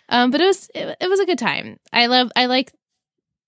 Um 0.07 0.31
but 0.31 0.41
it 0.41 0.45
was 0.45 0.71
it, 0.73 0.97
it 1.01 1.09
was 1.09 1.19
a 1.19 1.25
good 1.25 1.37
time. 1.37 1.79
I 1.91 2.07
love 2.07 2.31
i 2.35 2.45
like 2.45 2.71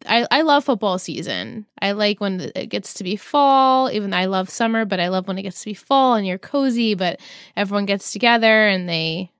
I, 0.05 0.25
I 0.31 0.41
love 0.41 0.65
football 0.65 0.97
season. 0.97 1.67
I 1.79 1.91
like 1.91 2.19
when 2.19 2.51
it 2.55 2.67
gets 2.67 2.95
to 2.95 3.03
be 3.03 3.15
fall, 3.15 3.89
even 3.91 4.15
I 4.15 4.25
love 4.25 4.49
summer, 4.49 4.83
but 4.83 4.99
I 4.99 5.09
love 5.09 5.27
when 5.27 5.37
it 5.37 5.43
gets 5.43 5.59
to 5.61 5.65
be 5.65 5.73
fall 5.75 6.15
and 6.15 6.25
you're 6.25 6.39
cozy, 6.39 6.95
but 6.95 7.19
everyone 7.55 7.85
gets 7.85 8.11
together 8.11 8.67
and 8.67 8.89
they 8.89 9.31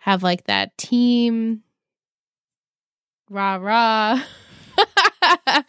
have 0.00 0.22
like 0.22 0.44
that 0.44 0.76
team 0.76 1.62
rah 3.28 3.56
rah. 3.56 4.22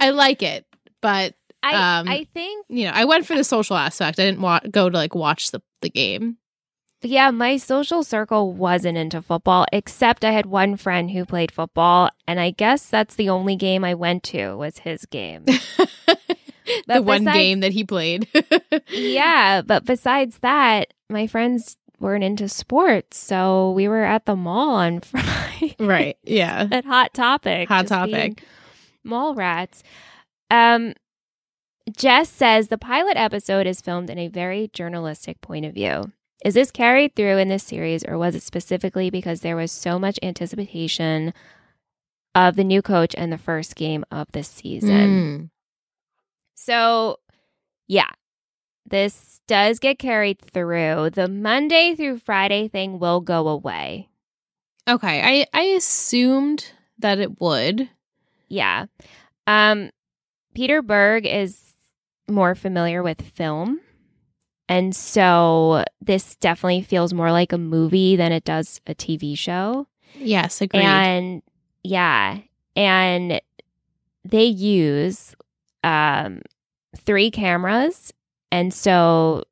I 0.00 0.10
like 0.10 0.42
it, 0.42 0.66
but 1.00 1.34
I 1.62 1.98
Um, 2.00 2.08
I 2.08 2.26
think 2.34 2.66
you 2.68 2.84
know, 2.84 2.92
I 2.94 3.04
went 3.04 3.26
for 3.26 3.34
the 3.34 3.44
social 3.44 3.76
aspect. 3.76 4.18
I 4.20 4.24
didn't 4.24 4.40
wa- 4.40 4.60
go 4.70 4.88
to 4.90 4.96
like 4.96 5.14
watch 5.14 5.50
the 5.50 5.60
the 5.80 5.90
game. 5.90 6.36
Yeah, 7.00 7.30
my 7.30 7.56
social 7.58 8.02
circle 8.02 8.52
wasn't 8.52 8.98
into 8.98 9.22
football, 9.22 9.66
except 9.72 10.24
I 10.24 10.32
had 10.32 10.46
one 10.46 10.76
friend 10.76 11.10
who 11.12 11.24
played 11.24 11.52
football, 11.52 12.10
and 12.26 12.40
I 12.40 12.50
guess 12.50 12.86
that's 12.88 13.14
the 13.14 13.28
only 13.28 13.54
game 13.54 13.84
I 13.84 13.94
went 13.94 14.24
to 14.24 14.56
was 14.56 14.78
his 14.78 15.06
game. 15.06 15.44
the 16.88 17.00
one 17.00 17.20
besides- 17.24 17.36
game 17.36 17.60
that 17.60 17.72
he 17.72 17.84
played. 17.84 18.26
yeah, 18.90 19.62
but 19.62 19.84
besides 19.84 20.40
that, 20.40 20.92
my 21.08 21.28
friends 21.28 21.76
weren't 22.00 22.24
into 22.24 22.48
sports, 22.48 23.16
so 23.18 23.70
we 23.72 23.88
were 23.88 24.04
at 24.04 24.26
the 24.26 24.36
mall 24.36 24.70
on 24.76 25.00
Friday 25.00 25.48
right. 25.78 26.16
Yeah. 26.24 26.68
at 26.72 26.84
Hot 26.84 27.14
Topic. 27.14 27.68
Hot 27.68 27.86
Topic. 27.86 28.42
Mall 29.04 29.34
rats. 29.34 29.82
Um, 30.50 30.94
Jess 31.96 32.28
says 32.28 32.68
the 32.68 32.78
pilot 32.78 33.16
episode 33.16 33.66
is 33.66 33.80
filmed 33.80 34.10
in 34.10 34.18
a 34.18 34.28
very 34.28 34.70
journalistic 34.72 35.40
point 35.40 35.64
of 35.64 35.74
view. 35.74 36.12
Is 36.44 36.54
this 36.54 36.70
carried 36.70 37.16
through 37.16 37.38
in 37.38 37.48
this 37.48 37.64
series, 37.64 38.04
or 38.04 38.16
was 38.16 38.34
it 38.34 38.42
specifically 38.42 39.10
because 39.10 39.40
there 39.40 39.56
was 39.56 39.72
so 39.72 39.98
much 39.98 40.18
anticipation 40.22 41.34
of 42.34 42.54
the 42.54 42.62
new 42.62 42.80
coach 42.80 43.14
and 43.18 43.32
the 43.32 43.38
first 43.38 43.74
game 43.74 44.04
of 44.10 44.28
the 44.32 44.44
season? 44.44 44.90
Mm. 44.90 45.50
So, 46.54 47.18
yeah, 47.88 48.10
this 48.90 49.40
does 49.46 49.78
get 49.78 49.98
carried 49.98 50.40
through. 50.40 51.10
The 51.10 51.28
Monday 51.28 51.94
through 51.94 52.18
Friday 52.18 52.68
thing 52.68 52.98
will 52.98 53.20
go 53.20 53.48
away. 53.48 54.08
Okay. 54.88 55.20
I 55.22 55.46
I 55.58 55.62
assumed 55.64 56.72
that 56.98 57.18
it 57.18 57.40
would. 57.40 57.88
Yeah. 58.48 58.86
Um, 59.46 59.90
Peter 60.54 60.82
Berg 60.82 61.26
is 61.26 61.74
more 62.28 62.54
familiar 62.54 63.02
with 63.02 63.20
film. 63.22 63.80
And 64.68 64.94
so 64.94 65.84
this 66.00 66.36
definitely 66.36 66.82
feels 66.82 67.14
more 67.14 67.32
like 67.32 67.52
a 67.52 67.58
movie 67.58 68.16
than 68.16 68.32
it 68.32 68.44
does 68.44 68.80
a 68.86 68.94
TV 68.94 69.36
show. 69.36 69.86
Yes, 70.14 70.60
agreed. 70.60 70.82
And 70.82 71.42
yeah, 71.82 72.38
and 72.76 73.40
they 74.24 74.44
use 74.44 75.34
um 75.84 76.42
three 76.96 77.30
cameras 77.30 78.12
and 78.50 78.72
so 78.72 79.44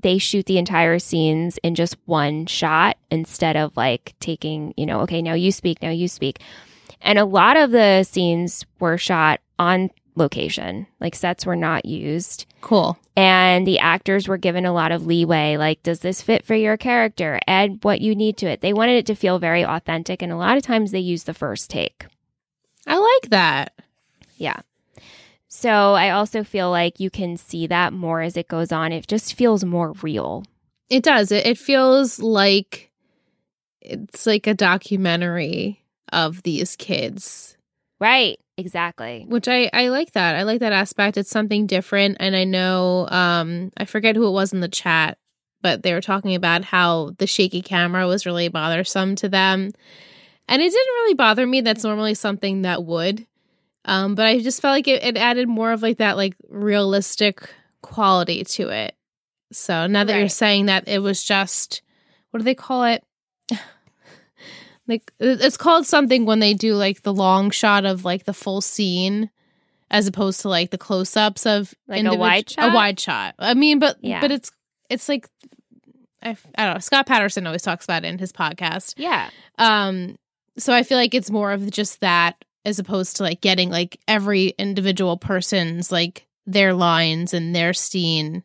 they 0.00 0.18
shoot 0.18 0.46
the 0.46 0.58
entire 0.58 0.98
scenes 0.98 1.58
in 1.62 1.74
just 1.74 1.96
one 2.04 2.46
shot 2.46 2.96
instead 3.10 3.56
of 3.56 3.76
like 3.76 4.14
taking, 4.20 4.74
you 4.76 4.84
know, 4.84 5.00
okay, 5.00 5.22
now 5.22 5.32
you 5.34 5.50
speak, 5.50 5.80
now 5.80 5.90
you 5.90 6.06
speak. 6.06 6.40
And 7.00 7.18
a 7.18 7.24
lot 7.24 7.56
of 7.56 7.70
the 7.70 8.02
scenes 8.04 8.66
were 8.78 8.98
shot 8.98 9.40
on 9.58 9.90
location. 10.14 10.86
Like 11.00 11.14
sets 11.14 11.46
were 11.46 11.56
not 11.56 11.84
used 11.86 12.46
cool. 12.60 12.98
and 13.16 13.66
the 13.66 13.78
actors 13.78 14.28
were 14.28 14.36
given 14.38 14.66
a 14.66 14.72
lot 14.72 14.90
of 14.92 15.06
leeway 15.06 15.56
like 15.56 15.82
does 15.82 16.00
this 16.00 16.20
fit 16.22 16.44
for 16.44 16.54
your 16.54 16.76
character 16.76 17.38
add 17.46 17.78
what 17.82 18.00
you 18.00 18.14
need 18.14 18.36
to 18.38 18.46
it 18.46 18.60
they 18.62 18.72
wanted 18.72 18.96
it 18.96 19.06
to 19.06 19.14
feel 19.14 19.38
very 19.38 19.62
authentic 19.64 20.22
and 20.22 20.32
a 20.32 20.36
lot 20.36 20.56
of 20.56 20.62
times 20.62 20.90
they 20.90 20.98
use 20.98 21.24
the 21.24 21.34
first 21.34 21.68
take 21.70 22.06
I 22.86 22.96
like 22.96 23.30
that. 23.30 23.72
yeah 24.36 24.60
so 25.48 25.94
i 25.94 26.10
also 26.10 26.42
feel 26.44 26.70
like 26.70 27.00
you 27.00 27.10
can 27.10 27.36
see 27.36 27.66
that 27.66 27.92
more 27.92 28.20
as 28.20 28.36
it 28.36 28.48
goes 28.48 28.72
on 28.72 28.92
it 28.92 29.06
just 29.06 29.34
feels 29.34 29.64
more 29.64 29.92
real 30.02 30.44
It 30.90 31.02
does. 31.02 31.32
It, 31.32 31.46
it 31.46 31.58
feels 31.58 32.18
like 32.20 32.90
it's 33.80 34.26
like 34.26 34.46
a 34.46 34.54
documentary 34.54 35.82
of 36.12 36.42
these 36.42 36.76
kids, 36.76 37.56
right 38.00 38.38
exactly 38.58 39.24
which 39.28 39.48
I 39.48 39.70
I 39.72 39.88
like 39.88 40.12
that. 40.12 40.36
I 40.36 40.42
like 40.44 40.60
that 40.60 40.72
aspect. 40.72 41.16
It's 41.16 41.30
something 41.30 41.66
different, 41.66 42.16
and 42.20 42.36
I 42.36 42.44
know 42.44 43.06
um 43.10 43.70
I 43.76 43.84
forget 43.84 44.16
who 44.16 44.26
it 44.26 44.32
was 44.32 44.52
in 44.52 44.60
the 44.60 44.68
chat, 44.68 45.18
but 45.62 45.82
they 45.82 45.92
were 45.92 46.00
talking 46.00 46.34
about 46.34 46.64
how 46.64 47.12
the 47.18 47.26
shaky 47.26 47.62
camera 47.62 48.06
was 48.06 48.26
really 48.26 48.48
bothersome 48.48 49.16
to 49.16 49.28
them, 49.28 49.70
and 50.48 50.62
it 50.62 50.70
didn't 50.70 50.94
really 50.94 51.14
bother 51.14 51.46
me. 51.46 51.60
That's 51.60 51.84
normally 51.84 52.14
something 52.14 52.62
that 52.62 52.84
would, 52.84 53.26
um, 53.86 54.14
but 54.14 54.26
I 54.26 54.40
just 54.40 54.60
felt 54.60 54.72
like 54.72 54.88
it, 54.88 55.02
it 55.02 55.16
added 55.16 55.48
more 55.48 55.72
of 55.72 55.80
like 55.82 55.98
that 55.98 56.16
like 56.18 56.34
realistic 56.48 57.48
quality 57.82 58.44
to 58.44 58.68
it. 58.68 58.94
So 59.52 59.86
now 59.86 60.04
that 60.04 60.18
you're 60.18 60.28
saying 60.28 60.66
that 60.66 60.88
it 60.88 60.98
was 60.98 61.22
just 61.24 61.80
what 62.30 62.38
do 62.40 62.44
they 62.44 62.54
call 62.54 62.84
it? 62.84 63.02
like 64.88 65.12
it's 65.18 65.56
called 65.56 65.86
something 65.86 66.26
when 66.26 66.38
they 66.40 66.54
do 66.54 66.74
like 66.74 67.02
the 67.02 67.14
long 67.14 67.50
shot 67.50 67.84
of 67.84 68.04
like 68.04 68.24
the 68.24 68.34
full 68.34 68.60
scene 68.60 69.30
as 69.90 70.06
opposed 70.06 70.40
to 70.40 70.48
like 70.48 70.70
the 70.70 70.78
close-ups 70.78 71.46
of 71.46 71.72
Like 71.88 72.04
a 72.04 72.14
wide 72.14 72.50
shot? 72.50 72.70
a 72.72 72.74
wide 72.74 72.98
shot 72.98 73.34
i 73.38 73.54
mean 73.54 73.78
but 73.78 73.96
Yeah. 74.00 74.20
but 74.20 74.32
it's 74.32 74.50
it's 74.90 75.08
like 75.08 75.28
I 76.22 76.36
don't 76.56 76.74
know 76.74 76.78
scott 76.80 77.06
patterson 77.06 77.46
always 77.46 77.62
talks 77.62 77.84
about 77.84 78.04
it 78.04 78.08
in 78.08 78.18
his 78.18 78.32
podcast 78.32 78.94
yeah 78.96 79.30
um 79.58 80.16
so 80.58 80.72
i 80.72 80.82
feel 80.82 80.98
like 80.98 81.14
it's 81.14 81.30
more 81.30 81.52
of 81.52 81.70
just 81.70 82.00
that 82.00 82.44
as 82.66 82.78
opposed 82.78 83.16
to 83.16 83.22
like 83.22 83.40
getting 83.40 83.70
like 83.70 83.98
every 84.06 84.48
individual 84.58 85.16
person's 85.16 85.90
like 85.90 86.26
their 86.46 86.74
lines 86.74 87.32
and 87.32 87.54
their 87.56 87.72
scene 87.72 88.42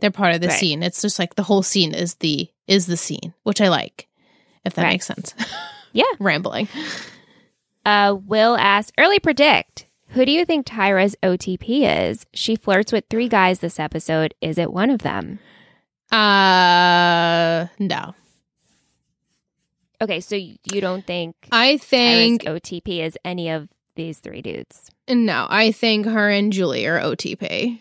they're 0.00 0.10
part 0.10 0.34
of 0.34 0.40
the 0.42 0.48
Right. 0.48 0.58
scene. 0.58 0.82
It's 0.82 1.00
just 1.00 1.18
like 1.18 1.36
the 1.36 1.42
whole 1.42 1.62
scene 1.62 1.94
is 1.94 2.14
the 2.16 2.48
is 2.66 2.86
the 2.86 2.96
scene 2.98 3.32
which 3.44 3.60
i 3.60 3.68
like 3.68 4.08
if 4.64 4.74
that 4.74 4.82
Right. 4.82 4.92
makes 4.92 5.06
sense. 5.06 5.34
Yeah. 5.92 6.04
rambling. 6.18 6.68
Uh 7.86 8.16
will 8.26 8.56
ask 8.56 8.92
early 8.98 9.18
predict. 9.18 9.86
Who 10.08 10.24
do 10.26 10.32
you 10.32 10.44
think 10.44 10.66
tyra's 10.66 11.16
otp 11.22 11.62
is? 11.66 12.26
She 12.34 12.54
flirts 12.56 12.92
with 12.92 13.04
three 13.08 13.28
guys 13.28 13.60
this 13.60 13.80
episode. 13.80 14.34
Is 14.42 14.58
it 14.58 14.72
one 14.72 14.90
of 14.90 15.00
them? 15.02 15.38
Uh 16.12 17.66
no 17.78 18.14
okay 20.00 20.20
so 20.20 20.36
you 20.36 20.80
don't 20.80 21.06
think 21.06 21.34
i 21.52 21.76
think 21.76 22.42
Tyra's 22.42 22.60
OTP 22.60 23.00
is 23.04 23.18
any 23.24 23.48
of 23.50 23.68
these 23.94 24.18
three 24.18 24.42
dudes. 24.42 24.90
no 25.08 25.46
i 25.48 25.72
think 25.72 26.06
her 26.06 26.28
and 26.30 26.52
julie 26.52 26.86
are 26.86 27.00
otp 27.00 27.80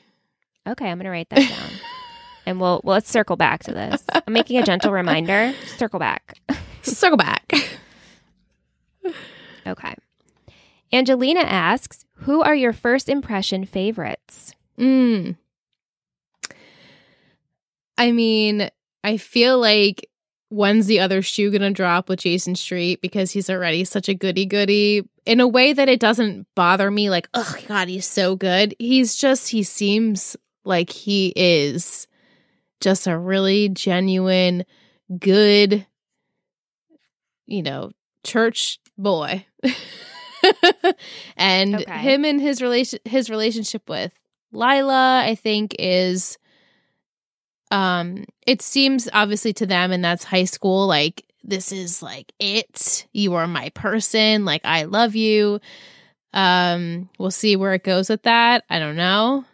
Okay, 0.67 0.89
I'm 0.89 0.97
gonna 0.97 1.11
write 1.11 1.29
that 1.29 1.47
down, 1.47 1.69
and 2.47 2.59
we'll 2.59 2.81
well, 2.83 2.95
let's 2.95 3.11
circle 3.11 3.35
back 3.35 3.61
to 3.65 3.71
this. 3.71 4.03
I'm 4.11 4.33
making 4.33 4.57
a 4.57 4.63
gentle 4.63 4.91
reminder. 5.01 5.53
Circle 5.77 5.99
back. 5.99 6.39
circle 6.81 7.17
back 7.17 7.51
Okay. 9.67 9.93
Angelina 10.91 11.41
asks, 11.41 12.03
"Who 12.15 12.41
are 12.41 12.55
your 12.55 12.73
first 12.73 13.09
impression 13.09 13.63
favorites?" 13.65 14.53
Mm. 14.79 15.35
I 17.97 18.11
mean, 18.11 18.69
I 19.03 19.17
feel 19.17 19.59
like 19.59 20.09
when's 20.55 20.85
the 20.87 20.99
other 20.99 21.21
shoe 21.21 21.51
gonna 21.51 21.71
drop 21.71 22.07
with 22.09 22.19
Jason 22.19 22.55
Street 22.55 23.01
because 23.01 23.31
he's 23.31 23.49
already 23.49 23.83
such 23.83 24.07
a 24.09 24.13
goody 24.13 24.45
goody 24.45 25.03
in 25.25 25.39
a 25.39 25.47
way 25.47 25.73
that 25.73 25.89
it 25.89 25.99
doesn't 25.99 26.47
bother 26.55 26.89
me. 26.89 27.09
Like, 27.09 27.27
oh 27.33 27.55
god, 27.67 27.87
he's 27.89 28.05
so 28.07 28.35
good. 28.35 28.73
He's 28.79 29.15
just 29.15 29.49
he 29.49 29.63
seems 29.63 30.35
like 30.63 30.89
he 30.89 31.33
is 31.35 32.07
just 32.81 33.07
a 33.07 33.17
really 33.17 33.69
genuine, 33.69 34.65
good, 35.19 35.85
you 37.45 37.61
know, 37.63 37.91
church 38.23 38.79
boy. 38.97 39.45
and 41.37 41.75
Okay. 41.75 41.97
him 41.99 42.23
and 42.25 42.39
his 42.39 42.61
relation 42.61 42.99
his 43.05 43.29
relationship 43.29 43.89
with 43.89 44.11
Lila, 44.51 45.23
I 45.25 45.35
think, 45.35 45.75
is 45.79 46.37
um 47.75 48.25
it 48.47 48.61
seems 48.61 49.09
obviously 49.13 49.53
to 49.53 49.65
them 49.65 49.91
and 49.91 50.03
that's 50.03 50.23
high 50.23 50.45
school, 50.45 50.87
like 50.87 51.25
this 51.43 51.71
is 51.71 52.01
like 52.01 52.31
it. 52.39 53.07
You 53.13 53.33
are 53.35 53.47
my 53.47 53.69
person, 53.69 54.45
like 54.45 54.61
I 54.65 54.83
love 54.83 55.15
you. 55.15 55.59
Um, 56.33 57.09
we'll 57.19 57.31
see 57.31 57.55
where 57.55 57.73
it 57.73 57.83
goes 57.83 58.09
with 58.09 58.23
that. 58.23 58.63
I 58.69 58.79
don't 58.79 58.97
know. 58.97 59.45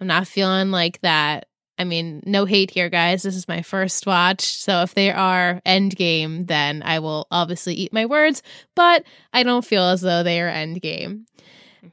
I'm 0.00 0.06
not 0.06 0.28
feeling 0.28 0.70
like 0.70 1.00
that. 1.02 1.46
I 1.78 1.84
mean, 1.84 2.22
no 2.26 2.44
hate 2.44 2.70
here, 2.70 2.88
guys. 2.90 3.22
This 3.22 3.34
is 3.34 3.48
my 3.48 3.62
first 3.62 4.06
watch. 4.06 4.42
So 4.42 4.82
if 4.82 4.94
they 4.94 5.10
are 5.10 5.60
end 5.64 5.96
game 5.96 6.46
then 6.46 6.82
I 6.84 6.98
will 7.00 7.26
obviously 7.30 7.74
eat 7.74 7.92
my 7.92 8.06
words, 8.06 8.42
but 8.76 9.04
I 9.32 9.42
don't 9.42 9.64
feel 9.64 9.84
as 9.84 10.00
though 10.02 10.22
they 10.22 10.40
are 10.40 10.48
end 10.48 10.80
game 10.82 11.26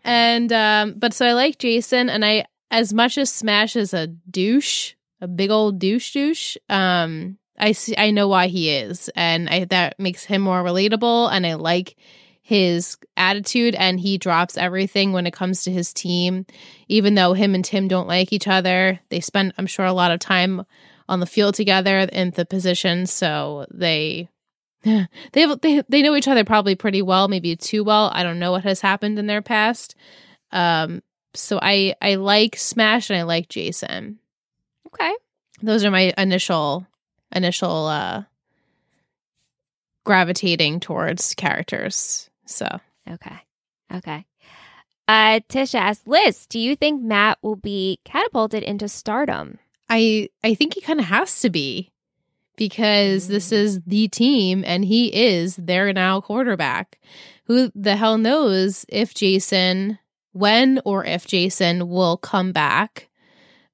And 0.03 0.51
um, 0.53 0.95
but 0.97 1.13
so 1.13 1.25
I 1.25 1.33
like 1.33 1.57
Jason, 1.59 2.09
and 2.09 2.23
I 2.25 2.45
as 2.71 2.93
much 2.93 3.17
as 3.17 3.31
Smash 3.31 3.75
is 3.75 3.93
a 3.93 4.07
douche, 4.07 4.93
a 5.21 5.27
big 5.27 5.51
old 5.51 5.79
douche 5.79 6.13
douche. 6.13 6.57
Um, 6.69 7.37
I 7.57 7.73
see, 7.73 7.95
I 7.97 8.11
know 8.11 8.27
why 8.27 8.47
he 8.47 8.69
is, 8.69 9.09
and 9.15 9.49
I 9.49 9.65
that 9.65 9.99
makes 9.99 10.23
him 10.23 10.41
more 10.41 10.63
relatable, 10.63 11.29
and 11.31 11.45
I 11.45 11.55
like 11.55 11.95
his 12.41 12.97
attitude, 13.17 13.75
and 13.75 13.99
he 13.99 14.17
drops 14.17 14.57
everything 14.57 15.11
when 15.13 15.27
it 15.27 15.33
comes 15.33 15.63
to 15.63 15.71
his 15.71 15.93
team, 15.93 16.45
even 16.87 17.15
though 17.15 17.33
him 17.33 17.53
and 17.53 17.63
Tim 17.63 17.87
don't 17.87 18.07
like 18.07 18.33
each 18.33 18.47
other. 18.47 18.99
They 19.09 19.19
spend, 19.19 19.53
I'm 19.57 19.67
sure, 19.67 19.85
a 19.85 19.93
lot 19.93 20.11
of 20.11 20.19
time 20.19 20.65
on 21.09 21.19
the 21.19 21.25
field 21.25 21.55
together 21.55 21.99
in 21.99 22.31
the 22.31 22.45
position 22.45 23.07
so 23.07 23.65
they 23.71 24.29
they 24.83 25.41
have, 25.41 25.59
they 25.61 25.83
they 25.89 26.01
know 26.01 26.15
each 26.15 26.27
other 26.27 26.45
probably 26.45 26.75
pretty 26.75 27.01
well, 27.01 27.27
maybe 27.27 27.55
too 27.55 27.83
well. 27.83 28.11
I 28.13 28.23
don't 28.23 28.39
know 28.39 28.51
what 28.51 28.63
has 28.63 28.79
happened 28.79 29.19
in 29.19 29.27
their 29.27 29.41
past. 29.41 29.95
Um, 30.51 31.01
so 31.33 31.59
I 31.61 31.95
I 32.01 32.15
like 32.15 32.55
Smash 32.55 33.09
and 33.09 33.19
I 33.19 33.23
like 33.23 33.49
Jason. 33.49 34.18
Okay. 34.93 35.13
Those 35.61 35.83
are 35.83 35.91
my 35.91 36.13
initial 36.17 36.85
initial 37.33 37.87
uh 37.87 38.23
gravitating 40.05 40.79
towards 40.79 41.35
characters. 41.35 42.29
So 42.45 42.79
Okay. 43.09 43.37
Okay. 43.93 44.25
Uh, 45.07 45.39
Tish 45.49 45.73
asks, 45.73 46.05
Liz, 46.05 46.45
do 46.45 46.59
you 46.59 46.75
think 46.75 47.01
Matt 47.01 47.39
will 47.41 47.55
be 47.55 47.99
catapulted 48.05 48.61
into 48.61 48.87
stardom? 48.87 49.57
I 49.89 50.29
I 50.43 50.53
think 50.53 50.75
he 50.75 50.81
kind 50.81 50.99
of 50.99 51.07
has 51.07 51.41
to 51.41 51.49
be 51.49 51.91
because 52.55 53.27
this 53.27 53.51
is 53.51 53.81
the 53.81 54.07
team 54.07 54.63
and 54.65 54.85
he 54.85 55.07
is 55.07 55.55
their 55.55 55.91
now 55.93 56.21
quarterback. 56.21 56.99
Who 57.45 57.71
the 57.73 57.95
hell 57.95 58.19
knows 58.19 58.85
if 58.87 59.15
Jason 59.15 59.97
when 60.31 60.79
or 60.85 61.03
if 61.03 61.25
Jason 61.25 61.89
will 61.89 62.17
come 62.17 62.51
back. 62.51 63.08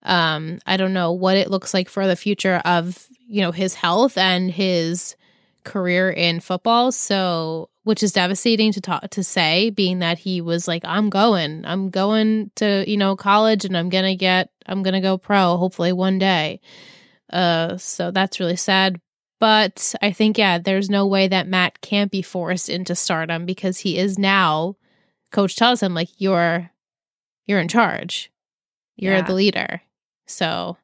Um 0.05 0.59
I 0.65 0.77
don't 0.77 0.93
know 0.93 1.11
what 1.11 1.35
it 1.37 1.51
looks 1.51 1.73
like 1.73 1.89
for 1.89 2.07
the 2.07 2.15
future 2.15 2.61
of, 2.63 3.07
you 3.27 3.41
know, 3.41 3.51
his 3.51 3.73
health 3.73 4.17
and 4.17 4.49
his 4.51 5.15
career 5.63 6.09
in 6.11 6.39
football. 6.39 6.91
So, 6.91 7.69
which 7.83 8.03
is 8.03 8.13
devastating 8.13 8.71
to 8.73 8.81
talk 8.81 9.09
to 9.09 9.23
say, 9.23 9.71
being 9.71 9.99
that 9.99 10.19
he 10.19 10.39
was 10.41 10.67
like, 10.67 10.83
"I'm 10.85 11.09
going, 11.09 11.65
I'm 11.65 11.89
going 11.89 12.51
to 12.55 12.83
you 12.87 12.97
know 12.97 13.15
college, 13.15 13.65
and 13.65 13.75
I'm 13.75 13.89
gonna 13.89 14.15
get, 14.15 14.49
I'm 14.67 14.83
gonna 14.83 15.01
go 15.01 15.17
pro, 15.17 15.57
hopefully 15.57 15.91
one 15.91 16.19
day." 16.19 16.61
Uh, 17.33 17.77
so 17.77 18.11
that's 18.11 18.39
really 18.39 18.55
sad. 18.55 19.01
But 19.39 19.93
I 20.01 20.11
think 20.11 20.37
yeah, 20.37 20.59
there's 20.59 20.89
no 20.89 21.07
way 21.07 21.27
that 21.27 21.47
Matt 21.47 21.81
can't 21.81 22.11
be 22.11 22.21
forced 22.21 22.69
into 22.69 22.95
stardom 22.95 23.45
because 23.45 23.79
he 23.79 23.97
is 23.97 24.17
now. 24.19 24.75
Coach 25.31 25.55
tells 25.55 25.81
him 25.83 25.93
like 25.93 26.09
you're, 26.19 26.69
you're 27.47 27.59
in 27.59 27.67
charge, 27.67 28.31
you're 28.95 29.15
Yeah. 29.15 29.21
the 29.23 29.33
leader. 29.33 29.81
So 30.25 30.77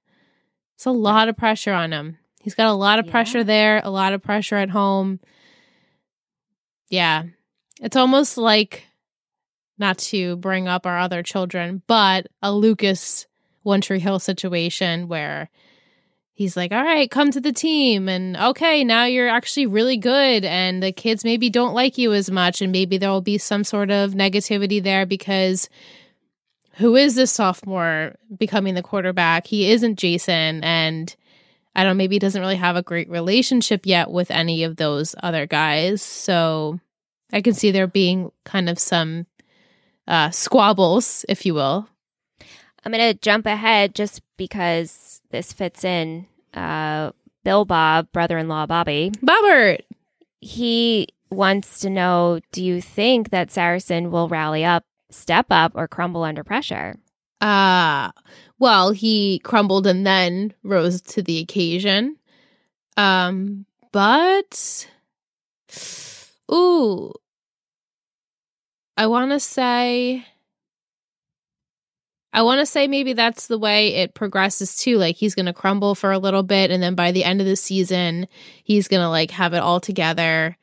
it's 0.75 0.85
a 0.85 0.91
lot 0.91 1.29
of 1.29 1.37
pressure 1.37 1.73
on 1.73 1.91
him. 1.91 2.17
He's 2.41 2.55
got 2.55 2.67
a 2.67 2.73
lot 2.73 2.99
of 2.99 3.05
Yeah. 3.05 3.11
pressure 3.11 3.43
there, 3.43 3.81
a 3.83 3.89
lot 3.91 4.13
of 4.13 4.21
pressure 4.23 4.55
at 4.55 4.69
home. 4.71 5.19
Yeah. 6.89 7.23
It's 7.81 7.95
almost 7.95 8.37
like 8.37 8.85
not 9.77 9.97
to 9.97 10.35
bring 10.37 10.67
up 10.67 10.85
our 10.85 10.99
other 10.99 11.23
children, 11.23 11.81
but 11.87 12.27
a 12.41 12.53
Lucas 12.53 13.25
One 13.63 13.81
Tree 13.81 13.99
Hill 13.99 14.19
situation 14.19 15.07
where 15.07 15.49
he's 16.33 16.57
like, 16.57 16.71
All 16.71 16.83
right, 16.83 17.09
come 17.09 17.31
to 17.31 17.41
the 17.41 17.53
team 17.53 18.09
and 18.09 18.35
okay, 18.37 18.83
now 18.83 19.05
you're 19.05 19.29
actually 19.29 19.67
really 19.67 19.97
good 19.97 20.43
and 20.45 20.81
the 20.81 20.91
kids 20.91 21.23
maybe 21.23 21.49
don't 21.49 21.73
like 21.73 21.97
you 21.97 22.13
as 22.13 22.29
much 22.31 22.61
and 22.61 22.71
maybe 22.71 22.97
there 22.97 23.09
will 23.09 23.21
be 23.21 23.37
some 23.37 23.63
sort 23.63 23.91
of 23.91 24.11
negativity 24.13 24.81
there 24.81 25.05
because 25.05 25.69
who 26.81 26.95
is 26.95 27.15
this 27.15 27.31
sophomore 27.31 28.15
becoming 28.37 28.73
the 28.73 28.83
quarterback? 28.83 29.47
He 29.47 29.71
isn't 29.71 29.99
Jason 29.99 30.63
and 30.63 31.15
I 31.75 31.83
don't 31.83 31.91
know, 31.91 31.97
maybe 31.97 32.15
he 32.15 32.19
doesn't 32.19 32.41
really 32.41 32.57
have 32.57 32.75
a 32.75 32.83
great 32.83 33.09
relationship 33.09 33.85
yet 33.85 34.11
with 34.11 34.29
any 34.29 34.63
of 34.63 34.75
those 34.75 35.15
other 35.23 35.45
guys. 35.47 36.01
So 36.01 36.79
I 37.31 37.41
can 37.41 37.53
see 37.53 37.71
there 37.71 37.87
being 37.87 38.31
kind 38.43 38.67
of 38.67 38.77
some 38.77 39.25
uh, 40.07 40.31
squabbles, 40.31 41.23
if 41.29 41.45
you 41.45 41.53
will. 41.53 41.87
I'm 42.83 42.91
going 42.91 43.13
to 43.13 43.19
jump 43.19 43.45
ahead 43.45 43.95
just 43.95 44.21
because 44.37 45.21
this 45.29 45.53
fits 45.53 45.85
in. 45.85 46.25
Uh, 46.53 47.11
Bill 47.43 47.63
Bob, 47.63 48.11
brother 48.11 48.37
in 48.37 48.47
law 48.47 48.65
Bobby, 48.65 49.11
Bobbert! 49.23 49.81
he 50.41 51.07
wants 51.29 51.79
to 51.79 51.89
know 51.89 52.39
do 52.51 52.63
you 52.63 52.81
think 52.81 53.29
that 53.29 53.51
Saracen 53.51 54.11
will 54.11 54.27
rally 54.27 54.65
up, 54.65 54.83
step 55.11 55.47
up, 55.49 55.73
or 55.75 55.87
crumble 55.87 56.23
under 56.23 56.43
pressure? 56.43 56.95
Uh, 57.41 58.11
well, 58.59 58.91
he 58.91 59.39
crumbled 59.39 59.87
and 59.87 60.05
then 60.05 60.53
rose 60.63 61.01
to 61.01 61.21
the 61.21 61.39
occasion. 61.39 62.17
Um, 62.97 63.65
but, 63.91 64.87
ooh, 66.51 67.13
I 68.95 69.07
want 69.07 69.31
to 69.31 69.39
say. 69.39 70.25
I 72.33 72.43
want 72.43 72.59
to 72.59 72.65
say 72.65 72.87
maybe 72.87 73.11
that's 73.11 73.47
the 73.47 73.57
way 73.57 73.95
it 73.95 74.13
progresses 74.13 74.77
too. 74.77 74.97
Like 74.97 75.17
he's 75.17 75.35
going 75.35 75.47
to 75.47 75.53
crumble 75.53 75.95
for 75.95 76.13
a 76.13 76.17
little 76.17 76.43
bit 76.43 76.71
and 76.71 76.81
then 76.81 76.95
by 76.95 77.11
the 77.11 77.25
end 77.25 77.41
of 77.41 77.47
the 77.47 77.57
season, 77.57 78.25
he's 78.63 78.87
going 78.87 79.01
to 79.01 79.09
like 79.09 79.31
have 79.31 79.53
it 79.53 79.57
all 79.57 79.81
together. 79.81 80.55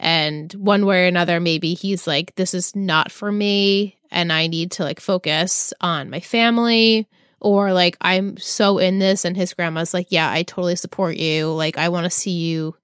And 0.00 0.50
one 0.54 0.86
way 0.86 1.04
or 1.04 1.06
another, 1.06 1.40
maybe 1.40 1.74
he's 1.74 2.06
like, 2.06 2.34
this 2.34 2.54
is 2.54 2.74
not 2.74 3.12
for 3.12 3.30
me 3.30 3.98
and 4.10 4.32
I 4.32 4.46
need 4.46 4.72
to 4.72 4.82
like 4.82 4.98
focus 4.98 5.74
on 5.80 6.08
my 6.08 6.20
family. 6.20 7.06
Or 7.38 7.72
like, 7.72 7.96
I'm 8.00 8.36
so 8.38 8.78
in 8.78 8.98
this. 8.98 9.24
And 9.24 9.36
his 9.36 9.54
grandma's 9.54 9.94
like, 9.94 10.08
yeah, 10.10 10.30
I 10.30 10.42
totally 10.42 10.76
support 10.76 11.16
you. 11.16 11.52
Like, 11.52 11.78
I 11.78 11.90
want 11.90 12.04
to 12.04 12.10
see 12.10 12.32
you 12.32 12.74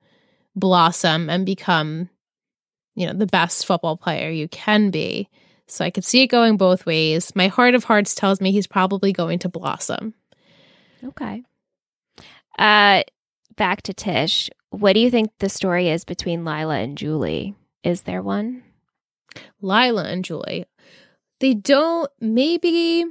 blossom 0.54 1.28
and 1.28 1.44
become, 1.44 2.08
you 2.94 3.06
know, 3.06 3.12
the 3.12 3.26
best 3.26 3.66
football 3.66 3.96
player 3.96 4.30
you 4.30 4.48
can 4.48 4.90
be. 4.90 5.28
So 5.68 5.84
I 5.84 5.90
could 5.90 6.04
see 6.04 6.22
it 6.22 6.28
going 6.28 6.56
both 6.56 6.86
ways. 6.86 7.34
My 7.34 7.48
heart 7.48 7.74
of 7.74 7.84
hearts 7.84 8.14
tells 8.14 8.40
me 8.40 8.52
he's 8.52 8.66
probably 8.66 9.12
going 9.12 9.40
to 9.40 9.48
blossom. 9.48 10.14
Okay. 11.04 11.42
Uh, 12.58 13.02
back 13.56 13.82
to 13.82 13.92
Tish. 13.92 14.48
What 14.76 14.92
do 14.92 15.00
you 15.00 15.10
think 15.10 15.30
the 15.38 15.48
story 15.48 15.88
is 15.88 16.04
between 16.04 16.44
Lila 16.44 16.76
and 16.76 16.98
Julie? 16.98 17.54
Is 17.82 18.02
there 18.02 18.20
one? 18.20 18.62
Lila 19.62 20.04
and 20.04 20.22
Julie. 20.22 20.66
They 21.40 21.54
don't, 21.54 22.10
maybe, 22.20 23.04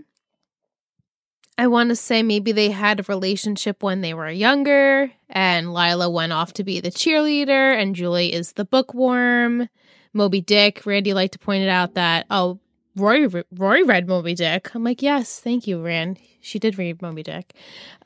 I 1.58 1.66
want 1.66 1.90
to 1.90 1.96
say 1.96 2.22
maybe 2.22 2.52
they 2.52 2.70
had 2.70 3.00
a 3.00 3.06
relationship 3.08 3.82
when 3.82 4.02
they 4.02 4.14
were 4.14 4.30
younger, 4.30 5.12
and 5.28 5.74
Lila 5.74 6.08
went 6.08 6.34
off 6.34 6.54
to 6.54 6.64
be 6.64 6.82
the 6.82 6.92
cheerleader, 6.92 7.76
and 7.76 7.96
Julie 7.96 8.32
is 8.32 8.54
the 8.54 8.66
bookworm. 8.66 9.68
Moby 10.14 10.42
Dick, 10.42 10.86
Randy 10.86 11.16
liked 11.16 11.34
to 11.34 11.40
point 11.40 11.64
it 11.64 11.70
out 11.70 11.96
that, 11.96 12.28
oh, 12.30 12.60
Roy, 12.96 13.28
Roy 13.52 13.84
read 13.84 14.08
Moby 14.08 14.36
Dick. 14.36 14.74
I'm 14.74 14.84
like, 14.84 15.02
yes, 15.02 15.40
thank 15.40 15.68
you, 15.68 15.82
Rand. 15.82 16.20
She 16.42 16.60
did 16.60 16.78
read 16.78 17.02
Moby 17.02 17.24
Dick. 17.24 17.54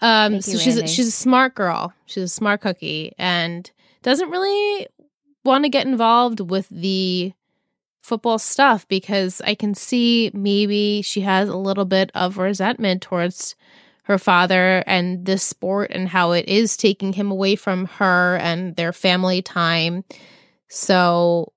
Um, 0.02 0.34
Thank 0.34 0.44
so 0.44 0.52
you, 0.54 0.58
she's 0.60 0.78
a, 0.78 0.82
Randy. 0.82 0.94
she's 0.94 1.08
a 1.08 1.12
smart 1.12 1.56
girl. 1.56 1.94
She's 2.06 2.24
a 2.24 2.28
smart 2.28 2.62
cookie, 2.62 3.14
and 3.18 3.70
doesn't 4.02 4.30
really 4.30 4.88
want 5.44 5.64
to 5.66 5.70
get 5.70 5.86
involved 5.86 6.40
with 6.40 6.68
the 6.70 7.34
football 8.02 8.40
stuff 8.40 8.88
because 8.88 9.42
I 9.42 9.56
can 9.56 9.76
see 9.76 10.32
maybe 10.34 11.02
she 11.02 11.22
has 11.22 11.50
a 11.50 11.58
little 11.58 11.86
bit 11.86 12.12
of 12.16 12.38
resentment 12.38 13.02
towards 13.02 13.56
her 14.04 14.18
father 14.18 14.84
and 14.88 15.26
this 15.26 15.44
sport 15.44 15.92
and 15.92 16.08
how 16.10 16.32
it 16.32 16.48
is 16.48 16.76
taking 16.76 17.14
him 17.14 17.30
away 17.30 17.56
from 17.56 17.86
her 17.86 18.38
and 18.38 18.76
their 18.76 18.92
family 18.92 19.42
time. 19.42 20.04
So 20.70 21.54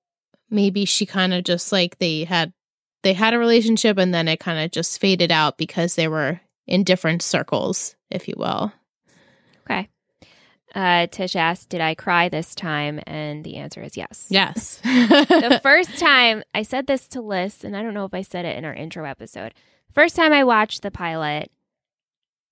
maybe 0.51 0.85
she 0.85 1.05
kind 1.05 1.33
of 1.33 1.43
just 1.43 1.71
like 1.71 1.97
they 1.97 2.25
had 2.25 2.53
they 3.03 3.13
had 3.13 3.33
a 3.33 3.39
relationship 3.39 3.97
and 3.97 4.13
then 4.13 4.27
it 4.27 4.39
kind 4.39 4.63
of 4.63 4.71
just 4.71 4.99
faded 4.99 5.31
out 5.31 5.57
because 5.57 5.95
they 5.95 6.07
were 6.07 6.41
in 6.65 6.83
different 6.83 7.21
circles, 7.21 7.95
if 8.09 8.27
you 8.27 8.35
will. 8.37 8.73
Okay. 9.69 9.89
Uh, 10.73 11.07
Tish 11.07 11.35
asked, 11.35 11.69
Did 11.69 11.81
I 11.81 11.93
cry 11.93 12.29
this 12.29 12.55
time? 12.55 12.99
And 13.05 13.43
the 13.43 13.57
answer 13.57 13.81
is 13.83 13.95
yes. 13.95 14.27
Yes. 14.29 14.77
the 14.83 15.59
first 15.61 15.99
time 15.99 16.43
I 16.53 16.63
said 16.63 16.87
this 16.87 17.07
to 17.09 17.21
Liz, 17.21 17.63
and 17.63 17.77
I 17.77 17.83
don't 17.83 17.93
know 17.93 18.05
if 18.05 18.13
I 18.13 18.21
said 18.21 18.45
it 18.45 18.57
in 18.57 18.65
our 18.65 18.73
intro 18.73 19.05
episode. 19.05 19.53
First 19.91 20.15
time 20.15 20.33
I 20.33 20.43
watched 20.43 20.81
the 20.81 20.89
pilot, 20.89 21.51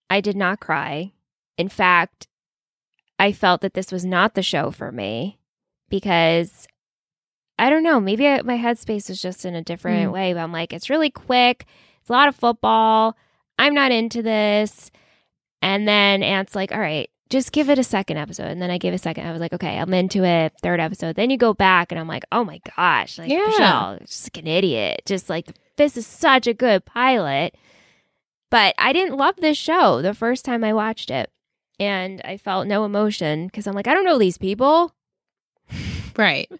I 0.09 0.21
did 0.21 0.35
not 0.35 0.59
cry. 0.59 1.13
In 1.57 1.69
fact, 1.69 2.27
I 3.17 3.31
felt 3.31 3.61
that 3.61 3.73
this 3.73 3.91
was 3.91 4.05
not 4.05 4.35
the 4.35 4.43
show 4.43 4.71
for 4.71 4.91
me 4.91 5.39
because 5.89 6.67
I 7.61 7.69
don't 7.69 7.83
know, 7.83 7.99
maybe 7.99 8.27
I, 8.27 8.41
my 8.41 8.57
headspace 8.57 9.07
was 9.07 9.21
just 9.21 9.45
in 9.45 9.53
a 9.55 9.61
different 9.63 10.09
Mm. 10.09 10.13
way. 10.13 10.33
But 10.33 10.39
I'm 10.41 10.51
like, 10.51 10.73
it's 10.73 10.89
really 10.89 11.09
quick, 11.11 11.65
it's 12.01 12.09
a 12.09 12.13
lot 12.13 12.27
of 12.27 12.35
football. 12.35 13.15
I'm 13.59 13.73
not 13.75 13.91
into 13.91 14.21
this. 14.21 14.89
And 15.61 15.87
then 15.87 16.23
Ant's 16.23 16.55
like, 16.55 16.71
all 16.71 16.79
right, 16.79 17.09
just 17.29 17.51
give 17.51 17.69
it 17.69 17.77
a 17.77 17.83
second 17.83 18.17
episode. 18.17 18.47
And 18.47 18.61
then 18.61 18.71
I 18.71 18.77
gave 18.79 18.93
a 18.93 18.97
second. 18.97 19.27
I 19.27 19.31
was 19.31 19.39
like, 19.39 19.53
okay, 19.53 19.77
I'm 19.77 19.93
into 19.93 20.23
it. 20.25 20.53
Third 20.63 20.79
episode. 20.79 21.15
Then 21.15 21.29
you 21.29 21.37
go 21.37 21.53
back 21.53 21.91
and 21.91 21.99
I'm 21.99 22.07
like, 22.07 22.25
oh 22.31 22.43
my 22.43 22.59
gosh, 22.75 23.19
like 23.19 23.29
Yeah. 23.29 23.45
Michelle, 23.45 23.97
just 23.99 24.25
like 24.25 24.43
an 24.43 24.47
idiot. 24.47 25.03
Just 25.05 25.29
like 25.29 25.47
this 25.77 25.95
is 25.95 26.07
such 26.07 26.47
a 26.47 26.53
good 26.55 26.83
pilot. 26.83 27.55
But 28.49 28.73
I 28.79 28.91
didn't 28.91 29.15
love 29.17 29.35
this 29.37 29.57
show 29.57 30.01
the 30.01 30.13
first 30.15 30.43
time 30.43 30.63
I 30.63 30.73
watched 30.73 31.11
it. 31.11 31.29
And 31.79 32.21
I 32.25 32.37
felt 32.37 32.67
no 32.67 32.83
emotion 32.85 33.45
because 33.45 33.65
I'm 33.67 33.75
like, 33.75 33.87
I 33.87 33.93
don't 33.93 34.05
know 34.05 34.17
these 34.19 34.37
people. 34.39 34.93
Right. 36.17 36.51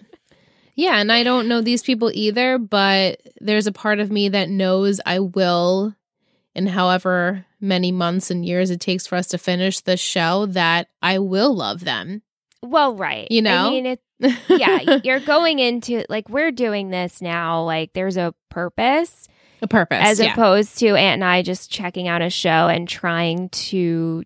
Yeah, 0.82 0.98
and 0.98 1.12
I 1.12 1.22
don't 1.22 1.48
know 1.48 1.62
these 1.62 1.84
people 1.84 2.10
either, 2.12 2.58
but 2.58 3.22
there's 3.40 3.68
a 3.68 3.72
part 3.72 4.00
of 4.00 4.10
me 4.10 4.30
that 4.30 4.50
knows 4.50 5.00
I 5.06 5.20
will, 5.20 5.96
in 6.56 6.66
however 6.66 7.46
many 7.60 7.92
months 7.92 8.32
and 8.32 8.44
years 8.44 8.72
it 8.72 8.80
takes 8.80 9.06
for 9.06 9.16
us 9.16 9.28
to 9.28 9.38
finish 9.38 9.82
the 9.82 9.96
show, 9.96 10.48
that 10.48 10.88
I 11.00 11.20
will 11.20 11.56
love 11.56 11.82
them. 11.82 12.24
Well, 12.64 12.96
right. 12.96 13.30
You 13.30 13.44
know? 13.44 13.68
I 13.68 13.70
mean, 13.70 13.86
it, 13.86 14.02
yeah, 14.50 15.00
you're 15.04 15.20
going 15.20 15.60
into 15.60 16.04
like 16.10 16.30
we're 16.30 16.50
doing 16.50 16.90
this 16.90 17.22
now. 17.22 17.64
Like 17.64 17.94
there's 17.94 18.18
a 18.18 18.34
purpose 18.50 19.28
a 19.62 19.68
purpose. 19.68 20.00
as 20.02 20.20
yeah. 20.20 20.34
opposed 20.34 20.80
to 20.80 20.88
Aunt 20.96 21.22
and 21.22 21.24
I 21.24 21.44
just 21.44 21.70
checking 21.72 22.08
out 22.08 22.24
a 22.24 22.32
show 22.32 22.50
and 22.68 22.90
trying 22.90 23.50
to 23.50 24.24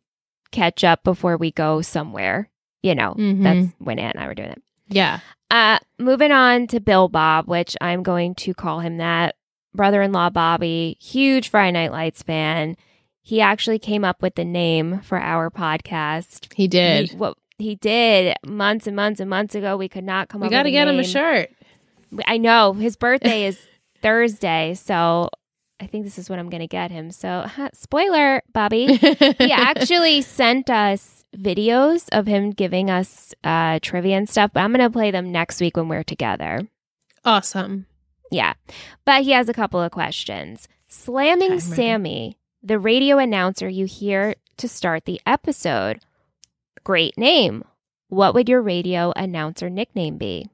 catch 0.52 0.86
up 0.86 1.04
before 1.04 1.36
we 1.36 1.52
go 1.52 1.82
somewhere. 1.82 2.50
You 2.82 2.96
know, 2.96 3.14
Mhm. 3.14 3.44
that's 3.44 3.68
when 3.80 4.00
Aunt 4.00 4.16
and 4.16 4.24
I 4.24 4.28
were 4.28 4.36
doing 4.36 4.52
it. 4.52 4.62
Yeah. 4.88 5.20
Uh, 5.56 5.80
moving 5.98 6.34
on 6.34 6.68
to 6.68 6.82
Bill 6.82 7.08
Bob, 7.08 7.48
which 7.48 7.78
I'm 7.80 8.04
going 8.04 8.36
to 8.36 8.54
call 8.54 8.82
him 8.82 8.98
that. 8.98 9.38
Brother 9.74 10.02
in 10.02 10.12
law 10.12 10.30
Bobby, 10.30 10.98
huge 11.00 11.48
Friday 11.48 11.72
Night 11.72 11.94
Lights 11.94 12.22
fan. 12.24 12.76
He 13.22 13.40
actually 13.40 13.80
came 13.80 14.04
up 14.04 14.22
with 14.22 14.36
the 14.36 14.44
name 14.44 15.00
for 15.00 15.18
our 15.18 15.50
podcast. 15.50 16.54
He 16.54 16.68
did. 16.68 17.12
He, 17.12 17.16
what 17.16 17.38
he 17.58 17.76
did 17.76 18.36
months 18.46 18.86
and 18.86 18.98
months 18.98 19.22
and 19.22 19.30
months 19.30 19.56
ago. 19.56 19.78
We 19.78 19.88
could 19.88 20.04
not 20.04 20.28
come 20.28 20.42
we 20.42 20.48
up. 20.48 20.52
got 20.52 20.64
to 20.64 20.68
with 20.68 20.74
get 20.74 20.90
him 20.90 21.00
a 21.00 21.06
shirt. 21.06 21.50
I 22.28 22.38
know 22.38 22.74
his 22.74 22.98
birthday 22.98 23.46
is 23.48 23.58
Thursday, 24.02 24.74
so 24.74 25.30
I 25.80 25.88
think 25.88 26.04
this 26.04 26.20
is 26.20 26.30
what 26.30 26.38
I'm 26.38 26.50
going 26.50 26.60
to 26.60 26.68
get 26.68 26.92
him. 26.92 27.12
So, 27.12 27.46
spoiler, 27.74 28.44
Bobby. 28.52 28.98
he 28.98 29.52
actually 29.54 30.22
sent 30.22 30.70
us 30.70 31.15
videos 31.38 32.08
of 32.12 32.26
him 32.28 32.52
giving 32.52 32.90
us 32.90 33.34
uh, 33.44 33.80
trivia 33.82 34.18
and 34.18 34.30
stuff, 34.30 34.52
but 34.54 34.62
I'm 34.62 34.72
going 34.72 34.86
to 34.86 34.90
play 34.90 35.12
them 35.12 35.32
next 35.32 35.60
week 35.62 35.78
when 35.78 35.88
we're 35.88 36.04
together. 36.04 36.68
awesome. 37.24 37.86
Yeah. 38.32 38.54
But 39.06 39.22
he 39.24 39.32
has 39.32 39.48
a 39.50 39.54
couple 39.54 39.80
of 39.82 39.92
questions. 39.92 40.68
Slamming 40.88 41.52
Okay, 41.54 41.60
Sammy, 41.60 42.38
the 42.64 42.80
radio 42.80 43.18
announcer 43.18 43.70
you 43.70 43.86
hear 43.86 44.36
to 44.58 44.68
start 44.68 45.06
the 45.06 45.22
episode. 45.26 46.00
Great 46.84 47.18
name. 47.18 47.64
What 48.10 48.34
would 48.34 48.50
your 48.50 48.62
radio 48.62 49.14
announcer 49.16 49.70
nickname 49.70 50.18
be? 50.18 50.50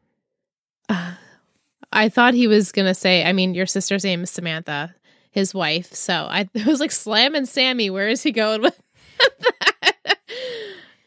Uh, 0.90 1.14
I 1.94 2.10
thought 2.10 2.34
he 2.34 2.48
was 2.48 2.72
gonna 2.72 2.94
say. 2.94 3.24
I 3.26 3.34
mean, 3.34 3.54
your 3.54 3.66
sister's 3.66 4.04
name 4.06 4.24
is 4.24 4.32
Samantha, 4.32 4.96
his 5.32 5.54
wife. 5.54 5.94
So 5.94 6.14
I 6.14 6.50
it 6.54 6.66
was 6.66 6.80
like 6.80 6.92
Slam 6.92 7.36
and 7.36 7.48
Sammy. 7.48 7.90
Where 7.90 8.08
is 8.10 8.24
he 8.24 8.32
going 8.32 8.62
with 8.62 8.82
that? 9.20 9.71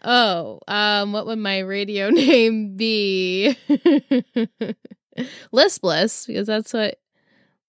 Oh, 0.05 0.61
um, 0.69 1.13
what 1.13 1.27
would 1.27 1.39
my 1.39 1.61
radio 1.61 2.11
name 2.11 2.77
be? 2.77 3.57
Listless, 5.53 6.27
because 6.27 6.47
that's 6.47 6.73
what 6.73 6.99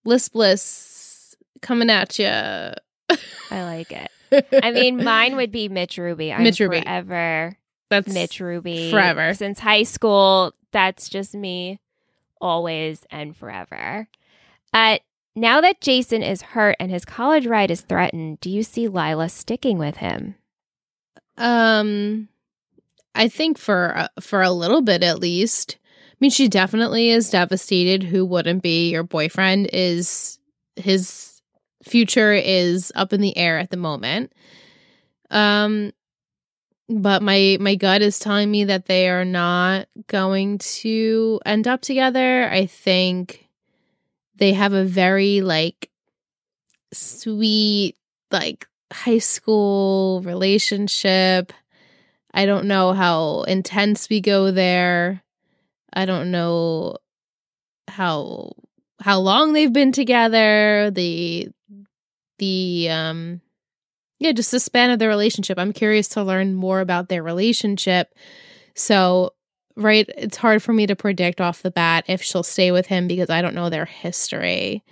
Listless 0.03 1.35
coming 1.61 1.89
at 1.89 2.19
you. 2.19 2.27
I 2.27 2.73
like 3.51 3.91
it. 3.91 4.11
I 4.63 4.71
mean, 4.73 5.03
mine 5.03 5.35
would 5.37 5.51
be 5.51 5.69
Mitch 5.69 5.97
Ruby. 5.97 6.33
I'm 6.33 6.43
Mitch 6.43 6.59
Ruby. 6.59 6.81
forever 6.81 7.57
that's 7.89 8.13
Mitch 8.13 8.39
Ruby. 8.39 8.91
forever. 8.91 9.33
Since 9.33 9.59
high 9.59 9.83
school, 9.83 10.53
that's 10.71 11.09
just 11.09 11.33
me 11.33 11.79
always 12.41 13.05
and 13.09 13.35
forever. 13.35 14.07
Uh, 14.73 14.97
now 15.35 15.61
that 15.61 15.81
Jason 15.81 16.23
is 16.23 16.41
hurt 16.41 16.75
and 16.79 16.91
his 16.91 17.05
college 17.05 17.47
ride 17.47 17.71
is 17.71 17.81
threatened, 17.81 18.39
do 18.39 18.49
you 18.49 18.63
see 18.63 18.87
Lila 18.87 19.29
sticking 19.29 19.77
with 19.77 19.97
him? 19.97 20.35
Um, 21.37 22.29
I 23.13 23.27
think 23.27 23.57
for 23.57 23.97
uh, 23.97 24.07
for 24.19 24.41
a 24.41 24.51
little 24.51 24.81
bit 24.81 25.03
at 25.03 25.19
least. 25.19 25.77
I 25.83 26.17
mean, 26.21 26.31
she 26.31 26.47
definitely 26.47 27.09
is 27.09 27.29
devastated. 27.29 28.03
Who 28.03 28.25
wouldn't 28.25 28.63
be? 28.63 28.89
Your 28.89 29.03
boyfriend 29.03 29.69
is 29.73 30.39
his 30.75 31.41
future 31.83 32.33
is 32.33 32.91
up 32.95 33.13
in 33.13 33.21
the 33.21 33.37
air 33.37 33.57
at 33.57 33.69
the 33.69 33.77
moment. 33.77 34.33
Um, 35.29 35.91
but 36.87 37.21
my 37.21 37.57
my 37.59 37.75
gut 37.75 38.01
is 38.01 38.19
telling 38.19 38.51
me 38.51 38.65
that 38.65 38.85
they 38.85 39.09
are 39.09 39.25
not 39.25 39.87
going 40.07 40.59
to 40.59 41.39
end 41.45 41.67
up 41.67 41.81
together. 41.81 42.47
I 42.49 42.65
think 42.65 43.47
they 44.35 44.53
have 44.53 44.73
a 44.73 44.85
very 44.85 45.41
like 45.41 45.89
sweet 46.93 47.95
like 48.31 48.67
high 48.95 49.19
school 49.19 50.21
relationship. 50.23 51.51
I 52.33 52.45
don't 52.45 52.65
know 52.65 52.93
how 52.93 53.43
intense 53.43 54.09
we 54.09 54.21
go 54.21 54.51
there. 54.51 55.21
I 55.93 56.05
don't 56.05 56.31
know 56.31 56.97
how 57.87 58.51
how 59.01 59.19
long 59.19 59.53
they've 59.53 59.71
been 59.71 59.91
together, 59.91 60.91
the 60.91 61.49
the 62.39 62.89
um 62.89 63.41
yeah, 64.19 64.31
just 64.31 64.51
the 64.51 64.59
span 64.59 64.91
of 64.91 64.99
their 64.99 65.09
relationship. 65.09 65.59
I'm 65.59 65.73
curious 65.73 66.07
to 66.09 66.23
learn 66.23 66.55
more 66.55 66.79
about 66.79 67.09
their 67.09 67.21
relationship. 67.21 68.13
So, 68.73 69.33
right, 69.75 70.09
it's 70.17 70.37
hard 70.37 70.63
for 70.63 70.71
me 70.71 70.87
to 70.87 70.95
predict 70.95 71.41
off 71.41 71.61
the 71.61 71.71
bat 71.71 72.05
if 72.07 72.23
she'll 72.23 72.43
stay 72.43 72.71
with 72.71 72.87
him 72.87 73.07
because 73.07 73.29
I 73.29 73.41
don't 73.41 73.55
know 73.55 73.69
their 73.69 73.85
history. 73.85 74.83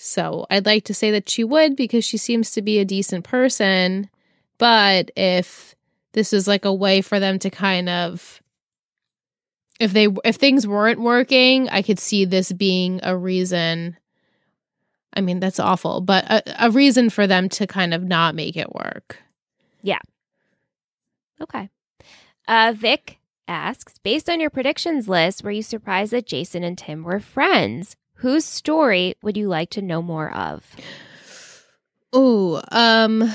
So, 0.00 0.46
I'd 0.48 0.64
like 0.64 0.84
to 0.84 0.94
say 0.94 1.10
that 1.10 1.28
she 1.28 1.42
would 1.42 1.74
because 1.74 2.04
she 2.04 2.18
seems 2.18 2.52
to 2.52 2.62
be 2.62 2.78
a 2.78 2.84
decent 2.84 3.24
person. 3.24 4.08
But 4.58 5.10
if 5.16 5.74
this 6.12 6.32
is 6.32 6.46
like 6.46 6.64
a 6.64 6.72
way 6.72 7.00
for 7.00 7.18
them 7.18 7.38
to 7.40 7.50
kind 7.50 7.88
of 7.88 8.40
if 9.80 9.92
they 9.92 10.06
if 10.24 10.36
things 10.36 10.66
weren't 10.66 11.00
working, 11.00 11.68
I 11.68 11.82
could 11.82 11.98
see 11.98 12.24
this 12.24 12.52
being 12.52 13.00
a 13.02 13.16
reason 13.16 13.96
I 15.14 15.20
mean, 15.20 15.40
that's 15.40 15.58
awful, 15.58 16.00
but 16.00 16.24
a, 16.30 16.66
a 16.66 16.70
reason 16.70 17.10
for 17.10 17.26
them 17.26 17.48
to 17.50 17.66
kind 17.66 17.92
of 17.92 18.04
not 18.04 18.36
make 18.36 18.56
it 18.56 18.72
work. 18.72 19.18
Yeah. 19.82 19.98
Okay. 21.40 21.70
Uh, 22.46 22.72
Vic 22.76 23.18
asks, 23.48 23.98
based 23.98 24.28
on 24.28 24.38
your 24.38 24.50
predictions 24.50 25.08
list, 25.08 25.42
were 25.42 25.50
you 25.50 25.62
surprised 25.62 26.12
that 26.12 26.26
Jason 26.26 26.62
and 26.62 26.76
Tim 26.76 27.02
were 27.02 27.20
friends? 27.20 27.96
Whose 28.18 28.44
story 28.44 29.14
would 29.22 29.36
you 29.36 29.48
like 29.48 29.70
to 29.70 29.82
know 29.82 30.02
more 30.02 30.34
of? 30.34 30.64
Oh, 32.12 32.60
um 32.72 33.30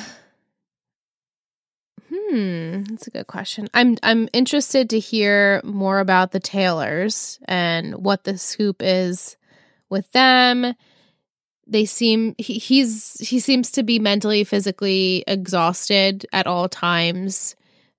Hmm, 2.09 2.83
that's 2.83 3.07
a 3.07 3.11
good 3.11 3.27
question. 3.27 3.69
I'm 3.73 3.97
I'm 4.03 4.27
interested 4.33 4.89
to 4.89 4.99
hear 4.99 5.61
more 5.63 5.99
about 5.99 6.31
the 6.31 6.39
Taylors 6.39 7.39
and 7.45 7.95
what 7.95 8.23
the 8.23 8.37
scoop 8.37 8.77
is 8.81 9.37
with 9.89 10.11
them. 10.11 10.73
They 11.65 11.85
seem 11.85 12.35
he, 12.37 12.55
he's 12.55 13.15
he 13.19 13.39
seems 13.39 13.71
to 13.71 13.83
be 13.83 13.99
mentally 13.99 14.43
physically 14.43 15.23
exhausted 15.27 16.25
at 16.33 16.45
all 16.45 16.67
times. 16.67 17.55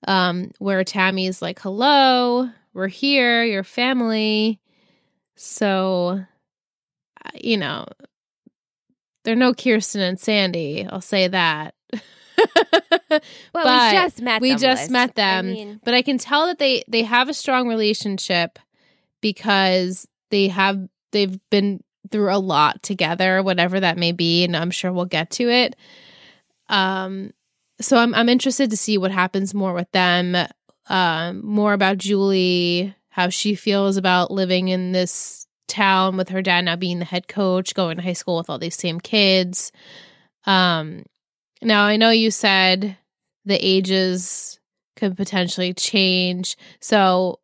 Um 0.06 0.50
where 0.58 0.84
Tammy's 0.84 1.40
like, 1.40 1.60
"Hello, 1.60 2.50
we're 2.74 2.88
here, 2.88 3.42
your 3.42 3.64
family." 3.64 4.60
So 5.36 6.24
you 7.34 7.56
know, 7.56 7.86
they're 9.24 9.34
no 9.36 9.54
Kirsten 9.54 10.00
and 10.02 10.20
Sandy, 10.20 10.86
I'll 10.88 11.00
say 11.00 11.28
that. 11.28 11.74
Well, 13.10 13.20
But 13.52 13.92
we 13.92 13.98
just 13.98 14.22
met 14.22 14.40
we 14.42 14.50
them. 14.50 14.58
just 14.58 14.82
Liz. 14.84 14.90
met 14.90 15.10
I 15.10 15.12
them. 15.12 15.46
mean, 15.46 15.80
but 15.84 15.94
I 15.94 16.02
can 16.02 16.18
tell 16.18 16.46
that 16.46 16.58
they 16.58 16.82
they 16.88 17.02
have 17.02 17.28
a 17.28 17.34
strong 17.34 17.68
relationship 17.68 18.58
because 19.20 20.08
they 20.30 20.48
have 20.48 20.88
they've 21.12 21.38
been 21.50 21.82
through 22.10 22.34
a 22.34 22.38
lot 22.38 22.82
together, 22.82 23.42
whatever 23.42 23.78
that 23.78 23.96
may 23.98 24.10
be, 24.12 24.42
and 24.44 24.56
I'm 24.56 24.72
sure 24.72 24.92
we'll 24.92 25.04
get 25.04 25.30
to 25.32 25.48
it. 25.48 25.76
Um, 26.68 27.32
so 27.80 27.96
I'm 27.98 28.14
I'm 28.14 28.28
interested 28.28 28.70
to 28.70 28.76
see 28.76 28.98
what 28.98 29.12
happens 29.12 29.54
more 29.54 29.72
with 29.74 29.90
them. 29.92 30.36
Um, 30.88 31.46
more 31.46 31.72
about 31.72 31.98
Julie, 31.98 32.94
how 33.10 33.28
she 33.28 33.54
feels 33.54 33.96
about 33.96 34.30
living 34.32 34.68
in 34.68 34.90
this 34.92 35.43
town 35.68 36.16
with 36.16 36.28
her 36.28 36.42
dad 36.42 36.64
now 36.64 36.76
being 36.76 36.98
the 36.98 37.04
head 37.04 37.28
coach, 37.28 37.74
going 37.74 37.96
to 37.96 38.02
high 38.02 38.12
school 38.12 38.36
with 38.36 38.50
all 38.50 38.58
these 38.58 38.76
same 38.76 39.00
kids. 39.00 39.72
Um, 40.46 41.04
now 41.62 41.84
I 41.84 41.96
know 41.96 42.10
you 42.10 42.30
said 42.30 42.96
the 43.44 43.56
ages 43.56 44.58
could 44.96 45.16
potentially 45.16 45.72
change. 45.72 46.56
So, 46.80 47.40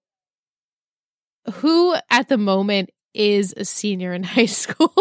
who 1.55 1.97
at 2.11 2.29
the 2.29 2.39
moment 2.39 2.91
is 3.15 3.55
a 3.57 3.65
senior 3.65 4.13
in 4.13 4.23
high 4.25 4.47
school? 4.47 4.93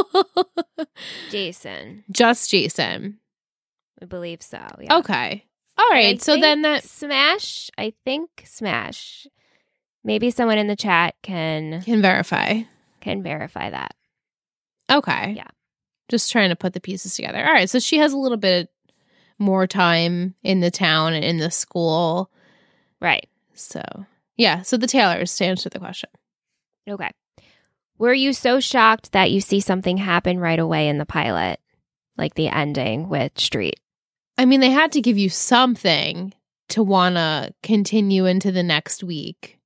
Jason, 1.30 2.04
Just 2.12 2.50
Jason. 2.50 3.20
I 4.02 4.06
believe 4.06 4.42
so. 4.42 4.60
Yeah. 4.80 4.98
Okay. 4.98 5.46
All 5.78 5.90
right. 5.92 6.22
So 6.22 6.38
then 6.38 6.62
that 6.64 6.84
Smash, 6.84 7.70
I 7.78 7.94
think 8.06 8.30
Smash. 8.46 9.28
Maybe 10.04 10.32
someone 10.32 10.58
in 10.58 10.68
the 10.68 10.76
chat 10.76 11.16
can 11.22 11.82
can 11.82 12.02
verify. 12.02 12.62
Can 13.02 13.24
verify 13.24 13.70
that. 13.70 13.96
Okay. 14.92 15.34
Yeah. 15.36 15.48
Just 16.10 16.32
trying 16.32 16.50
to 16.50 16.56
put 16.56 16.74
the 16.74 16.82
pieces 16.82 17.16
together. 17.16 17.46
All 17.46 17.54
right. 17.54 17.70
So 17.70 17.80
she 17.80 17.98
has 18.00 18.14
a 18.14 18.18
little 18.18 18.38
bit 18.38 18.70
more 19.38 19.68
time 19.68 20.36
in 20.44 20.60
the 20.60 20.72
town 20.72 21.14
and 21.14 21.24
in 21.24 21.38
the 21.38 21.52
school. 21.52 22.32
Right. 23.00 23.30
So, 23.54 23.82
yeah. 24.38 24.64
So 24.64 24.78
the 24.78 24.88
Taylors 24.88 25.36
to 25.38 25.46
answer 25.46 25.70
the 25.70 25.80
question. 25.80 26.10
Okay. 26.90 27.12
Were 27.98 28.14
you 28.14 28.34
so 28.34 28.60
shocked 28.60 29.12
that 29.12 29.32
you 29.32 29.42
see 29.42 29.60
something 29.60 29.98
happen 29.98 30.40
right 30.40 30.60
away 30.60 30.88
in 30.88 30.98
the 30.98 31.06
pilot? 31.06 31.60
Like 32.18 32.34
the 32.36 32.48
ending 32.48 33.10
with 33.10 33.40
Street. 33.40 33.80
I 34.38 34.46
mean, 34.46 34.62
they 34.62 34.72
had 34.72 34.94
to 34.94 35.02
give 35.02 35.18
you 35.18 35.30
something 35.30 36.34
to 36.70 36.82
want 36.82 37.16
to 37.16 37.54
continue 37.62 38.26
into 38.26 38.52
the 38.52 38.64
next 38.64 39.04
week. 39.04 39.59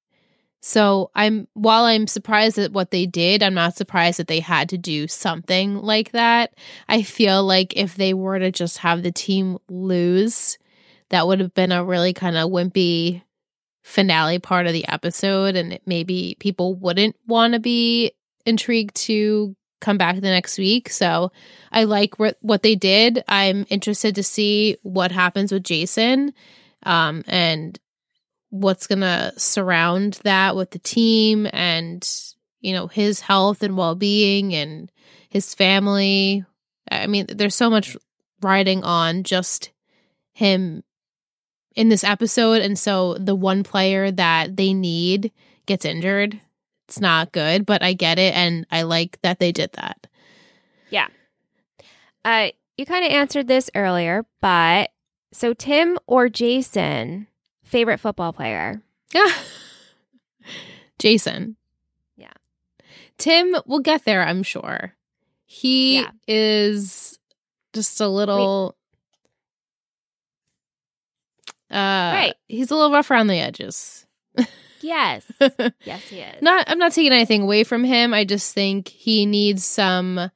So 0.66 1.12
I'm 1.14 1.50
while 1.56 1.84
I'm 1.84 2.08
surprised 2.08 2.58
at 2.58 2.72
what 2.72 2.90
they 2.90 3.06
did, 3.06 3.44
I'm 3.44 3.54
not 3.54 3.76
surprised 3.76 4.18
that 4.20 4.30
they 4.30 4.40
had 4.40 4.70
to 4.70 4.78
do 4.78 5.10
something 5.10 5.76
like 5.76 6.12
that. 6.14 6.56
I 6.88 7.04
feel 7.04 7.44
like 7.44 7.76
if 7.76 7.96
they 7.96 8.14
were 8.14 8.40
to 8.40 8.50
just 8.50 8.78
have 8.78 9.04
the 9.04 9.12
team 9.12 9.58
lose, 9.68 10.58
that 11.10 11.28
would 11.28 11.42
have 11.42 11.54
been 11.54 11.74
a 11.74 11.84
really 11.84 12.14
kind 12.14 12.38
of 12.38 12.50
wimpy 12.50 13.24
finale 13.84 14.40
part 14.40 14.66
of 14.66 14.72
the 14.72 14.88
episode 14.88 15.58
and 15.58 15.82
maybe 15.86 16.38
people 16.40 16.76
wouldn't 16.76 17.18
want 17.28 17.56
to 17.56 17.60
be 17.60 18.14
intrigued 18.46 18.96
to 18.96 19.58
come 19.82 19.98
back 19.98 20.16
the 20.16 20.22
next 20.22 20.58
week. 20.58 20.90
So 20.90 21.34
I 21.74 21.84
like 21.84 22.18
what 22.18 22.38
what 22.40 22.64
they 22.64 22.76
did. 22.76 23.22
I'm 23.28 23.66
interested 23.70 24.16
to 24.16 24.24
see 24.24 24.78
what 24.82 25.12
happens 25.12 25.52
with 25.52 25.66
Jason 25.66 26.34
um, 26.84 27.26
and 27.28 27.78
what's 28.54 28.86
going 28.86 29.02
to 29.02 29.34
surround 29.36 30.20
that 30.24 30.56
with 30.56 30.70
the 30.70 30.80
team 30.80 31.48
and 31.52 32.08
you 32.62 32.72
know 32.72 32.86
his 32.86 33.20
health 33.20 33.64
and 33.64 33.76
well-being 33.76 34.54
and 34.54 34.92
his 35.30 35.56
family. 35.56 36.46
I 36.92 37.08
mean 37.08 37.26
there's 37.30 37.56
so 37.56 37.72
much 37.72 37.98
riding 38.44 38.84
on 38.84 39.24
just 39.24 39.72
him 40.34 40.84
in 41.76 41.90
this 41.90 42.04
episode 42.04 42.62
and 42.62 42.78
so 42.78 43.16
the 43.16 43.34
one 43.34 43.64
player 43.64 44.12
that 44.12 44.56
they 44.56 44.72
need 44.74 45.32
gets 45.66 45.84
injured 45.84 46.40
it's 46.88 47.00
not 47.00 47.32
good, 47.32 47.66
but 47.66 47.82
I 47.82 47.94
get 47.94 48.20
it 48.20 48.36
and 48.36 48.68
I 48.70 48.84
like 48.84 49.18
that 49.24 49.40
they 49.40 49.52
did 49.52 49.72
that. 49.74 50.06
Yeah. 50.92 51.08
Uh 52.24 52.50
you 52.78 52.86
kind 52.86 53.04
of 53.04 53.12
answered 53.12 53.48
this 53.48 53.72
earlier, 53.74 54.26
but 54.42 54.92
so 55.32 55.54
Tim 55.54 55.98
or 56.06 56.30
Jason, 56.30 57.26
favorite 57.74 58.00
football 58.00 58.32
player? 58.32 58.82
Jason. 61.00 61.56
Yeah. 62.16 62.32
Tim 63.18 63.56
will 63.66 63.80
get 63.80 64.06
there, 64.06 64.24
I'm 64.26 64.44
sure. 64.44 64.94
He 65.46 65.96
Yeah. 66.02 66.12
is 66.28 67.18
just 67.74 68.00
a 68.00 68.08
little 68.08 68.76
uh 71.72 71.74
Right. 72.14 72.36
he's 72.48 72.70
a 72.70 72.76
little 72.76 72.92
rough 72.92 73.10
around 73.10 73.28
the 73.28 73.40
edges. 73.40 74.06
Yes. 74.82 75.26
yes, 75.84 76.04
he 76.10 76.20
is. 76.20 76.42
not 76.42 76.66
I'm 76.70 76.78
not 76.78 76.92
taking 76.92 77.12
anything 77.14 77.42
away 77.42 77.64
from 77.64 77.84
him. 77.84 78.14
I 78.14 78.24
just 78.26 78.54
think 78.54 78.88
he 78.90 79.26
needs 79.26 79.66
some 79.66 80.30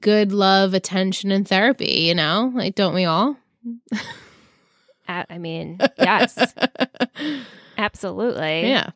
good 0.00 0.32
love, 0.32 0.74
attention, 0.74 1.30
and 1.32 1.48
therapy, 1.48 2.02
you 2.06 2.14
know? 2.14 2.52
Like 2.54 2.74
don't 2.74 2.94
we 2.94 3.04
all? 3.06 3.36
I 5.30 5.38
mean, 5.38 5.78
yes, 5.98 6.36
absolutely. 7.78 8.68
yeah. 8.68 8.90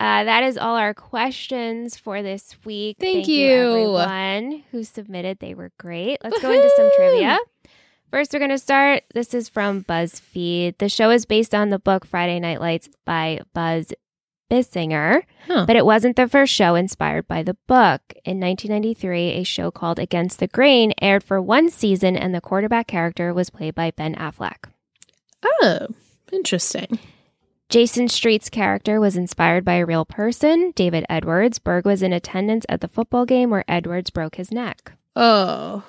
Uh, 0.00 0.22
that 0.24 0.44
is 0.44 0.56
all 0.56 0.76
our 0.76 0.94
questions 0.94 1.96
for 1.96 2.22
this 2.22 2.54
week. 2.64 2.98
Thank 3.00 3.26
you. 3.26 3.50
everyone 3.52 4.62
who 4.70 4.84
submitted. 4.84 5.40
They 5.40 5.54
were 5.54 5.72
great. 5.78 6.18
Let's 6.22 6.40
go 6.40 6.52
into 6.52 6.70
some 6.76 6.90
trivia. 6.96 7.38
First, 8.12 8.32
we're 8.32 8.38
going 8.38 8.50
to 8.52 8.58
start. 8.58 9.02
This 9.12 9.34
is 9.34 9.48
from 9.48 9.82
BuzzFeed. 9.84 10.78
The 10.78 10.88
show 10.88 11.10
is 11.10 11.26
based 11.26 11.52
on 11.54 11.70
the 11.70 11.80
book 11.80 12.06
Friday 12.06 12.38
Night 12.38 12.60
Lights 12.60 12.88
by 13.04 13.40
Buzz 13.54 13.92
Bissinger, 14.50 15.24
Huh. 15.46 15.66
but 15.66 15.76
it 15.76 15.84
wasn't 15.84 16.16
the 16.16 16.28
first 16.28 16.54
show 16.54 16.74
inspired 16.74 17.26
by 17.28 17.42
the 17.42 17.56
book. 17.66 18.00
In 18.24 18.38
1993, 18.40 19.32
a 19.32 19.42
show 19.44 19.70
called 19.70 19.98
Against 19.98 20.38
the 20.38 20.46
Grain 20.46 20.94
aired 21.02 21.22
for 21.24 21.42
one 21.42 21.68
season, 21.68 22.16
and 22.16 22.34
the 22.34 22.40
quarterback 22.40 22.86
character 22.86 23.34
was 23.34 23.50
played 23.50 23.74
by 23.74 23.90
Ben 23.90 24.14
Affleck. 24.14 24.70
Oh, 25.44 25.88
interesting. 26.32 26.98
Jason 27.68 28.08
Street's 28.08 28.48
character 28.48 28.98
was 28.98 29.14
inspired 29.14 29.62
by 29.64 29.74
a 29.74 29.84
real 29.84 30.06
person, 30.06 30.72
David 30.74 31.04
Edwards. 31.10 31.58
Berg 31.58 31.84
was 31.84 32.02
in 32.02 32.14
attendance 32.14 32.64
at 32.68 32.80
the 32.80 32.88
football 32.88 33.26
game 33.26 33.50
where 33.50 33.64
Edwards 33.68 34.08
broke 34.08 34.36
his 34.36 34.50
neck. 34.50 34.92
Oh. 35.14 35.84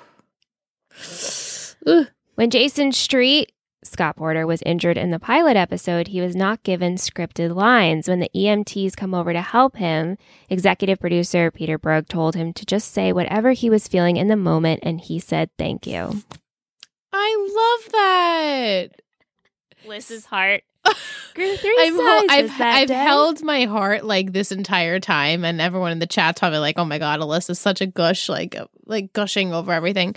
Ugh. 1.86 2.06
When 2.34 2.50
Jason 2.50 2.92
Street, 2.92 3.52
Scott 3.82 4.16
Porter, 4.16 4.46
was 4.46 4.62
injured 4.66 4.98
in 4.98 5.10
the 5.10 5.18
pilot 5.18 5.56
episode, 5.56 6.08
he 6.08 6.20
was 6.20 6.36
not 6.36 6.62
given 6.62 6.96
scripted 6.96 7.54
lines. 7.54 8.08
When 8.08 8.18
the 8.18 8.30
EMTs 8.36 8.94
come 8.94 9.14
over 9.14 9.32
to 9.32 9.40
help 9.40 9.76
him, 9.76 10.18
executive 10.50 11.00
producer 11.00 11.50
Peter 11.50 11.78
Berg 11.78 12.08
told 12.08 12.34
him 12.34 12.52
to 12.52 12.66
just 12.66 12.92
say 12.92 13.10
whatever 13.12 13.52
he 13.52 13.70
was 13.70 13.88
feeling 13.88 14.18
in 14.18 14.28
the 14.28 14.36
moment, 14.36 14.80
and 14.82 15.00
he 15.00 15.18
said 15.18 15.48
thank 15.56 15.86
you. 15.86 16.22
I 17.12 17.80
love 17.82 17.92
that. 17.92 19.00
Liz's 19.86 20.24
heart 20.24 20.62
grew 21.34 21.56
three 21.56 21.76
I've, 21.78 21.94
hel- 21.94 22.28
sizes 22.28 22.50
I've, 22.52 22.60
I've 22.60 22.88
day. 22.88 22.94
held 22.94 23.42
my 23.42 23.64
heart 23.64 24.04
like 24.04 24.32
this 24.32 24.52
entire 24.52 25.00
time, 25.00 25.44
and 25.44 25.60
everyone 25.60 25.92
in 25.92 25.98
the 25.98 26.06
chat's 26.06 26.40
probably 26.40 26.58
like, 26.58 26.78
"Oh 26.78 26.84
my 26.84 26.98
god, 26.98 27.20
Alyssa's 27.20 27.58
such 27.58 27.80
a 27.80 27.86
gush, 27.86 28.28
like 28.28 28.56
like 28.86 29.12
gushing 29.12 29.52
over 29.52 29.72
everything." 29.72 30.16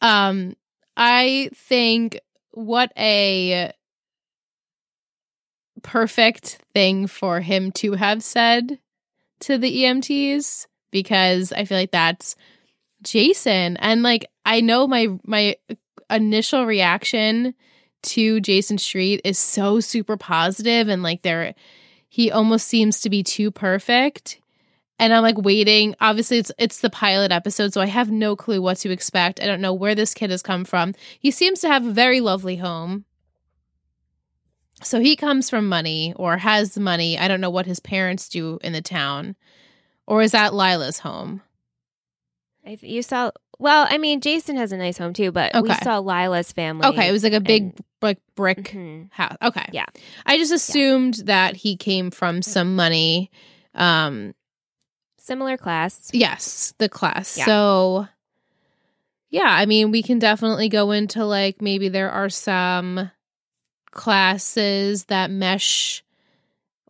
Um, 0.00 0.54
I 0.96 1.50
think 1.54 2.18
what 2.50 2.92
a 2.98 3.72
perfect 5.82 6.58
thing 6.74 7.06
for 7.06 7.40
him 7.40 7.72
to 7.72 7.92
have 7.92 8.22
said 8.22 8.78
to 9.40 9.58
the 9.58 9.82
EMTs 9.84 10.66
because 10.90 11.52
I 11.52 11.64
feel 11.64 11.78
like 11.78 11.90
that's 11.92 12.36
Jason, 13.02 13.76
and 13.78 14.02
like 14.02 14.26
I 14.44 14.60
know 14.60 14.86
my 14.86 15.08
my 15.24 15.56
initial 16.10 16.66
reaction 16.66 17.54
to 18.02 18.40
Jason 18.40 18.78
Street 18.78 19.20
is 19.24 19.38
so 19.38 19.80
super 19.80 20.16
positive 20.16 20.88
and 20.88 21.02
like 21.02 21.22
they're 21.22 21.54
he 22.08 22.30
almost 22.30 22.68
seems 22.68 23.00
to 23.00 23.10
be 23.10 23.22
too 23.22 23.50
perfect. 23.50 24.38
And 24.98 25.14
I'm 25.14 25.22
like 25.22 25.38
waiting. 25.38 25.94
Obviously 26.00 26.38
it's 26.38 26.52
it's 26.58 26.80
the 26.80 26.90
pilot 26.90 27.32
episode, 27.32 27.72
so 27.72 27.80
I 27.80 27.86
have 27.86 28.10
no 28.10 28.36
clue 28.36 28.60
what 28.60 28.76
to 28.78 28.90
expect. 28.90 29.40
I 29.40 29.46
don't 29.46 29.62
know 29.62 29.72
where 29.72 29.94
this 29.94 30.14
kid 30.14 30.30
has 30.30 30.42
come 30.42 30.64
from. 30.64 30.94
He 31.18 31.30
seems 31.30 31.60
to 31.60 31.68
have 31.68 31.86
a 31.86 31.92
very 31.92 32.20
lovely 32.20 32.56
home. 32.56 33.04
So 34.82 35.00
he 35.00 35.16
comes 35.16 35.48
from 35.48 35.68
money 35.68 36.12
or 36.16 36.36
has 36.36 36.78
money. 36.78 37.18
I 37.18 37.28
don't 37.28 37.40
know 37.40 37.50
what 37.50 37.66
his 37.66 37.80
parents 37.80 38.28
do 38.28 38.58
in 38.62 38.72
the 38.72 38.82
town. 38.82 39.36
Or 40.06 40.22
is 40.22 40.32
that 40.32 40.54
Lila's 40.54 40.98
home? 40.98 41.42
You 42.64 43.02
saw, 43.02 43.30
well, 43.62 43.86
I 43.88 43.96
mean, 43.98 44.20
Jason 44.20 44.56
has 44.56 44.72
a 44.72 44.76
nice 44.76 44.98
home 44.98 45.12
too, 45.12 45.32
but 45.32 45.52
we 45.62 45.72
saw 45.76 45.98
Lila's 45.98 46.52
family. 46.52 46.86
Okay, 46.88 47.08
it 47.08 47.12
was 47.12 47.22
like 47.24 47.32
a 47.32 47.40
big 47.40 47.62
and- 47.62 47.80
like 48.02 48.18
brick 48.34 48.64
Mhm. 48.64 49.10
house. 49.12 49.36
Okay. 49.40 49.64
Yeah. 49.72 49.86
I 50.26 50.36
just 50.36 50.52
assumed 50.52 51.14
that 51.26 51.54
he 51.56 51.76
came 51.76 52.10
from 52.10 52.42
some 52.42 52.74
money. 52.76 53.30
Um 53.74 54.34
Similar 55.18 55.56
class. 55.56 56.10
yes, 56.12 56.74
the 56.78 56.88
class. 56.88 57.38
Yeah. 57.38 57.44
So 57.46 58.08
yeah, 59.30 59.46
I 59.48 59.64
mean, 59.66 59.90
we 59.92 60.02
can 60.02 60.18
definitely 60.18 60.68
go 60.68 60.90
into 60.90 61.24
like 61.24 61.62
maybe 61.62 61.88
there 61.88 62.10
are 62.10 62.28
some 62.28 63.10
classes 63.92 65.04
that 65.06 65.30
mesh 65.30 66.02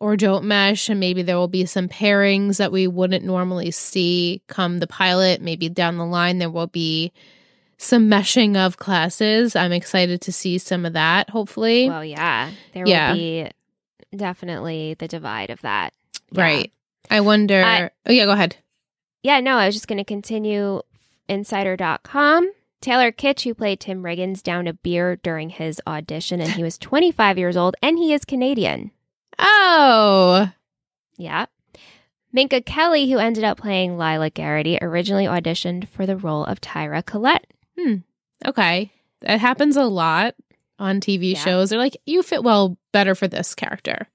or 0.03 0.17
don't 0.17 0.43
mesh 0.43 0.89
and 0.89 0.99
maybe 0.99 1.21
there 1.21 1.37
will 1.37 1.47
be 1.47 1.65
some 1.65 1.87
pairings 1.87 2.57
that 2.57 2.71
we 2.73 2.87
wouldn't 2.87 3.23
normally 3.23 3.71
see 3.71 4.41
come 4.47 4.79
the 4.79 4.87
pilot. 4.87 5.41
Maybe 5.41 5.69
down 5.69 5.97
the 5.97 6.05
line 6.05 6.39
there 6.39 6.49
will 6.49 6.67
be 6.67 7.13
some 7.77 8.09
meshing 8.09 8.57
of 8.57 8.77
classes. 8.77 9.55
I'm 9.55 9.71
excited 9.71 10.19
to 10.21 10.31
see 10.33 10.57
some 10.57 10.85
of 10.85 10.91
that, 10.93 11.29
hopefully. 11.29 11.87
Well, 11.89 12.03
yeah, 12.03 12.51
there 12.73 12.85
Yeah. 12.85 13.11
will 13.11 13.17
be 13.17 13.49
definitely 14.15 14.95
the 14.99 15.07
divide 15.07 15.49
of 15.49 15.61
that. 15.61 15.93
Yeah. 16.31 16.41
Right. 16.43 16.71
I 17.09 17.21
wonder. 17.21 17.63
I- 17.63 17.89
oh, 18.05 18.11
yeah, 18.11 18.25
go 18.25 18.31
ahead. 18.31 18.57
Yeah, 19.23 19.39
no, 19.39 19.55
I 19.57 19.65
was 19.67 19.75
just 19.75 19.87
going 19.87 19.97
to 19.99 20.03
continue 20.03 20.81
insider.com. 21.29 22.51
Taylor 22.81 23.11
Kitsch, 23.11 23.43
who 23.43 23.53
played 23.53 23.79
Tim 23.79 24.03
Riggins, 24.03 24.43
downed 24.43 24.67
a 24.67 24.73
beer 24.73 25.15
during 25.17 25.49
his 25.49 25.79
audition, 25.87 26.41
and 26.41 26.51
he 26.51 26.63
was 26.69 26.77
25 26.77 27.37
years 27.37 27.55
old, 27.55 27.75
and 27.81 27.97
he 27.97 28.13
is 28.13 28.25
Canadian. 28.25 28.91
Oh, 29.39 30.49
Yeah. 31.17 31.45
Minka 32.35 32.61
Kelly, 32.61 33.11
who 33.11 33.19
ended 33.19 33.43
up 33.43 33.59
playing 33.59 33.95
Lila 33.97 34.31
Garrity, 34.31 34.79
originally 34.81 35.25
auditioned 35.25 35.87
for 35.87 36.07
the 36.07 36.17
role 36.17 36.43
of 36.45 36.59
Tyra 36.61 37.05
Collette. 37.05 37.45
Hmm. 37.79 37.97
okay. 38.45 38.91
That 39.21 39.39
happens 39.39 39.77
a 39.77 39.83
lot 39.85 40.33
on 40.79 40.99
TV 40.99 41.33
Yeah. 41.33 41.39
shows. 41.39 41.69
They're 41.69 41.77
like, 41.79 41.95
you 42.07 42.23
fit 42.23 42.43
well 42.43 42.77
better 42.91 43.13
for 43.15 43.27
this 43.27 43.53
character. 43.53 44.07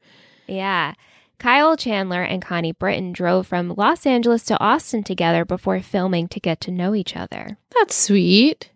Yeah. 0.48 0.94
Kyle 1.38 1.76
Chandler 1.76 2.22
and 2.22 2.42
Connie 2.42 2.72
Britton 2.72 3.12
drove 3.12 3.46
from 3.46 3.74
Los 3.76 4.04
Angeles 4.04 4.42
to 4.46 4.58
Austin 4.60 5.04
together 5.04 5.44
before 5.44 5.80
filming 5.80 6.26
to 6.28 6.40
get 6.40 6.60
to 6.62 6.72
know 6.72 6.96
each 6.96 7.16
other. 7.16 7.56
That's 7.78 7.94
sweet. 7.94 8.70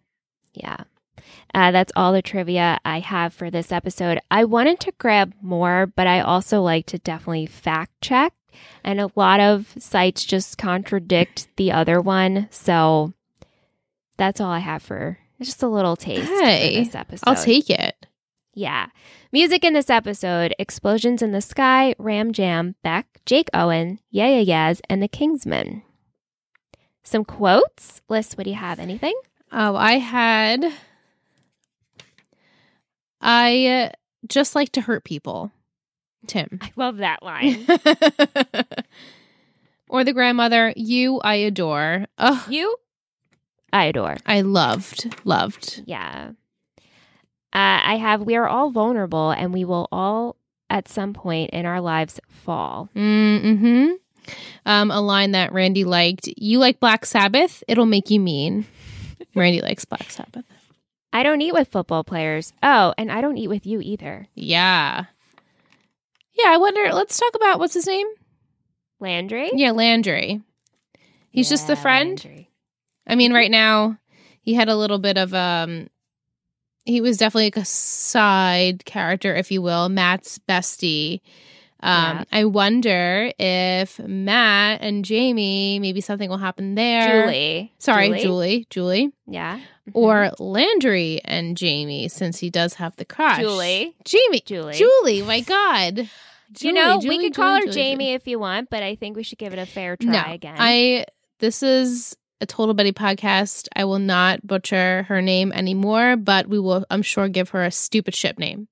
Yeah. 0.55 0.85
Uh, 1.55 1.71
that's 1.71 1.93
all 1.95 2.13
the 2.13 2.23
trivia 2.23 2.79
I 2.85 3.01
have 3.01 3.35
for 3.35 3.51
this 3.51 3.73
episode. 3.73 4.19
I 4.31 4.45
wanted 4.45 4.81
to 4.81 4.93
grab 4.99 5.35
more, 5.43 5.87
but 5.87 6.07
I 6.07 6.21
also 6.21 6.63
like 6.63 6.87
to 6.87 6.99
definitely 6.99 7.47
fact 7.47 7.93
check. 8.01 8.33
And 8.85 9.01
a 9.01 9.11
lot 9.17 9.41
of 9.41 9.75
sites 9.79 10.25
just 10.25 10.59
contradict 10.59 11.49
the 11.57 11.73
other 11.73 12.01
one. 12.01 12.49
So 12.51 13.13
that's 14.17 14.41
all 14.41 14.51
I 14.51 14.61
have 14.61 14.83
for 14.83 15.19
just 15.41 15.63
a 15.63 15.69
little 15.69 15.97
taste 15.97 16.29
Hey, 16.29 16.85
this 16.85 16.95
episode. 16.95 17.29
I'll 17.29 17.43
take 17.43 17.69
it. 17.69 18.07
Yeah. 18.55 18.87
Music 19.33 19.65
in 19.65 19.73
this 19.73 19.91
episode 19.91 20.55
Explosions 20.59 21.23
in 21.23 21.33
the 21.33 21.41
Sky, 21.41 21.95
Ram 21.99 22.33
Jam, 22.33 22.77
Beck, 22.83 23.07
Jake 23.25 23.49
Owen, 23.55 23.99
Yeah 24.11 24.29
Yeah 24.29 24.41
Yeahs, 24.69 24.81
and 24.89 25.03
the 25.03 25.09
Kingsmen. 25.09 25.83
Some 27.03 27.25
quotes. 27.25 28.01
Liz, 28.09 28.35
what 28.35 28.45
do 28.45 28.51
you 28.51 28.57
have? 28.57 28.79
Anything? 28.79 29.15
Oh, 29.51 29.75
I 29.75 29.99
had. 29.99 30.73
I 33.23 33.67
uh, 33.67 33.91
just 34.29 34.55
like 34.55 34.73
to 34.73 34.81
hurt 34.81 35.05
people. 35.05 35.53
Tim. 36.27 36.59
I 36.61 36.71
love 36.77 36.99
that 36.99 37.23
line. 37.23 37.67
or 39.89 40.05
the 40.05 40.13
grandmother, 40.13 40.73
you 40.77 41.21
I 41.21 41.35
adore. 41.37 42.07
Oh, 42.19 42.45
you, 42.49 42.77
I 43.73 43.87
adore. 43.87 44.17
I 44.27 44.43
loved, 44.43 45.15
loved. 45.25 45.83
Yeah. 45.87 46.33
Uh, 47.55 47.81
I 47.85 47.97
have, 47.97 48.23
we 48.23 48.37
are 48.37 48.49
all 48.49 48.71
vulnerable 48.71 49.31
and 49.31 49.53
we 49.53 49.65
will 49.65 49.89
all 49.93 50.37
at 50.71 50.89
some 50.89 51.13
point 51.13 51.51
in 51.51 51.67
our 51.67 51.81
lives 51.81 52.21
fall. 52.29 52.89
Mm-hmm. 52.97 53.93
Um, 54.65 54.91
a 54.91 55.01
line 55.01 55.33
that 55.33 55.53
Randy 55.53 55.85
liked. 55.85 56.29
You 56.37 56.59
like 56.59 56.81
Black 56.81 57.05
Sabbath? 57.05 57.63
It'll 57.69 57.87
make 57.87 58.11
you 58.11 58.21
mean. 58.21 58.67
Randy 59.35 59.61
likes 59.61 59.85
Black 59.85 60.11
Sabbath. 60.11 60.45
I 61.13 61.23
don't 61.23 61.41
eat 61.41 61.53
with 61.53 61.69
football 61.69 62.05
players. 62.05 62.53
Oh, 62.63 62.95
and 62.97 63.13
I 63.13 63.21
don't 63.21 63.37
eat 63.37 63.49
with 63.49 63.67
you 63.67 63.81
either. 63.81 64.27
Yeah. 64.35 65.05
Yeah, 66.33 66.49
I 66.49 66.57
wonder. 66.57 66.93
Let's 66.93 67.19
talk 67.19 67.35
about 67.35 67.59
what's 67.59 67.75
his 67.75 67.87
name? 67.87 68.07
Landry? 69.01 69.51
Yeah, 69.53 69.73
Landry. 69.73 70.41
He's 71.31 71.49
just 71.49 71.67
the 71.67 71.77
friend. 71.77 72.11
Landry. 72.11 72.51
I 73.07 73.15
mean, 73.17 73.33
right 73.33 73.51
now 73.51 73.99
he 74.41 74.55
had 74.55 74.69
a 74.69 74.77
little 74.77 74.99
bit 74.99 75.19
of 75.19 75.35
um 75.35 75.89
he 76.85 77.01
was 77.01 77.17
definitely 77.17 77.47
like 77.47 77.57
a 77.59 77.65
side 77.65 78.85
character, 78.85 79.35
if 79.35 79.53
you 79.53 79.63
will, 79.63 79.89
Matt's 79.89 80.39
bestie. 80.49 81.21
Um, 81.83 82.19
Yeah. 82.19 82.25
I 82.33 82.45
wonder 82.45 83.33
if 83.39 83.99
Matt 83.99 84.83
and 84.83 85.05
Jamie, 85.05 85.79
maybe 85.81 86.01
something 86.01 86.31
will 86.31 86.39
happen 86.39 86.75
there. 86.77 87.25
Julie. 87.25 87.73
Sorry, 87.79 88.21
Julie. 88.21 88.67
Julie. 88.71 89.11
Yeah. 89.27 89.59
Mhm. 89.89 89.93
Or 89.95 90.33
Landry 90.39 91.21
and 91.25 91.57
Jamie, 91.57 92.09
since 92.09 92.39
he 92.39 92.51
does 92.51 92.75
have 92.75 92.95
the 92.97 93.05
crush. 93.05 93.41
Julie. 93.41 93.97
Jamie. 94.05 94.43
Julie. 94.47 94.75
Julie, 94.75 95.23
my 95.23 95.41
God. 95.41 96.09
you 96.61 96.73
know, 96.73 97.01
Julie, 97.01 97.09
we 97.09 97.25
could 97.25 97.35
Julie, 97.35 97.47
call 97.47 97.55
her 97.57 97.61
Julie, 97.63 97.73
Jamie 97.73 98.05
Julie. 98.05 98.15
if 98.15 98.27
you 98.29 98.39
want, 98.39 98.71
but 98.71 98.83
I 98.83 98.95
think 98.95 99.17
we 99.17 99.23
should 99.25 99.39
give 99.39 99.53
it 99.53 99.59
a 99.59 99.67
fair 99.67 99.97
try 99.97 100.13
no, 100.13 100.33
again. 100.33 100.57
I 100.59 101.07
this 101.41 101.63
is 101.63 102.17
a 102.41 102.47
total 102.47 102.75
Betty 102.75 102.93
podcast. 102.93 103.69
I 103.75 103.85
will 103.85 103.99
not 103.99 104.47
butcher 104.47 105.05
her 105.05 105.21
name 105.23 105.51
anymore, 105.53 106.17
but 106.17 106.47
we 106.49 106.59
will 106.59 106.85
I'm 106.91 107.03
sure 107.03 107.29
give 107.29 107.51
her 107.51 107.65
a 107.65 107.71
stupid 107.71 108.15
ship 108.15 108.39
name. 108.39 108.69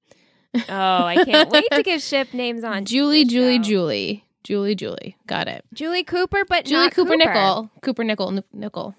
Oh, 0.55 1.05
I 1.05 1.25
can't 1.25 1.51
wait 1.51 1.65
to 1.73 1.83
give 1.83 2.01
ship 2.03 2.29
names 2.35 2.65
on 2.65 2.85
Julie, 2.85 3.25
Julie, 3.25 3.59
show. 3.59 3.63
Julie. 3.63 4.25
Julie, 4.43 4.75
Julie. 4.75 5.17
Got 5.27 5.49
it. 5.49 5.65
Julie 5.75 6.03
Cooper, 6.03 6.45
but 6.49 6.65
Julie 6.65 6.85
not 6.85 6.93
Cooper, 6.95 7.17
Nichol. 7.17 7.71
Cooper 7.83 8.03
Nichol 8.05 8.29
N- 8.39 8.45
Nichol. 8.53 8.95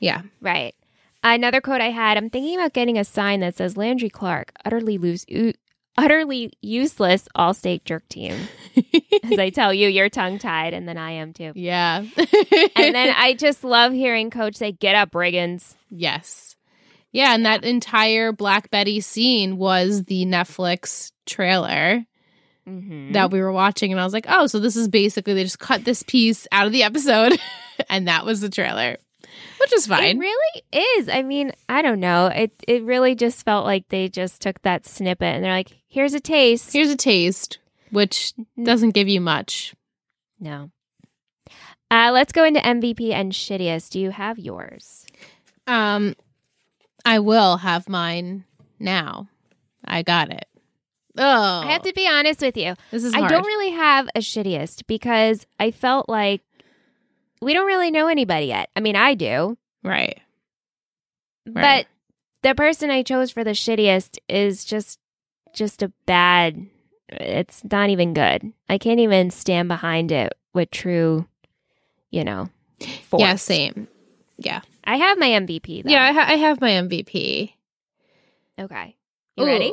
Yeah. 0.00 0.22
Right. 0.40 0.74
Another 1.22 1.60
quote 1.60 1.80
I 1.80 1.90
had: 1.90 2.16
I'm 2.16 2.28
thinking 2.28 2.56
about 2.56 2.72
getting 2.72 2.98
a 2.98 3.04
sign 3.04 3.40
that 3.40 3.56
says 3.56 3.76
Landry 3.76 4.08
Clark, 4.10 4.52
utterly 4.64 4.98
loose, 4.98 5.24
u- 5.28 5.52
utterly 5.96 6.52
useless 6.60 7.28
all-state 7.34 7.84
jerk 7.84 8.06
team. 8.08 8.34
As 9.24 9.38
I 9.38 9.50
tell 9.50 9.72
you, 9.74 9.88
you're 9.88 10.08
tongue-tied, 10.08 10.74
and 10.74 10.88
then 10.88 10.96
I 10.98 11.12
am 11.12 11.32
too. 11.32 11.52
yeah. 11.54 11.98
And 12.16 12.94
then 12.94 13.14
I 13.16 13.34
just 13.38 13.64
love 13.64 13.92
hearing 13.92 14.30
Coach 14.30 14.56
say, 14.56 14.72
"Get 14.72 14.94
up, 14.94 15.10
brigands." 15.12 15.76
Yes. 15.90 16.56
Yeah, 17.12 17.34
and 17.34 17.46
that 17.46 17.64
entire 17.64 18.32
Black 18.32 18.70
Betty 18.70 19.00
scene 19.00 19.56
was 19.56 20.04
the 20.04 20.24
Netflix 20.26 21.12
trailer 21.26 22.04
Mm-hmm. 22.68 23.12
that 23.12 23.30
we 23.30 23.40
were 23.40 23.50
watching, 23.50 23.92
and 23.92 24.00
I 24.00 24.04
was 24.04 24.12
like, 24.12 24.26
oh, 24.28 24.46
so 24.46 24.58
this 24.60 24.76
is 24.76 24.88
basically 24.88 25.32
they 25.32 25.42
just 25.42 25.58
cut 25.58 25.86
this 25.86 26.02
piece 26.02 26.46
out 26.52 26.66
of 26.66 26.72
the 26.74 26.82
episode, 26.82 27.40
and 27.88 28.08
that 28.08 28.26
was 28.26 28.42
the 28.42 28.50
trailer, 28.50 28.98
which 29.58 29.72
is 29.72 29.86
fine. 29.86 30.18
It 30.18 30.20
really 30.20 30.62
is. 30.70 31.08
I 31.08 31.22
mean, 31.22 31.52
I 31.70 31.80
don't 31.80 31.98
know. 31.98 32.26
It 32.26 32.52
it 32.68 32.82
really 32.82 33.14
just 33.14 33.42
felt 33.42 33.64
like 33.64 33.88
they 33.88 34.10
just 34.10 34.42
took 34.42 34.60
that 34.62 34.84
snippet 34.86 35.34
and 35.34 35.42
they're 35.42 35.50
like, 35.50 35.72
"Here's 35.86 36.12
a 36.12 36.20
taste." 36.20 36.70
Here's 36.74 36.90
a 36.90 36.96
taste, 36.96 37.58
which 37.90 38.34
doesn't 38.62 38.90
give 38.90 39.08
you 39.08 39.22
much. 39.22 39.74
no. 40.38 40.70
Uh, 41.90 42.10
let's 42.12 42.32
go 42.32 42.44
into 42.44 42.60
MVP 42.60 43.12
and 43.14 43.32
shittiest. 43.32 43.88
Do 43.92 44.00
you 44.00 44.10
have 44.10 44.38
yours? 44.38 45.06
Um, 45.66 46.14
I 47.08 47.20
will 47.20 47.56
have 47.56 47.88
mine 47.88 48.44
now. 48.78 49.28
I 49.82 50.02
got 50.02 50.30
it. 50.30 50.44
Oh, 51.16 51.62
I 51.64 51.72
have 51.72 51.80
to 51.84 51.92
be 51.94 52.06
honest 52.06 52.42
with 52.42 52.54
you. 52.54 52.74
This 52.90 53.02
is 53.02 53.14
I 53.14 53.20
hard. 53.20 53.30
don't 53.30 53.46
really 53.46 53.70
have 53.70 54.08
a 54.14 54.18
shittiest 54.18 54.86
because 54.86 55.46
I 55.58 55.70
felt 55.70 56.06
like 56.06 56.42
we 57.40 57.54
don't 57.54 57.66
really 57.66 57.90
know 57.90 58.08
anybody 58.08 58.46
yet. 58.46 58.68
I 58.76 58.80
mean, 58.80 58.94
I 58.94 59.14
do, 59.14 59.56
right. 59.82 60.20
but 61.46 61.86
the 62.42 62.54
person 62.54 62.90
I 62.90 63.02
chose 63.02 63.30
for 63.30 63.42
the 63.42 63.52
shittiest 63.52 64.18
is 64.28 64.66
just 64.66 64.98
just 65.54 65.82
a 65.82 65.90
bad. 66.04 66.66
It's 67.08 67.62
not 67.64 67.88
even 67.88 68.12
good. 68.12 68.52
I 68.68 68.76
can't 68.76 69.00
even 69.00 69.30
stand 69.30 69.68
behind 69.68 70.12
it 70.12 70.34
with 70.52 70.70
true, 70.70 71.26
you 72.10 72.22
know, 72.22 72.50
force. 73.04 73.22
Yeah, 73.22 73.36
same. 73.36 73.88
Yeah, 74.36 74.60
I 74.88 74.96
have 74.96 75.18
my 75.18 75.28
MVP. 75.28 75.84
Though. 75.84 75.90
yeah. 75.90 76.02
I, 76.04 76.12
ha- 76.12 76.26
I 76.28 76.36
have 76.36 76.60
my 76.60 76.70
MVP. 76.70 77.52
Okay. 78.58 78.96
You 79.36 79.44
ready? 79.46 79.72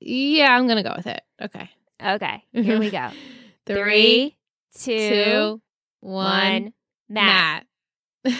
Yeah, 0.00 0.54
I'm 0.54 0.68
gonna 0.68 0.82
go 0.82 0.92
with 0.96 1.06
it. 1.06 1.22
Okay. 1.40 1.70
Okay. 2.04 2.44
Here 2.52 2.78
we 2.78 2.90
go. 2.90 3.08
Three, 3.66 4.36
two, 4.78 5.60
one. 6.00 6.74
Matt. 7.08 7.64
Matt. 8.24 8.34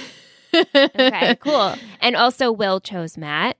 Okay. 0.54 1.36
Cool. 1.40 1.74
And 2.00 2.16
also, 2.16 2.52
Will 2.52 2.80
chose 2.80 3.16
Matt. 3.16 3.56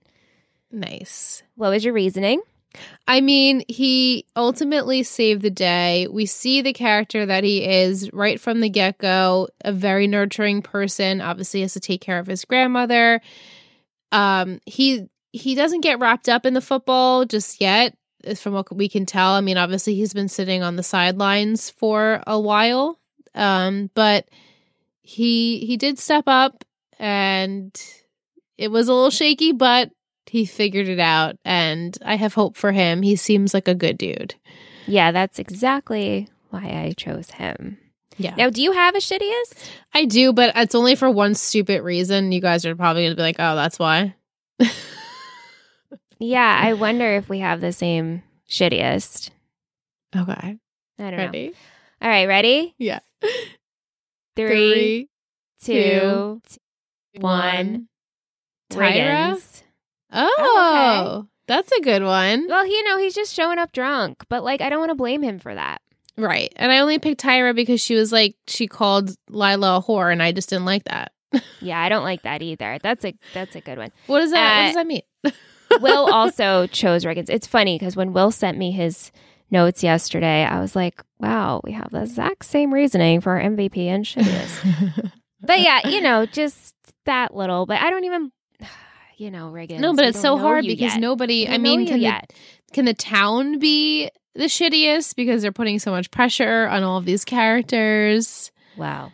Nice. 0.71 1.41
What 1.55 1.71
was 1.71 1.83
your 1.83 1.95
reasoning? 1.95 2.41
I 3.07 3.21
mean, 3.21 3.63
he 3.67 4.25
ultimately 4.35 5.03
saved 5.03 5.41
the 5.41 5.49
day. 5.49 6.07
We 6.09 6.25
see 6.25 6.61
the 6.61 6.73
character 6.73 7.25
that 7.25 7.43
he 7.43 7.63
is 7.63 8.11
right 8.13 8.39
from 8.39 8.59
the 8.61 8.69
get 8.69 8.97
go, 8.97 9.47
a 9.63 9.71
very 9.71 10.07
nurturing 10.07 10.61
person. 10.61 11.21
Obviously, 11.21 11.61
has 11.61 11.73
to 11.73 11.79
take 11.79 12.01
care 12.01 12.19
of 12.19 12.27
his 12.27 12.45
grandmother. 12.45 13.21
Um, 14.11 14.59
he 14.65 15.07
he 15.31 15.55
doesn't 15.55 15.81
get 15.81 15.99
wrapped 15.99 16.29
up 16.29 16.45
in 16.45 16.53
the 16.53 16.61
football 16.61 17.25
just 17.25 17.59
yet, 17.61 17.95
from 18.35 18.53
what 18.53 18.73
we 18.75 18.89
can 18.89 19.05
tell. 19.05 19.31
I 19.31 19.41
mean, 19.41 19.57
obviously, 19.57 19.95
he's 19.95 20.13
been 20.13 20.29
sitting 20.29 20.63
on 20.63 20.75
the 20.75 20.83
sidelines 20.83 21.69
for 21.69 22.23
a 22.25 22.39
while, 22.39 22.99
um, 23.35 23.91
but 23.93 24.29
he 25.01 25.59
he 25.65 25.77
did 25.77 25.99
step 25.99 26.23
up, 26.27 26.63
and 26.97 27.79
it 28.57 28.69
was 28.69 28.87
a 28.87 28.93
little 28.93 29.11
shaky, 29.11 29.51
but 29.51 29.91
he 30.27 30.45
figured 30.45 30.87
it 30.87 30.99
out 30.99 31.37
and 31.45 31.97
I 32.03 32.15
have 32.15 32.33
hope 32.33 32.55
for 32.55 32.71
him. 32.71 33.01
He 33.01 33.15
seems 33.15 33.53
like 33.53 33.67
a 33.67 33.75
good 33.75 33.97
dude. 33.97 34.35
Yeah, 34.87 35.11
that's 35.11 35.39
exactly 35.39 36.27
why 36.49 36.61
I 36.61 36.93
chose 36.95 37.31
him. 37.31 37.77
Yeah. 38.17 38.35
Now, 38.35 38.49
do 38.49 38.61
you 38.61 38.71
have 38.71 38.95
a 38.95 38.99
shittiest? 38.99 39.69
I 39.93 40.05
do, 40.05 40.31
but 40.31 40.53
it's 40.55 40.75
only 40.75 40.95
for 40.95 41.09
one 41.09 41.35
stupid 41.35 41.81
reason. 41.81 42.31
You 42.31 42.39
guys 42.39 42.65
are 42.65 42.75
probably 42.75 43.03
going 43.03 43.11
to 43.11 43.17
be 43.17 43.21
like, 43.21 43.35
"Oh, 43.39 43.55
that's 43.55 43.77
why." 43.77 44.15
Yeah, 46.19 46.59
I 46.61 46.73
wonder 46.73 47.05
if 47.15 47.27
we 47.29 47.39
have 47.39 47.61
the 47.61 47.71
same 47.71 48.23
shittiest. 48.49 49.31
Okay. 50.15 50.57
I 50.97 51.11
don't 51.11 51.31
know. 51.31 51.51
All 52.01 52.09
right, 52.09 52.27
ready? 52.27 52.73
Yeah. 52.77 52.99
Three, 54.35 55.09
two, 55.61 56.41
two, 56.49 57.21
one. 57.21 57.87
Tyra? 58.71 58.91
Riggins. 58.93 59.61
Oh, 60.15 61.27
that's 61.47 61.71
a 61.71 61.81
good 61.81 62.03
one. 62.03 62.47
Well, 62.47 62.65
you 62.65 62.83
know, 62.85 62.97
he's 62.97 63.13
just 63.15 63.33
showing 63.33 63.59
up 63.59 63.71
drunk, 63.71 64.23
but 64.29 64.43
like, 64.43 64.61
I 64.61 64.69
don't 64.69 64.79
want 64.79 64.91
to 64.91 64.95
blame 64.95 65.21
him 65.21 65.39
for 65.39 65.53
that. 65.53 65.81
Right. 66.17 66.51
And 66.55 66.71
I 66.71 66.79
only 66.79 66.97
picked 66.99 67.21
Tyra 67.21 67.53
because 67.55 67.81
she 67.81 67.95
was 67.95 68.11
like 68.11 68.35
she 68.47 68.67
called 68.67 69.11
Lila 69.29 69.77
a 69.77 69.81
whore 69.81 70.11
and 70.11 70.23
I 70.23 70.31
just 70.31 70.49
didn't 70.49 70.65
like 70.65 70.85
that. 70.85 71.11
Yeah, 71.59 71.81
I 71.81 71.89
don't 71.89 72.03
like 72.03 72.21
that 72.21 72.41
either. 72.41 72.79
That's 72.81 73.03
a 73.03 73.13
that's 73.33 73.55
a 73.55 73.61
good 73.61 73.77
one. 73.77 73.91
What 74.07 74.19
does 74.19 74.31
that 74.31 74.37
Uh, 74.37 74.61
what 74.61 74.65
does 74.67 74.75
that 74.75 74.87
mean? 74.87 75.01
Will 75.81 76.13
also 76.13 76.67
chose 76.67 77.03
Riggins. 77.03 77.29
It's 77.29 77.47
funny 77.47 77.77
because 77.77 77.95
when 77.97 78.13
Will 78.13 78.31
sent 78.31 78.57
me 78.57 78.71
his 78.71 79.11
notes 79.51 79.83
yesterday, 79.83 80.43
I 80.45 80.61
was 80.61 80.75
like, 80.75 81.03
wow, 81.19 81.59
we 81.63 81.73
have 81.73 81.91
the 81.91 82.03
exact 82.03 82.45
same 82.45 82.73
reasoning 82.73 83.19
for 83.19 83.31
our 83.37 83.41
MVP 83.41 83.77
and 83.87 84.05
shittiest. 84.05 85.11
but 85.41 85.59
yeah, 85.59 85.87
you 85.87 85.99
know, 86.01 86.25
just 86.25 86.73
that 87.05 87.35
little. 87.35 87.65
But 87.65 87.81
I 87.81 87.89
don't 87.89 88.05
even, 88.05 88.31
you 89.17 89.31
know, 89.31 89.49
Riggins. 89.51 89.79
no, 89.79 89.93
but 89.95 90.05
it's 90.05 90.19
so 90.21 90.37
hard 90.37 90.63
because 90.65 90.93
yet. 90.93 90.99
nobody 90.99 91.47
I 91.47 91.57
mean 91.57 91.85
can 91.87 91.99
the, 91.99 92.21
can 92.73 92.85
the 92.85 92.93
town 92.93 93.59
be 93.59 94.09
the 94.33 94.45
shittiest 94.45 95.15
because 95.15 95.41
they're 95.41 95.51
putting 95.51 95.79
so 95.79 95.91
much 95.91 96.11
pressure 96.11 96.67
on 96.67 96.83
all 96.83 96.97
of 96.97 97.05
these 97.05 97.23
characters? 97.25 98.51
Wow. 98.77 99.11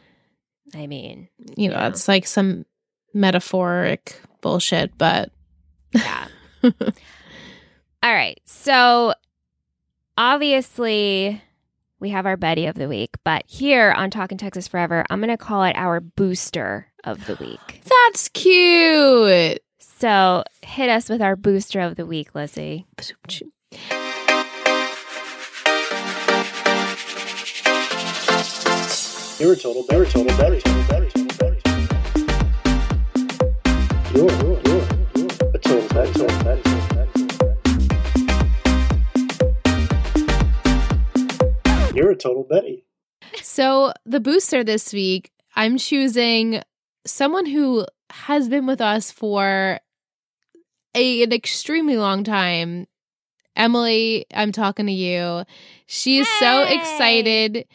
I 0.75 0.87
mean, 0.87 1.27
You 1.57 1.69
know, 1.69 1.75
Yeah. 1.75 1.87
it's 1.89 2.07
like 2.07 2.25
some 2.25 2.65
metaphoric 3.13 4.19
bullshit, 4.41 4.97
but 4.97 5.31
yeah. 5.93 6.27
All 6.63 6.71
right. 8.03 8.39
So 8.45 9.13
obviously 10.17 11.41
we 11.99 12.09
have 12.09 12.25
our 12.25 12.37
Betty 12.37 12.65
of 12.65 12.75
the 12.75 12.87
week, 12.87 13.11
but 13.23 13.43
here 13.47 13.91
on 13.91 14.09
Talking 14.09 14.37
Texas 14.37 14.67
Forever, 14.67 15.05
I'm 15.09 15.19
going 15.19 15.29
to 15.29 15.37
call 15.37 15.63
it 15.63 15.75
our 15.75 15.99
booster 15.99 16.87
of 17.03 17.25
the 17.27 17.35
week. 17.35 17.81
that's 18.11 18.29
cute. 18.29 19.59
So 20.01 20.43
hit 20.63 20.89
us 20.89 21.09
with 21.09 21.21
our 21.21 21.35
booster 21.35 21.79
of 21.79 21.95
the 21.95 22.07
week, 22.07 22.33
Lizzie. 22.33 22.87
You're 29.37 29.53
a 29.53 29.55
total 29.55 29.85
better, 29.87 30.05
total 30.05 30.35
better, 30.37 30.59
total 30.59 30.83
better, 30.87 31.07
total 31.11 31.27
better. 31.37 31.59
You're, 34.15 34.31
you're, 34.41 34.59
you're, 34.65 34.85
you're 35.13 35.29
a 35.53 35.59
total 35.59 35.87
better, 35.89 36.13
total 36.13 36.39
better, 36.39 36.63
total 36.63 36.87
better. 36.95 37.55
You're 41.95 42.09
a 42.09 42.15
total 42.15 42.47
Betty. 42.49 42.85
So, 43.43 43.93
the 44.07 44.19
booster 44.19 44.63
this 44.63 44.93
week, 44.93 45.29
I'm 45.55 45.77
choosing 45.77 46.63
someone 47.05 47.45
who 47.45 47.85
has 48.09 48.49
been 48.49 48.65
with 48.65 48.81
us 48.81 49.11
for 49.11 49.79
a, 50.95 51.23
an 51.23 51.33
extremely 51.33 51.97
long 51.97 52.23
time. 52.23 52.87
Emily, 53.55 54.25
I'm 54.33 54.51
talking 54.51 54.85
to 54.85 54.91
you. 54.91 55.43
She 55.85 56.19
is 56.19 56.27
so 56.39 56.63
excited 56.63 57.65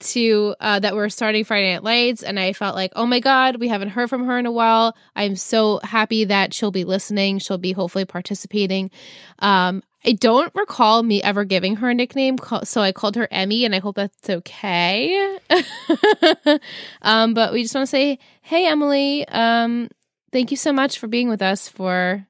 to 0.00 0.54
uh, 0.60 0.80
that 0.80 0.94
we're 0.94 1.08
starting 1.08 1.44
Friday 1.44 1.72
Night 1.72 1.84
Lights, 1.84 2.22
and 2.22 2.38
I 2.38 2.52
felt 2.52 2.74
like, 2.74 2.92
oh 2.96 3.06
my 3.06 3.20
god, 3.20 3.56
we 3.56 3.68
haven't 3.68 3.90
heard 3.90 4.10
from 4.10 4.26
her 4.26 4.38
in 4.38 4.46
a 4.46 4.52
while. 4.52 4.96
I'm 5.16 5.36
so 5.36 5.80
happy 5.82 6.24
that 6.24 6.52
she'll 6.52 6.70
be 6.70 6.84
listening. 6.84 7.38
She'll 7.38 7.58
be 7.58 7.72
hopefully 7.72 8.04
participating. 8.04 8.90
Um, 9.38 9.82
I 10.04 10.12
don't 10.12 10.52
recall 10.54 11.02
me 11.02 11.22
ever 11.22 11.44
giving 11.44 11.76
her 11.76 11.90
a 11.90 11.94
nickname, 11.94 12.36
so 12.64 12.80
I 12.80 12.92
called 12.92 13.16
her 13.16 13.28
Emmy, 13.30 13.64
and 13.64 13.74
I 13.74 13.78
hope 13.78 13.96
that's 13.96 14.28
okay. 14.28 15.38
um, 17.02 17.34
but 17.34 17.52
we 17.52 17.62
just 17.62 17.74
want 17.74 17.86
to 17.86 17.90
say, 17.90 18.18
hey, 18.42 18.66
Emily, 18.66 19.26
um, 19.28 19.88
thank 20.32 20.50
you 20.50 20.56
so 20.56 20.72
much 20.72 20.98
for 20.98 21.06
being 21.06 21.28
with 21.28 21.40
us 21.40 21.68
for 21.68 22.26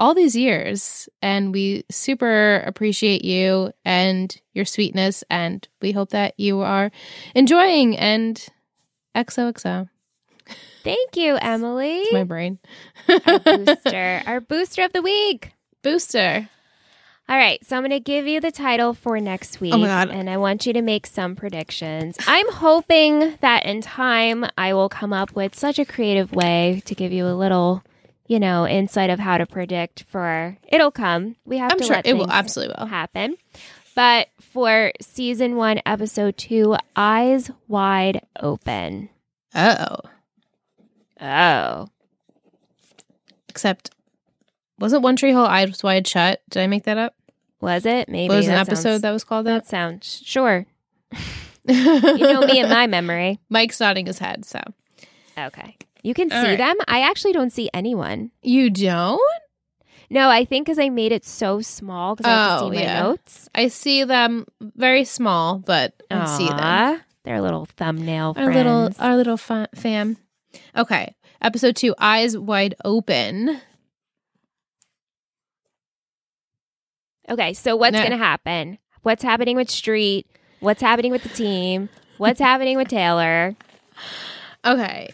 all 0.00 0.14
these 0.14 0.34
years, 0.34 1.08
and 1.22 1.52
we 1.52 1.84
super 1.90 2.56
appreciate 2.66 3.24
you 3.24 3.72
and 3.84 4.36
your 4.54 4.64
sweetness, 4.64 5.22
and 5.30 5.68
we 5.80 5.92
hope 5.92 6.10
that 6.10 6.34
you 6.38 6.60
are 6.60 6.90
enjoying. 7.34 7.96
And 7.96 8.44
XOXO, 9.14 9.88
Thank 10.82 11.16
you, 11.16 11.36
Emily. 11.36 11.98
it's 11.98 12.12
my 12.12 12.24
brain. 12.24 12.58
our 13.08 13.38
booster, 13.38 14.22
our 14.26 14.40
booster 14.40 14.82
of 14.82 14.92
the 14.92 15.02
week. 15.02 15.52
Booster. 15.82 16.48
All 17.28 17.36
right, 17.36 17.64
so 17.64 17.76
I'm 17.76 17.82
going 17.82 17.90
to 17.90 18.00
give 18.00 18.26
you 18.26 18.40
the 18.40 18.50
title 18.50 18.92
for 18.92 19.20
next 19.20 19.60
week. 19.60 19.72
Oh 19.72 19.78
my 19.78 19.86
God. 19.86 20.08
And 20.10 20.28
I 20.28 20.36
want 20.36 20.66
you 20.66 20.72
to 20.72 20.82
make 20.82 21.06
some 21.06 21.36
predictions. 21.36 22.16
I'm 22.26 22.50
hoping 22.50 23.38
that 23.40 23.66
in 23.66 23.82
time 23.82 24.46
I 24.58 24.74
will 24.74 24.88
come 24.88 25.12
up 25.12 25.36
with 25.36 25.54
such 25.54 25.78
a 25.78 25.84
creative 25.84 26.32
way 26.32 26.82
to 26.86 26.94
give 26.94 27.12
you 27.12 27.28
a 27.28 27.36
little, 27.36 27.84
you 28.30 28.38
know, 28.38 28.64
insight 28.66 29.10
of 29.10 29.18
how 29.18 29.36
to 29.38 29.44
predict 29.44 30.04
for 30.04 30.56
it'll 30.68 30.92
come. 30.92 31.34
We 31.44 31.58
have 31.58 31.72
I'm 31.72 31.78
to 31.78 31.84
sure 31.84 31.96
let 31.96 32.06
it 32.06 32.14
will 32.14 32.30
absolutely 32.30 32.76
will. 32.78 32.86
happen. 32.86 33.36
But 33.96 34.28
for 34.40 34.92
season 35.00 35.56
one, 35.56 35.80
episode 35.84 36.38
two, 36.38 36.76
Eyes 36.94 37.50
Wide 37.66 38.20
Open. 38.40 39.08
Oh, 39.54 39.96
Oh. 41.20 41.88
except 43.48 43.90
wasn't 44.78 45.02
One 45.02 45.16
Tree 45.16 45.30
Hill 45.30 45.44
Eyes 45.44 45.82
Wide 45.82 46.06
Shut? 46.06 46.40
Did 46.50 46.62
I 46.62 46.66
make 46.68 46.84
that 46.84 46.98
up? 46.98 47.14
Was 47.60 47.84
it? 47.84 48.08
Maybe. 48.08 48.32
was 48.34 48.46
an 48.46 48.54
episode 48.54 48.82
sounds- 48.82 49.02
that 49.02 49.10
was 49.10 49.24
called 49.24 49.46
that 49.46 49.64
that? 49.64 49.66
sounds 49.66 50.22
sure. 50.24 50.66
You 51.68 51.74
know 52.18 52.40
me 52.46 52.58
and 52.58 52.70
my 52.70 52.86
memory. 52.86 53.38
Mike's 53.50 53.78
nodding 53.80 54.06
his 54.06 54.18
head. 54.18 54.44
So 54.46 54.60
Okay. 55.36 55.76
You 56.02 56.14
can 56.14 56.32
All 56.32 56.42
see 56.42 56.48
right. 56.48 56.58
them. 56.58 56.76
I 56.88 57.00
actually 57.02 57.32
don't 57.32 57.50
see 57.52 57.68
anyone. 57.74 58.30
you 58.42 58.70
don't. 58.70 59.20
No, 60.12 60.28
I 60.28 60.44
think 60.44 60.66
because 60.66 60.78
I 60.80 60.88
made 60.88 61.12
it 61.12 61.24
so 61.24 61.60
small 61.60 62.16
because 62.16 62.26
I 62.28 62.34
have 62.34 62.58
to 62.60 62.64
Oh, 62.64 62.70
see 62.70 62.76
my 62.76 62.82
yeah. 62.82 63.00
notes. 63.02 63.48
I 63.54 63.68
see 63.68 64.02
them 64.02 64.44
very 64.60 65.04
small, 65.04 65.58
but 65.58 65.94
I 66.10 66.24
see 66.24 66.48
them. 66.48 67.00
They're 67.22 67.36
a 67.36 67.42
little 67.42 67.66
thumbnail 67.76 68.34
Our 68.36 68.44
friends. 68.46 68.56
little, 68.56 68.90
our 68.98 69.16
little 69.16 69.36
fa- 69.36 69.68
fam. 69.76 70.16
Okay, 70.76 71.14
episode 71.40 71.76
two, 71.76 71.94
eyes 71.98 72.36
wide 72.36 72.74
open. 72.84 73.60
okay, 77.28 77.52
so 77.52 77.76
what's 77.76 77.96
going 77.96 78.10
to 78.10 78.16
happen? 78.16 78.78
What's 79.02 79.22
happening 79.22 79.56
with 79.56 79.70
Street? 79.70 80.26
What's 80.60 80.82
happening 80.82 81.12
with 81.12 81.22
the 81.22 81.28
team? 81.28 81.88
What's 82.18 82.40
happening 82.40 82.76
with 82.76 82.88
Taylor? 82.88 83.54
Okay, 84.64 85.10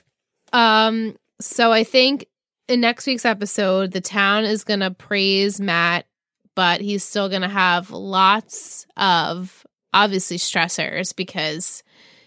um, 0.56 1.16
so 1.38 1.70
I 1.70 1.84
think 1.84 2.26
in 2.66 2.80
next 2.80 3.06
week's 3.06 3.26
episode, 3.26 3.92
the 3.92 4.00
town 4.00 4.44
is 4.44 4.64
gonna 4.64 4.90
praise 4.90 5.60
Matt, 5.60 6.06
but 6.54 6.80
he's 6.80 7.04
still 7.04 7.28
gonna 7.28 7.46
have 7.46 7.90
lots 7.90 8.86
of 8.96 9.66
obviously 9.92 10.38
stressors 10.38 11.14
because 11.14 11.82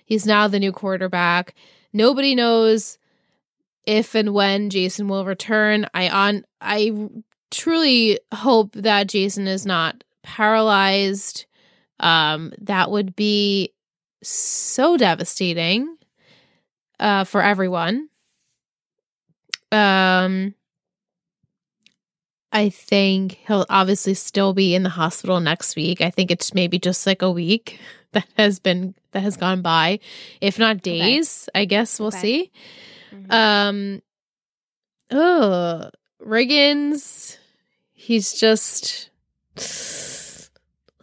he's 0.05 0.27
now 0.27 0.47
the 0.47 0.59
new 0.59 0.71
quarterback. 0.71 1.55
Nobody 1.91 2.35
knows 2.35 2.99
if 3.87 4.13
and 4.13 4.31
when 4.35 4.69
Jason 4.69 5.07
will 5.07 5.25
return. 5.25 5.87
I 5.95 6.09
on 6.09 6.45
I 6.61 7.09
truly 7.49 8.19
hope 8.31 8.73
that 8.73 9.07
Jason 9.07 9.47
is 9.47 9.65
not 9.65 10.03
paralyzed. 10.21 11.47
Um, 11.99 12.53
that 12.61 12.91
would 12.91 13.15
be 13.15 13.73
so 14.21 14.97
devastating 14.97 15.97
uh, 16.99 17.23
for 17.23 17.41
everyone. 17.41 18.08
Um, 19.71 20.55
I 22.51 22.69
think 22.69 23.33
he'll 23.47 23.65
obviously 23.69 24.15
still 24.15 24.53
be 24.53 24.73
in 24.73 24.83
the 24.83 24.89
hospital 24.89 25.39
next 25.39 25.75
week. 25.75 26.01
I 26.01 26.09
think 26.09 26.31
it's 26.31 26.53
maybe 26.53 26.79
just 26.79 27.05
like 27.05 27.21
a 27.21 27.29
week 27.31 27.79
that 28.13 28.27
has 28.37 28.59
been 28.59 28.95
that 29.11 29.21
has 29.21 29.37
gone 29.37 29.61
by, 29.61 29.99
if 30.41 30.57
not 30.57 30.81
days. 30.81 31.47
I 31.53 31.65
guess 31.65 31.99
we'll 31.99 32.07
Okay. 32.09 32.19
see. 32.19 32.51
Mhm. 33.13 33.31
Um, 33.31 34.01
oh, 35.11 35.89
Riggins, 36.25 37.37
he's 37.93 38.33
just. 38.33 39.09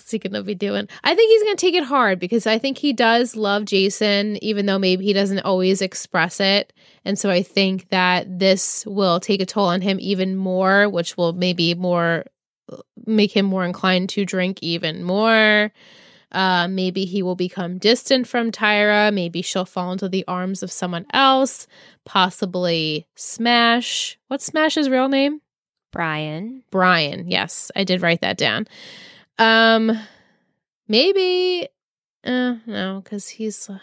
What's 0.06 0.12
he 0.12 0.18
gonna 0.20 0.44
be 0.44 0.54
doing? 0.54 0.88
I 1.02 1.16
think 1.16 1.32
he's 1.32 1.42
gonna 1.42 1.56
take 1.56 1.74
it 1.74 1.82
hard 1.82 2.20
because 2.20 2.46
I 2.46 2.60
think 2.60 2.78
he 2.78 2.92
does 2.92 3.34
love 3.34 3.64
Jason, 3.64 4.38
even 4.40 4.66
though 4.66 4.78
maybe 4.78 5.04
he 5.04 5.12
doesn't 5.12 5.40
always 5.40 5.82
express 5.82 6.38
it. 6.38 6.72
And 7.04 7.18
so 7.18 7.28
I 7.28 7.42
think 7.42 7.88
that 7.88 8.38
this 8.38 8.86
will 8.86 9.18
take 9.18 9.40
a 9.40 9.46
toll 9.46 9.64
on 9.64 9.80
him 9.80 9.98
even 10.00 10.36
more, 10.36 10.88
which 10.88 11.16
will 11.16 11.32
maybe 11.32 11.74
more 11.74 12.24
make 13.04 13.36
him 13.36 13.46
more 13.46 13.64
inclined 13.64 14.08
to 14.10 14.24
drink 14.24 14.60
even 14.62 15.02
more. 15.02 15.72
Uh, 16.30 16.68
maybe 16.68 17.04
he 17.04 17.24
will 17.24 17.34
become 17.34 17.78
distant 17.78 18.28
from 18.28 18.52
Tyra. 18.52 19.12
Maybe 19.12 19.42
she'll 19.42 19.64
fall 19.64 19.90
into 19.90 20.08
the 20.08 20.24
arms 20.28 20.62
of 20.62 20.70
someone 20.70 21.06
else, 21.12 21.66
possibly 22.04 23.08
Smash. 23.16 24.20
What's 24.28 24.46
Smash's 24.46 24.88
real 24.88 25.08
name? 25.08 25.40
Brian. 25.90 26.62
Brian. 26.70 27.28
Yes, 27.28 27.72
I 27.74 27.82
did 27.82 28.02
write 28.02 28.20
that 28.20 28.38
down. 28.38 28.68
Um, 29.38 29.98
maybe. 30.88 31.68
Uh, 32.24 32.56
no, 32.66 33.00
because 33.04 33.28
he's 33.28 33.70
uh, 33.70 33.78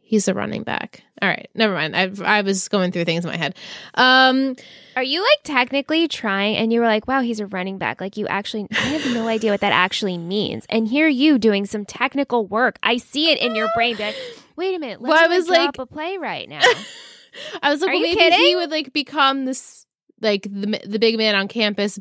he's 0.00 0.28
a 0.28 0.34
running 0.34 0.62
back. 0.62 1.02
All 1.22 1.28
right, 1.28 1.48
never 1.54 1.72
mind. 1.74 1.96
I 1.96 2.10
I 2.24 2.42
was 2.42 2.68
going 2.68 2.92
through 2.92 3.04
things 3.04 3.24
in 3.24 3.30
my 3.30 3.36
head. 3.36 3.56
Um, 3.94 4.54
Are 4.96 5.02
you 5.02 5.20
like 5.22 5.42
technically 5.44 6.08
trying 6.08 6.56
and 6.56 6.72
you 6.72 6.80
were 6.80 6.86
like, 6.86 7.06
wow, 7.06 7.20
he's 7.20 7.40
a 7.40 7.46
running 7.46 7.78
back? 7.78 8.00
Like 8.00 8.16
you 8.16 8.26
actually, 8.26 8.66
I 8.72 8.76
have 8.76 9.14
no 9.14 9.26
idea 9.28 9.50
what 9.50 9.60
that 9.60 9.72
actually 9.72 10.18
means. 10.18 10.66
And 10.68 10.88
here 10.88 11.08
you 11.08 11.38
doing 11.38 11.64
some 11.66 11.84
technical 11.84 12.46
work. 12.46 12.78
I 12.82 12.96
see 12.98 13.30
it 13.30 13.38
in 13.40 13.54
your 13.54 13.68
brain. 13.74 13.96
like, 13.98 14.16
Wait 14.56 14.74
a 14.74 14.78
minute. 14.78 15.00
Let's 15.00 15.12
Well, 15.12 15.24
I 15.24 15.34
was 15.34 15.48
like- 15.48 15.78
a 15.78 15.86
play 15.86 16.18
right 16.18 16.48
now. 16.48 16.60
I 17.62 17.70
was 17.70 17.80
like, 17.80 17.90
Are 17.90 17.94
well, 17.94 18.02
maybe 18.02 18.34
he 18.36 18.56
would 18.56 18.70
like 18.70 18.92
become 18.92 19.44
this 19.44 19.86
like 20.20 20.42
the 20.42 20.80
the 20.86 20.98
big 20.98 21.16
man 21.18 21.34
on 21.34 21.48
campus. 21.48 21.98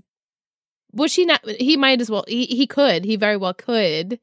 Which 0.96 1.16
he 1.16 1.26
not 1.26 1.46
he 1.46 1.76
might 1.76 2.00
as 2.00 2.10
well 2.10 2.24
he 2.28 2.46
he 2.46 2.66
could 2.66 3.04
he 3.04 3.18
very 3.18 3.36
well 3.36 3.54
could. 3.54 4.18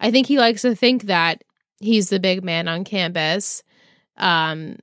I 0.00 0.10
think 0.10 0.26
he 0.26 0.38
likes 0.38 0.62
to 0.62 0.74
think 0.74 1.04
that 1.04 1.44
he's 1.80 2.08
the 2.08 2.18
big 2.18 2.42
man 2.42 2.66
on 2.66 2.84
campus. 2.84 3.62
Um 4.16 4.78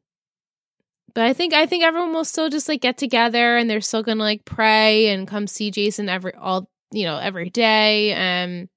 but 1.15 1.23
I 1.23 1.33
think 1.33 1.53
I 1.53 1.65
think 1.65 1.83
everyone 1.83 2.13
will 2.13 2.25
still 2.25 2.49
just 2.49 2.69
like 2.69 2.81
get 2.81 2.97
together 2.97 3.57
and 3.57 3.67
they're 3.67 3.81
still 3.81 4.03
gonna 4.03 4.21
like 4.21 4.45
pray 4.45 5.07
and 5.07 5.27
come 5.27 5.47
see 5.47 5.71
Jason 5.71 6.09
every 6.09 6.33
all 6.35 6.69
you 6.91 7.05
know 7.05 7.17
every 7.17 7.49
day. 7.49 8.13
Um 8.13 8.69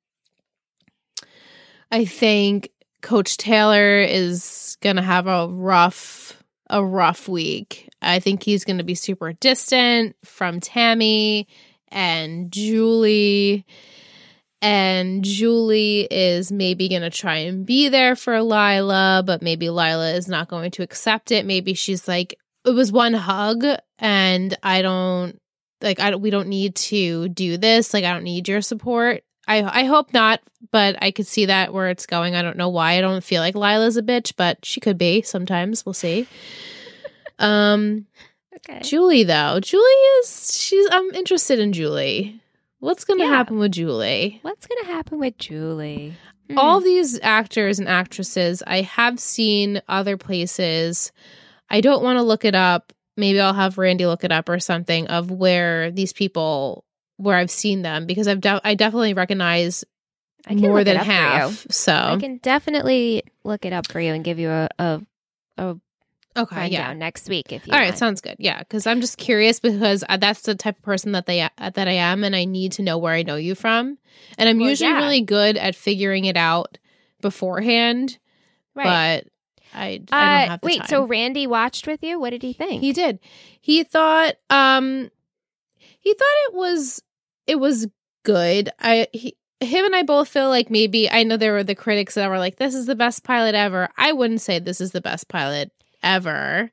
I 1.93 2.07
think 2.07 2.71
Coach 3.03 3.37
Taylor 3.37 3.99
is 3.99 4.79
gonna 4.81 5.03
have 5.03 5.27
a 5.27 5.49
rough 5.49 6.43
a 6.71 6.83
rough 6.83 7.29
week. 7.29 7.91
I 8.01 8.21
think 8.21 8.43
he's 8.43 8.65
gonna 8.65 8.85
be 8.85 8.95
super 8.95 9.35
distant 9.35 10.17
from 10.25 10.61
Tammy 10.61 11.47
and 11.91 12.51
Julie. 12.53 13.67
And 14.61 15.23
Julie 15.23 16.09
is 16.11 16.51
maybe 16.51 16.89
going 16.89 17.03
to 17.03 17.11
try 17.11 17.37
and 17.37 17.65
be 17.65 17.89
there 17.89 18.17
for 18.17 18.43
Lyla, 18.43 19.23
but 19.25 19.41
maybe 19.41 19.71
Lyla 19.71 20.15
is 20.15 20.27
not 20.27 20.49
going 20.49 20.73
to 20.73 20.83
accept 20.83 21.31
it. 21.31 21.47
Maybe 21.47 21.75
she's 21.75 22.09
like, 22.09 22.37
it 22.65 22.71
was 22.71 22.91
one 22.91 23.15
hug 23.15 23.65
and 23.99 24.57
I 24.63 24.83
don't 24.83 25.41
like 25.81 26.01
I 26.01 26.11
don't, 26.11 26.21
we 26.21 26.31
don't 26.31 26.49
need 26.49 26.75
to 26.75 27.29
do 27.29 27.57
this. 27.57 27.95
Like 27.95 28.05
I 28.05 28.13
don't 28.13 28.25
need 28.25 28.49
your 28.49 28.61
support. 28.61 29.23
I 29.47 29.63
I 29.63 29.85
hope 29.85 30.13
not, 30.13 30.41
but 30.71 30.97
I 31.01 31.11
could 31.11 31.27
see 31.27 31.47
that 31.47 31.73
where 31.73 31.89
it's 31.89 32.07
going. 32.07 32.35
I 32.35 32.43
don't 32.43 32.57
know 32.57 32.69
why. 32.69 32.99
I 32.99 33.01
don't 33.01 33.25
feel 33.25 33.41
like 33.41 33.55
Lyla's 33.55 33.97
a 33.97 34.03
bitch, 34.03 34.35
but 34.37 34.65
she 34.65 34.81
could 34.81 34.99
be 34.99 35.23
sometimes. 35.23 35.85
We'll 35.85 35.95
see. 35.95 36.27
Um 37.41 38.07
Okay. 38.59 38.81
Julie 38.83 39.25
though. 39.25 39.61
Julie 39.61 39.83
is 40.21 40.53
she's 40.61 40.87
I'm 40.91 41.11
interested 41.15 41.59
in 41.59 41.73
Julie. 41.73 42.41
What's 42.81 43.05
going 43.05 43.19
to 43.19 43.25
Yeah. 43.25 43.31
happen 43.33 43.59
with 43.59 43.73
Julie? 43.73 44.39
What's 44.43 44.67
going 44.67 44.85
to 44.85 44.91
happen 44.93 45.19
with 45.19 45.37
Julie? 45.39 46.15
Hmm. 46.51 46.57
all 46.59 46.81
these 46.81 47.21
actors 47.23 47.79
and 47.79 47.87
actresses 47.89 48.63
I 48.67 48.81
have 48.81 49.21
seen 49.21 49.83
other 49.87 50.17
places. 50.17 51.13
I 51.69 51.83
don't 51.83 52.03
want 52.03 52.17
to 52.19 52.23
look 52.23 52.47
it 52.47 52.55
up. 52.55 52.93
Maybe 53.19 53.39
I'll 53.39 53.53
have 53.53 53.77
Randy 53.77 54.07
look 54.07 54.25
it 54.25 54.33
up 54.33 54.49
or 54.49 54.59
something 54.59 55.07
of 55.09 55.31
where 55.31 55.91
these 55.91 56.13
people 56.15 56.85
where 57.19 57.37
I've 57.37 57.51
seen 57.51 57.83
them 57.83 58.07
because 58.07 58.29
I've 58.29 58.41
de- 58.41 58.61
I 58.65 58.75
definitely 58.77 59.13
recognize 59.13 59.85
I 60.47 60.51
can 60.55 60.61
more 60.63 60.85
than 60.85 60.97
up 60.97 61.05
for 61.05 61.11
you. 61.13 61.19
half. 61.19 61.67
So 61.71 61.93
I 61.93 62.17
can 62.17 62.39
definitely 62.39 63.25
look 63.45 63.67
it 63.67 63.73
up 63.75 63.87
for 63.91 64.01
you 64.01 64.13
and 64.15 64.25
give 64.25 64.39
you 64.39 64.49
a, 64.51 64.69
a, 64.79 65.01
a 65.59 65.77
okay, 66.39 66.57
rundown 66.57 66.71
yeah. 66.71 66.93
next 66.95 67.29
week 67.29 67.53
if 67.53 67.67
you 67.67 67.73
All 67.73 67.79
right, 67.79 67.87
want. 67.89 67.99
sounds 67.99 68.21
good. 68.21 68.37
Yeah, 68.39 68.59
because 68.61 68.87
I'm 68.87 69.01
just 69.01 69.19
curious 69.19 69.61
because 69.61 70.05
uh, 70.09 70.17
that's 70.17 70.43
the 70.43 70.55
type 70.55 70.77
of 70.79 70.83
person 70.83 71.13
that 71.13 71.27
they 71.27 71.41
uh, 71.43 71.49
that 71.75 71.89
I 71.89 71.93
am, 71.93 72.25
and 72.25 72.35
I 72.37 72.45
need 72.45 72.73
to 72.73 72.83
know 72.83 72.99
where 72.99 73.15
I 73.15 73.23
know 73.23 73.37
you 73.37 73.55
from. 73.55 73.99
And 74.39 74.49
I'm 74.49 74.59
Well, 74.59 74.69
usually 74.71 74.91
yeah. 74.91 74.99
really 74.99 75.21
good 75.21 75.57
at 75.57 75.75
figuring 75.75 76.25
it 76.25 76.37
out 76.37 76.79
beforehand, 77.21 78.19
right. 78.75 79.25
but 79.25 79.33
I, 79.75 79.87
I 79.89 79.97
don't 79.99 80.13
uh, 80.13 80.47
have 80.51 80.61
the 80.61 80.67
wait, 80.67 80.79
time. 80.79 80.89
so 80.89 81.05
Randy 81.05 81.47
watched 81.47 81.87
with 81.87 82.03
you? 82.03 82.19
What 82.19 82.31
did 82.31 82.43
he 82.43 82.53
think? 82.53 82.81
He 82.81 82.93
did. 82.93 83.19
He 83.61 83.85
thought 83.85 84.35
um 84.51 85.11
he 86.01 86.15
thought 86.15 86.37
it 86.49 86.55
was 86.55 87.03
it 87.47 87.57
was 87.57 87.87
good. 88.25 88.71
I 88.81 89.09
he 89.13 89.37
him 89.61 89.85
and 89.85 89.95
I 89.97 90.05
both 90.05 90.29
feel 90.29 90.49
like 90.49 90.71
maybe 90.71 91.11
I 91.11 91.25
know 91.25 91.37
there 91.37 91.53
were 91.53 91.65
the 91.65 91.75
critics 91.75 92.15
that 92.15 92.31
were 92.31 92.39
like 92.39 92.57
this 92.57 92.75
is 92.75 92.87
the 92.87 92.95
best 92.95 93.25
pilot 93.25 93.55
ever. 93.55 93.89
I 93.97 94.13
wouldn't 94.13 94.41
say 94.41 94.59
this 94.59 94.81
is 94.81 94.93
the 94.93 95.01
best 95.01 95.29
pilot 95.29 95.71
ever. 96.03 96.71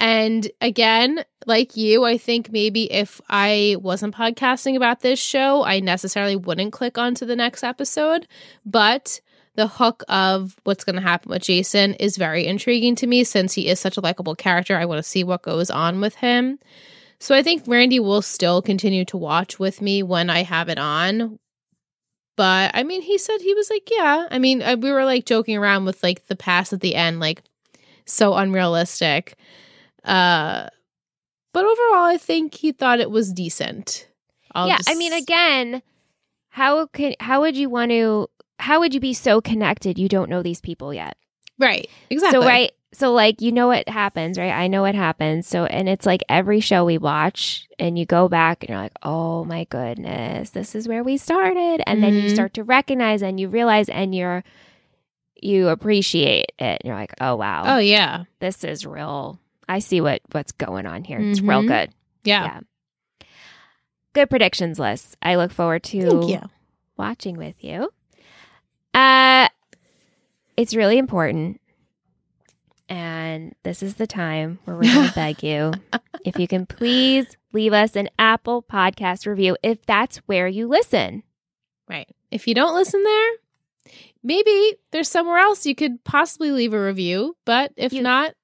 And 0.00 0.50
again, 0.60 1.24
like 1.46 1.76
you, 1.76 2.04
I 2.04 2.18
think 2.18 2.50
maybe 2.50 2.92
if 2.92 3.20
I 3.28 3.76
wasn't 3.80 4.14
podcasting 4.14 4.76
about 4.76 5.00
this 5.00 5.20
show, 5.20 5.64
I 5.64 5.80
necessarily 5.80 6.36
wouldn't 6.36 6.72
click 6.72 6.98
onto 6.98 7.24
the 7.24 7.36
next 7.36 7.62
episode, 7.62 8.26
but 8.66 9.20
the 9.56 9.68
hook 9.68 10.02
of 10.08 10.56
what's 10.64 10.84
going 10.84 10.96
to 10.96 11.02
happen 11.02 11.30
with 11.30 11.42
Jason 11.42 11.94
is 11.94 12.16
very 12.16 12.46
intriguing 12.46 12.96
to 12.96 13.06
me 13.06 13.22
since 13.22 13.52
he 13.52 13.68
is 13.68 13.78
such 13.78 13.96
a 13.96 14.00
likable 14.00 14.34
character. 14.34 14.76
I 14.76 14.84
want 14.84 14.98
to 14.98 15.08
see 15.08 15.22
what 15.22 15.42
goes 15.42 15.70
on 15.70 16.00
with 16.00 16.16
him. 16.16 16.58
So 17.20 17.34
I 17.34 17.42
think 17.42 17.62
Randy 17.66 18.00
will 18.00 18.22
still 18.22 18.60
continue 18.60 19.04
to 19.06 19.16
watch 19.16 19.58
with 19.58 19.80
me 19.80 20.02
when 20.02 20.28
I 20.28 20.42
have 20.42 20.68
it 20.68 20.78
on. 20.78 21.38
But 22.36 22.72
I 22.74 22.82
mean, 22.82 23.00
he 23.00 23.16
said 23.16 23.40
he 23.40 23.54
was 23.54 23.70
like, 23.70 23.88
yeah. 23.90 24.26
I 24.30 24.38
mean, 24.40 24.60
uh, 24.60 24.76
we 24.76 24.90
were 24.90 25.04
like 25.04 25.24
joking 25.24 25.56
around 25.56 25.84
with 25.84 26.02
like 26.02 26.26
the 26.26 26.36
pass 26.36 26.72
at 26.72 26.80
the 26.80 26.96
end, 26.96 27.20
like 27.20 27.42
so 28.06 28.34
unrealistic. 28.34 29.36
Uh, 30.04 30.68
but 31.52 31.64
overall, 31.64 32.04
I 32.04 32.16
think 32.18 32.54
he 32.54 32.72
thought 32.72 33.00
it 33.00 33.10
was 33.10 33.32
decent. 33.32 34.08
I'll 34.54 34.68
yeah, 34.68 34.76
just- 34.78 34.90
I 34.90 34.94
mean, 34.94 35.12
again, 35.12 35.82
how 36.48 36.86
can 36.86 37.14
how 37.20 37.40
would 37.40 37.56
you 37.56 37.68
want 37.68 37.90
to? 37.90 38.28
How 38.60 38.78
would 38.80 38.94
you 38.94 39.00
be 39.00 39.14
so 39.14 39.40
connected? 39.40 39.98
You 39.98 40.08
don't 40.08 40.30
know 40.30 40.42
these 40.42 40.60
people 40.60 40.94
yet. 40.94 41.16
right, 41.58 41.88
exactly. 42.10 42.40
So 42.40 42.46
right, 42.46 42.70
so 42.92 43.12
like 43.12 43.40
you 43.40 43.50
know 43.50 43.66
what 43.66 43.88
happens, 43.88 44.38
right? 44.38 44.52
I 44.52 44.68
know 44.68 44.82
what 44.82 44.94
happens. 44.94 45.48
So 45.48 45.64
and 45.64 45.88
it's 45.88 46.06
like 46.06 46.22
every 46.28 46.60
show 46.60 46.84
we 46.84 46.98
watch, 46.98 47.66
and 47.78 47.98
you 47.98 48.06
go 48.06 48.28
back 48.28 48.62
and 48.62 48.70
you're 48.70 48.78
like, 48.78 48.92
oh 49.02 49.44
my 49.44 49.64
goodness, 49.64 50.50
this 50.50 50.74
is 50.76 50.86
where 50.86 51.02
we 51.02 51.16
started, 51.16 51.82
and 51.88 52.02
then 52.02 52.14
you 52.14 52.28
Mhm. 52.28 52.34
start 52.34 52.54
to 52.54 52.62
recognize 52.64 53.22
and 53.22 53.40
you 53.40 53.48
realize 53.48 53.88
and 53.88 54.14
you're 54.14 54.44
you 55.44 55.68
appreciate 55.68 56.46
it. 56.58 56.58
And 56.58 56.78
you're 56.84 56.94
like, 56.96 57.14
oh 57.20 57.36
wow, 57.36 57.76
Oh 57.76 57.78
yeah, 57.78 58.24
this 58.40 58.64
is 58.64 58.86
real. 58.86 59.38
I 59.68 59.78
see 59.78 60.00
what 60.00 60.20
what's 60.32 60.52
going 60.52 60.86
on 60.86 61.04
here. 61.04 61.18
It's 61.20 61.40
real 61.40 61.62
Mhm. 61.62 61.68
good. 61.68 61.90
yeah. 62.24 62.44
Yeah. 62.44 62.60
Good 64.12 64.30
predictions 64.30 64.78
list. 64.78 65.16
I 65.22 65.34
look 65.36 65.50
forward 65.52 65.82
to 65.84 66.40
watching 66.96 67.36
with 67.36 67.56
you. 67.64 67.90
Uh 68.94 69.48
it's 70.56 70.74
really 70.76 70.98
important. 70.98 71.60
And 72.88 73.54
this 73.62 73.82
is 73.82 73.94
the 73.94 74.06
time 74.06 74.58
where 74.64 74.76
we're 74.76 74.82
going 74.92 75.08
to 75.08 75.14
beg 75.14 75.42
you 75.42 75.72
if 76.24 76.38
you 76.38 76.46
can 76.46 76.66
please 76.66 77.36
leave 77.52 77.72
us 77.72 77.96
an 77.96 78.08
Apple 78.18 78.62
podcast 78.62 79.26
review 79.26 79.56
if 79.62 79.84
that's 79.86 80.18
where 80.26 80.46
you 80.46 80.68
listen. 80.68 81.22
Right. 81.88 82.08
If 82.30 82.46
you 82.46 82.54
don't 82.54 82.74
listen 82.74 83.02
there, 83.02 83.30
maybe 84.24 84.74
there's 84.90 85.08
somewhere 85.08 85.38
else 85.38 85.64
you 85.66 85.74
could 85.76 86.02
possibly 86.02 86.50
leave 86.50 86.72
a 86.74 86.82
review. 86.84 87.36
But 87.44 87.72
if 87.76 87.92
You- 87.92 88.02
not, 88.02 88.34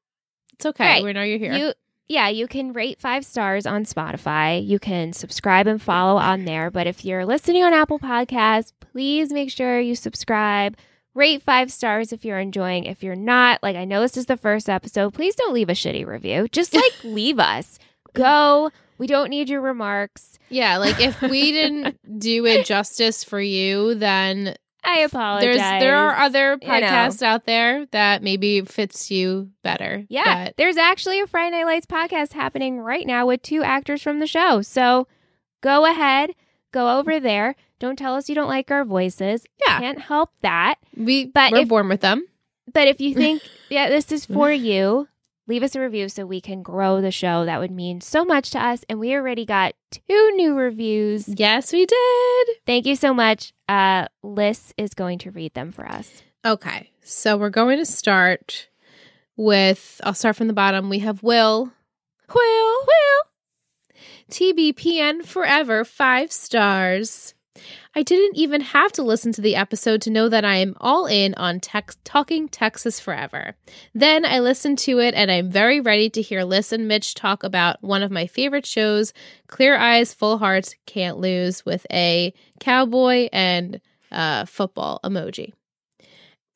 it's 0.53 0.67
okay. 0.67 0.85
Right. 0.85 1.05
We 1.05 1.13
know 1.13 1.23
you're 1.23 1.39
here. 1.39 1.53
You 1.55 1.73
yeah, 2.09 2.29
you 2.29 2.49
can 2.49 2.73
rate 2.73 2.99
5 3.01 3.25
stars 3.25 3.67
on 3.67 3.85
Spotify. 3.85 4.67
You 4.67 4.81
can 4.81 5.13
subscribe 5.13 5.69
and 5.69 5.81
follow 5.81 6.19
on 6.19 6.45
there, 6.45 6.69
but 6.69 6.89
if 6.89 7.05
you're 7.05 7.25
listening 7.25 7.63
on 7.63 7.73
Apple 7.73 8.01
Podcasts, 8.01 8.73
please 8.81 9.33
make 9.33 9.49
sure 9.53 9.79
you 9.79 9.95
subscribe. 9.95 10.77
Rate 11.15 11.41
5 11.41 11.71
stars 11.73 12.13
if 12.13 12.25
you're 12.25 12.41
enjoying. 12.41 12.83
If 12.85 13.05
you're 13.05 13.15
not, 13.15 13.63
like 13.63 13.77
I 13.77 13.85
know 13.85 14.01
this 14.01 14.17
is 14.17 14.27
the 14.27 14.37
first 14.37 14.69
episode, 14.69 15.15
please 15.15 15.37
don't 15.37 15.55
leave 15.55 15.69
a 15.69 15.73
shitty 15.73 16.05
review. 16.05 16.49
Just 16.51 16.75
like 16.75 16.93
leave 17.05 17.39
us. 17.39 17.79
Go. 18.13 18.71
We 18.99 19.07
don't 19.07 19.31
need 19.31 19.49
your 19.49 19.61
remarks. 19.61 20.39
yeah, 20.51 20.77
like 20.79 21.01
if 21.01 21.23
we 21.23 21.53
didn't 21.53 21.97
do 22.21 22.45
it 22.45 22.67
justice 22.67 23.23
for 23.25 23.41
you, 23.41 23.95
then 23.95 24.57
I 24.85 25.01
apologize. 25.01 25.57
there's 25.57 25.81
there 25.81 25.97
are 25.97 26.17
other 26.17 26.59
You 26.61 26.69
know. 26.69 26.75
podcasts 26.75 27.23
out 27.23 27.45
there 27.45 27.87
that 27.93 28.23
maybe 28.23 28.63
fits 28.63 29.11
you 29.11 29.51
better. 29.63 30.05
Yeah, 30.09 30.47
But 30.47 30.57
there's 30.57 30.77
actually 30.77 31.21
a 31.21 31.27
Friday 31.27 31.57
Night 31.57 31.67
Lights 31.67 31.87
podcast 31.87 32.33
happening 32.33 32.81
right 32.81 33.07
now 33.07 33.27
with 33.27 33.43
two 33.43 33.63
actors 33.63 34.03
from 34.03 34.19
the 34.21 34.27
show. 34.27 34.63
So 34.63 35.07
go 35.61 35.85
ahead, 35.85 36.31
go 36.73 36.99
over 36.99 37.21
there. 37.21 37.57
Don't 37.79 37.97
tell 37.99 38.15
us 38.15 38.29
you 38.29 38.35
don't 38.35 38.49
like 38.49 38.71
our 38.71 38.85
voices. 38.85 39.47
Yeah. 39.67 39.79
Can't 39.81 39.99
help 40.01 40.31
that. 40.43 40.77
we 40.97 41.27
But 41.27 41.53
we're 41.53 41.59
if- 41.61 41.69
born 41.69 41.89
with 41.89 42.01
them. 42.01 42.27
But 42.73 42.89
if 42.89 43.01
you 43.01 43.15
think, 43.17 43.43
yeah, 43.69 43.89
this 43.89 44.11
is 44.13 44.25
for 44.27 44.51
you, 44.53 45.09
leave 45.51 45.65
us 45.65 45.75
a 45.75 45.81
review 45.81 46.09
so 46.09 46.25
we 46.25 46.41
can 46.41 46.63
grow 46.63 47.01
the 47.01 47.11
show. 47.11 47.45
That 47.45 47.59
would 47.59 47.73
mean 47.73 48.01
so 48.01 48.25
much 48.25 48.51
to 48.51 48.65
us. 48.65 48.85
And 48.89 49.01
we 49.01 49.13
already 49.15 49.45
got 49.45 49.75
two 49.91 50.33
new 50.37 50.55
reviews. 50.55 51.27
Yes, 51.27 51.73
we 51.73 51.85
did. 51.85 52.49
Thank 52.67 52.87
you 52.87 52.95
so 52.95 53.13
much. 53.13 53.53
Uh, 53.69 54.07
Liz 54.23 54.73
is 54.79 54.95
going 54.95 55.19
to 55.19 55.33
read 55.33 55.53
them 55.55 55.73
for 55.73 55.87
us. 55.87 56.23
Okay. 56.45 56.91
So 57.03 57.37
we're 57.37 57.51
going 57.51 57.79
to 57.79 57.85
start 57.85 58.69
with 59.37 60.01
I'll 60.05 60.15
start 60.15 60.37
from 60.37 60.47
the 60.47 60.53
bottom. 60.53 60.89
We 60.89 61.01
have 61.01 61.23
Will. 61.25 61.73
Will. 62.33 62.87
Will. 62.87 63.23
TBPN 64.31 65.25
forever, 65.25 65.85
five 65.85 66.31
stars. 66.31 67.35
I 67.95 68.05
didn't 68.05 68.37
even 68.37 68.61
have 68.61 68.93
to 68.93 69.03
listen 69.03 69.33
to 69.33 69.41
the 69.41 69.57
episode 69.57 70.01
to 70.03 70.11
know 70.11 70.29
that 70.29 70.45
I 70.45 70.57
am 70.57 70.77
all 70.81 71.07
in 71.07 71.35
on 71.35 71.59
tex- 71.59 71.97
talking 72.05 72.49
Texas 72.49 73.01
forever. 73.01 73.57
Then 73.95 74.25
I 74.25 74.39
listened 74.39 74.79
to 74.81 75.01
it 75.01 75.15
and 75.15 75.29
I'm 75.31 75.51
very 75.51 75.81
ready 75.81 76.09
to 76.11 76.23
hear 76.23 76.45
Liz 76.45 76.73
and 76.73 76.87
Mitch 76.87 77.15
talk 77.15 77.43
about 77.43 77.83
one 77.83 78.05
of 78.05 78.13
my 78.13 78.29
favorite 78.29 78.65
shows, 78.65 79.13
Clear 79.49 79.77
Eyes, 79.77 80.15
Full 80.15 80.39
Hearts, 80.39 80.77
Can't 80.87 81.19
Lose, 81.19 81.67
with 81.67 81.85
a 81.91 82.33
cowboy 82.61 83.29
and 83.33 83.81
uh, 84.13 84.45
football 84.45 85.01
emoji. 85.03 85.53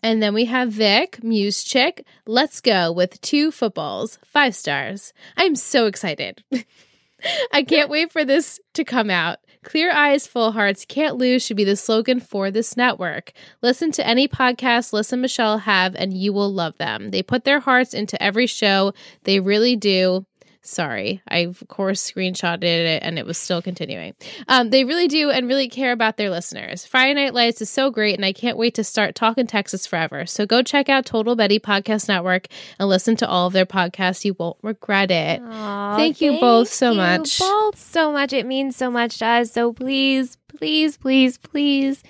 And 0.05 0.23
then 0.23 0.35
we 0.35 0.45
have 0.45 0.71
Vic, 0.71 1.25
Muse 1.25 1.65
Chick. 1.65 2.07
Let's 2.27 2.61
go 2.61 2.93
with 2.93 3.21
two 3.23 3.51
footballs, 3.51 4.19
five 4.25 4.55
stars. 4.55 5.13
I'm 5.37 5.57
so 5.57 5.87
excited. 5.87 6.45
I 7.53 7.63
can't 7.63 7.91
wait 7.91 8.13
for 8.13 8.25
this 8.25 8.61
to 8.75 8.85
come 8.85 9.11
out. 9.11 9.39
Clear 9.65 9.91
eyes, 9.91 10.27
full 10.27 10.53
hearts, 10.53 10.85
can't 10.85 11.17
lose 11.17 11.43
should 11.43 11.57
be 11.57 11.65
the 11.65 11.75
slogan 11.75 12.21
for 12.21 12.51
this 12.51 12.77
network. 12.77 13.33
Listen 13.63 13.91
to 13.93 14.07
any 14.07 14.29
podcast 14.29 14.93
and 15.13 15.23
Michelle 15.23 15.59
have, 15.59 15.95
and 15.97 16.13
you 16.13 16.33
will 16.35 16.53
love 16.53 16.77
them. 16.77 17.11
They 17.11 17.23
put 17.23 17.45
their 17.45 17.61
hearts 17.61 17.95
into 17.95 18.23
every 18.23 18.47
show. 18.47 18.93
They 19.25 19.41
really 19.41 19.75
do. 19.75 20.27
Sorry, 20.67 21.21
I 21.29 21.41
of 21.41 21.63
course 21.69 22.11
screenshotted 22.11 22.63
it 22.65 23.03
and 23.03 23.19
it 23.19 23.27
was 23.27 23.37
still 23.37 23.61
continuing. 23.61 24.15
Um, 24.49 24.71
they 24.71 24.85
really 24.85 25.09
do 25.09 25.31
and 25.31 25.47
really 25.47 25.69
care 25.69 25.93
about 25.93 26.17
their 26.17 26.31
listeners. 26.31 26.87
Friday 26.87 27.13
Night 27.13 27.35
Lights 27.35 27.61
is 27.61 27.69
so 27.69 27.91
great, 27.91 28.15
and 28.15 28.25
I 28.25 28.33
can't 28.33 28.57
wait 28.57 28.75
to 28.77 28.85
start 28.85 29.15
talking 29.15 29.47
Texas 29.47 29.87
forever. 29.87 30.25
So 30.25 30.47
go 30.47 30.63
check 30.63 30.89
out 30.89 31.05
Total 31.05 31.37
Betty 31.37 31.61
Podcast 31.61 32.09
Network 32.09 32.47
and 32.79 32.89
listen 32.89 33.15
to 33.17 33.29
all 33.29 33.47
of 33.47 33.53
their 33.53 33.67
podcasts. 33.67 34.25
You 34.25 34.35
won't 34.39 34.57
regret 34.63 35.11
it. 35.11 35.43
Aw, 35.45 35.97
Thank 35.97 36.23
you 36.23 36.41
both 36.41 36.69
so 36.71 36.95
much. 36.95 37.39
Thank 37.39 37.41
you 37.41 37.47
much. 37.47 37.73
Both 37.75 37.79
so 37.79 38.11
much. 38.11 38.33
It 38.33 38.47
means 38.47 38.75
so 38.75 38.91
much 38.91 39.19
to 39.19 39.27
us. 39.27 39.53
So 39.53 39.75
please, 39.75 40.39
please, 40.49 40.97
please, 40.97 41.37
please 41.37 42.03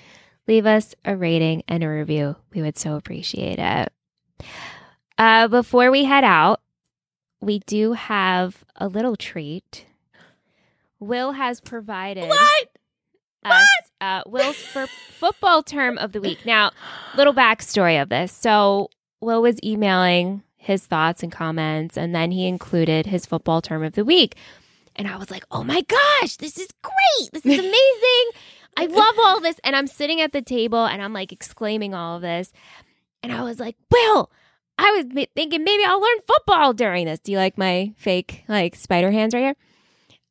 leave 0.47 0.65
us 0.65 0.95
a 1.03 1.13
rating 1.17 1.63
and 1.67 1.83
a 1.83 1.89
review. 1.89 2.37
We 2.53 2.61
would 2.61 2.77
so 2.77 2.95
appreciate 2.95 3.59
it. 3.59 3.91
Uh, 5.17 5.49
before 5.49 5.91
we 5.91 6.05
head 6.05 6.23
out, 6.23 6.61
we 7.45 7.59
do 7.59 7.93
have 7.93 8.65
a 8.75 8.87
little 8.87 9.15
treat. 9.15 9.85
Will 10.99 11.33
has 11.33 11.61
provided 11.61 12.27
What? 12.27 12.69
us 13.43 13.65
uh, 14.01 14.23
Will's 14.25 14.55
for 14.55 14.87
football 15.11 15.61
term 15.61 15.99
of 15.99 16.11
the 16.11 16.19
week. 16.19 16.43
Now, 16.45 16.71
little 17.15 17.33
backstory 17.33 18.01
of 18.01 18.09
this. 18.09 18.31
So, 18.31 18.89
Will 19.21 19.43
was 19.43 19.59
emailing 19.63 20.41
his 20.57 20.87
thoughts 20.87 21.21
and 21.21 21.31
comments, 21.31 21.95
and 21.95 22.15
then 22.15 22.31
he 22.31 22.47
included 22.47 23.05
his 23.05 23.27
football 23.27 23.61
term 23.61 23.83
of 23.83 23.93
the 23.93 24.03
week. 24.03 24.35
And 24.95 25.07
I 25.07 25.17
was 25.17 25.29
like, 25.29 25.45
oh 25.51 25.63
my 25.63 25.81
gosh, 25.81 26.37
this 26.37 26.57
is 26.57 26.69
great. 26.81 27.31
This 27.31 27.45
is 27.45 27.59
amazing. 27.59 28.41
I 28.75 28.85
love 28.89 29.15
all 29.19 29.39
this. 29.39 29.59
And 29.63 29.75
I'm 29.75 29.87
sitting 29.87 30.19
at 30.19 30.31
the 30.31 30.41
table 30.41 30.83
and 30.85 31.01
I'm 31.01 31.13
like 31.13 31.31
exclaiming 31.31 31.93
all 31.93 32.15
of 32.15 32.21
this. 32.23 32.51
And 33.21 33.31
I 33.31 33.43
was 33.43 33.59
like, 33.59 33.75
Will, 33.91 34.31
I 34.77 34.91
was 34.91 35.25
thinking 35.35 35.63
maybe 35.63 35.83
I'll 35.83 36.01
learn 36.01 36.17
football 36.27 36.73
during 36.73 37.05
this. 37.05 37.19
Do 37.19 37.31
you 37.31 37.37
like 37.37 37.57
my 37.57 37.93
fake 37.97 38.43
like 38.47 38.75
spider 38.75 39.11
hands 39.11 39.33
right 39.33 39.41
here? 39.41 39.55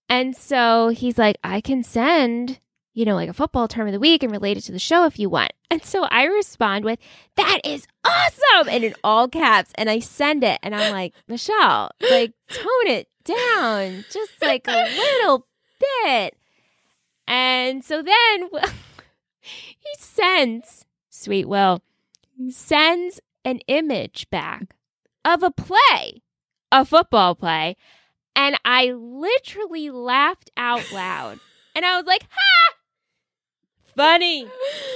And 0.09 0.37
so 0.37 0.89
he's 0.89 1.17
like, 1.17 1.37
I 1.43 1.61
can 1.61 1.83
send, 1.83 2.61
you 2.93 3.05
know, 3.05 3.15
like 3.15 3.31
a 3.31 3.35
football 3.35 3.69
term 3.69 3.87
of 3.87 3.93
the 3.93 3.99
week 3.99 4.23
and 4.23 4.31
relate 4.31 4.59
it 4.59 4.63
to 4.63 4.73
the 4.73 4.79
show 4.79 5.07
if 5.07 5.19
you 5.19 5.31
want. 5.31 5.53
And 5.71 5.83
so 5.83 6.05
I 6.05 6.25
respond 6.25 6.85
with, 6.85 6.99
that 7.37 7.61
is 7.65 7.87
awesome. 8.05 8.69
And 8.69 8.85
in 8.85 8.95
all 9.03 9.29
caps. 9.29 9.73
And 9.77 9.89
I 9.89 9.99
send 10.01 10.45
it. 10.45 10.59
And 10.63 10.75
I'm 10.75 10.93
like, 10.93 11.15
Michelle, 11.27 11.91
like, 12.11 12.33
tone 12.49 12.87
it 12.87 13.09
down 13.25 14.05
just 14.13 14.43
like 14.43 14.67
a 14.69 14.89
little 14.95 15.47
bit. 15.81 16.37
And 17.27 17.83
so 17.83 18.03
then 18.03 18.51
he 19.41 19.91
sends, 19.99 20.85
sweet 21.09 21.49
Will, 21.49 21.83
he 22.37 22.51
sends 22.51 23.21
an 23.45 23.59
image 23.69 24.29
back 24.31 24.75
of 25.25 25.43
a 25.43 25.51
play, 25.51 26.23
a 26.73 26.85
football 26.85 27.35
play. 27.35 27.77
And 28.37 28.59
I 28.65 28.93
literally 28.93 29.91
laughed 29.91 30.51
out 30.57 30.91
loud. 30.93 31.39
And 31.77 31.85
I 31.85 31.97
was 31.97 32.07
like, 32.07 32.23
ha! 32.31 32.75
Funny. 33.97 34.47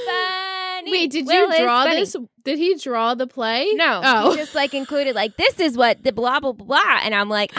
Funny. 0.07 0.91
Wait, 0.93 1.11
did 1.11 1.27
Will 1.27 1.51
you 1.53 1.59
draw 1.63 1.85
this? 1.85 2.15
Did 2.45 2.59
he 2.59 2.77
draw 2.77 3.15
the 3.15 3.27
play? 3.27 3.73
No, 3.75 4.01
Oh. 4.05 4.31
he 4.31 4.37
just 4.37 4.55
like 4.55 4.75
included 4.75 5.15
like 5.17 5.37
this 5.37 5.59
is 5.59 5.77
what 5.77 6.03
the 6.05 6.13
blah 6.13 6.39
blah 6.41 6.53
blah, 6.53 7.01
and 7.03 7.15
I'm 7.15 7.29
like, 7.29 7.53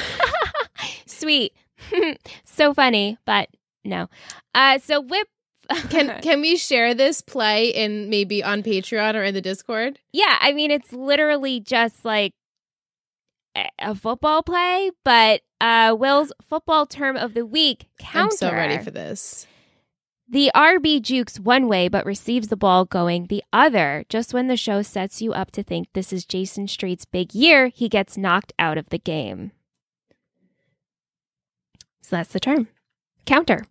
sweet, 1.05 1.53
so 2.45 2.73
funny, 2.73 3.17
but 3.25 3.49
no. 3.83 4.07
Uh, 4.55 4.79
so 4.79 5.01
whip. 5.01 5.27
Can 5.89 6.19
can 6.21 6.41
we 6.41 6.57
share 6.57 6.93
this 6.93 7.21
play 7.21 7.69
in 7.69 8.09
maybe 8.09 8.43
on 8.43 8.63
Patreon 8.63 9.15
or 9.15 9.23
in 9.23 9.33
the 9.33 9.41
Discord? 9.41 9.99
yeah, 10.13 10.37
I 10.41 10.51
mean 10.53 10.71
it's 10.71 10.91
literally 10.93 11.59
just 11.59 12.03
like 12.05 12.33
a- 13.55 13.69
a 13.79 13.95
football 13.95 14.41
play, 14.43 14.91
but 15.05 15.41
uh, 15.61 15.95
Will's 15.97 16.31
football 16.41 16.85
term 16.85 17.17
of 17.17 17.33
the 17.33 17.45
week 17.45 17.87
counter. 17.99 18.25
I'm 18.25 18.31
so 18.31 18.51
ready 18.51 18.83
for 18.83 18.91
this. 18.91 19.45
The 20.31 20.51
RB 20.55 21.01
jukes 21.01 21.39
one 21.39 21.67
way 21.67 21.87
but 21.87 22.05
receives 22.05 22.49
the 22.49 22.55
ball 22.55 22.85
going 22.85 23.25
the 23.25 23.43
other. 23.51 24.05
Just 24.09 24.33
when 24.33 24.47
the 24.47 24.55
show 24.55 24.81
sets 24.83 25.21
you 25.21 25.33
up 25.33 25.49
to 25.51 25.63
think 25.63 25.87
this 25.93 26.13
is 26.13 26.23
Jason 26.23 26.67
Street's 26.67 27.05
big 27.05 27.33
year, 27.33 27.67
he 27.67 27.89
gets 27.89 28.15
knocked 28.17 28.53
out 28.59 28.77
of 28.77 28.89
the 28.89 28.99
game. 28.99 29.51
So 32.01 32.15
that's 32.15 32.31
the 32.31 32.39
term. 32.39 32.67
Counter. 33.25 33.65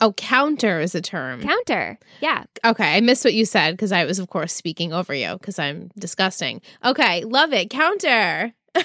Oh, 0.00 0.12
counter 0.12 0.80
is 0.80 0.94
a 0.94 1.00
term. 1.00 1.40
Counter. 1.42 1.98
Yeah. 2.20 2.44
Okay, 2.64 2.96
I 2.96 3.00
missed 3.00 3.24
what 3.24 3.32
you 3.34 3.44
said 3.46 3.72
because 3.72 3.92
I 3.92 4.04
was, 4.04 4.18
of 4.18 4.28
course, 4.28 4.52
speaking 4.52 4.92
over 4.92 5.14
you 5.14 5.32
because 5.34 5.58
I'm 5.58 5.90
disgusting. 5.98 6.60
Okay, 6.84 7.24
love 7.24 7.52
it. 7.52 7.70
Counter. 7.70 8.52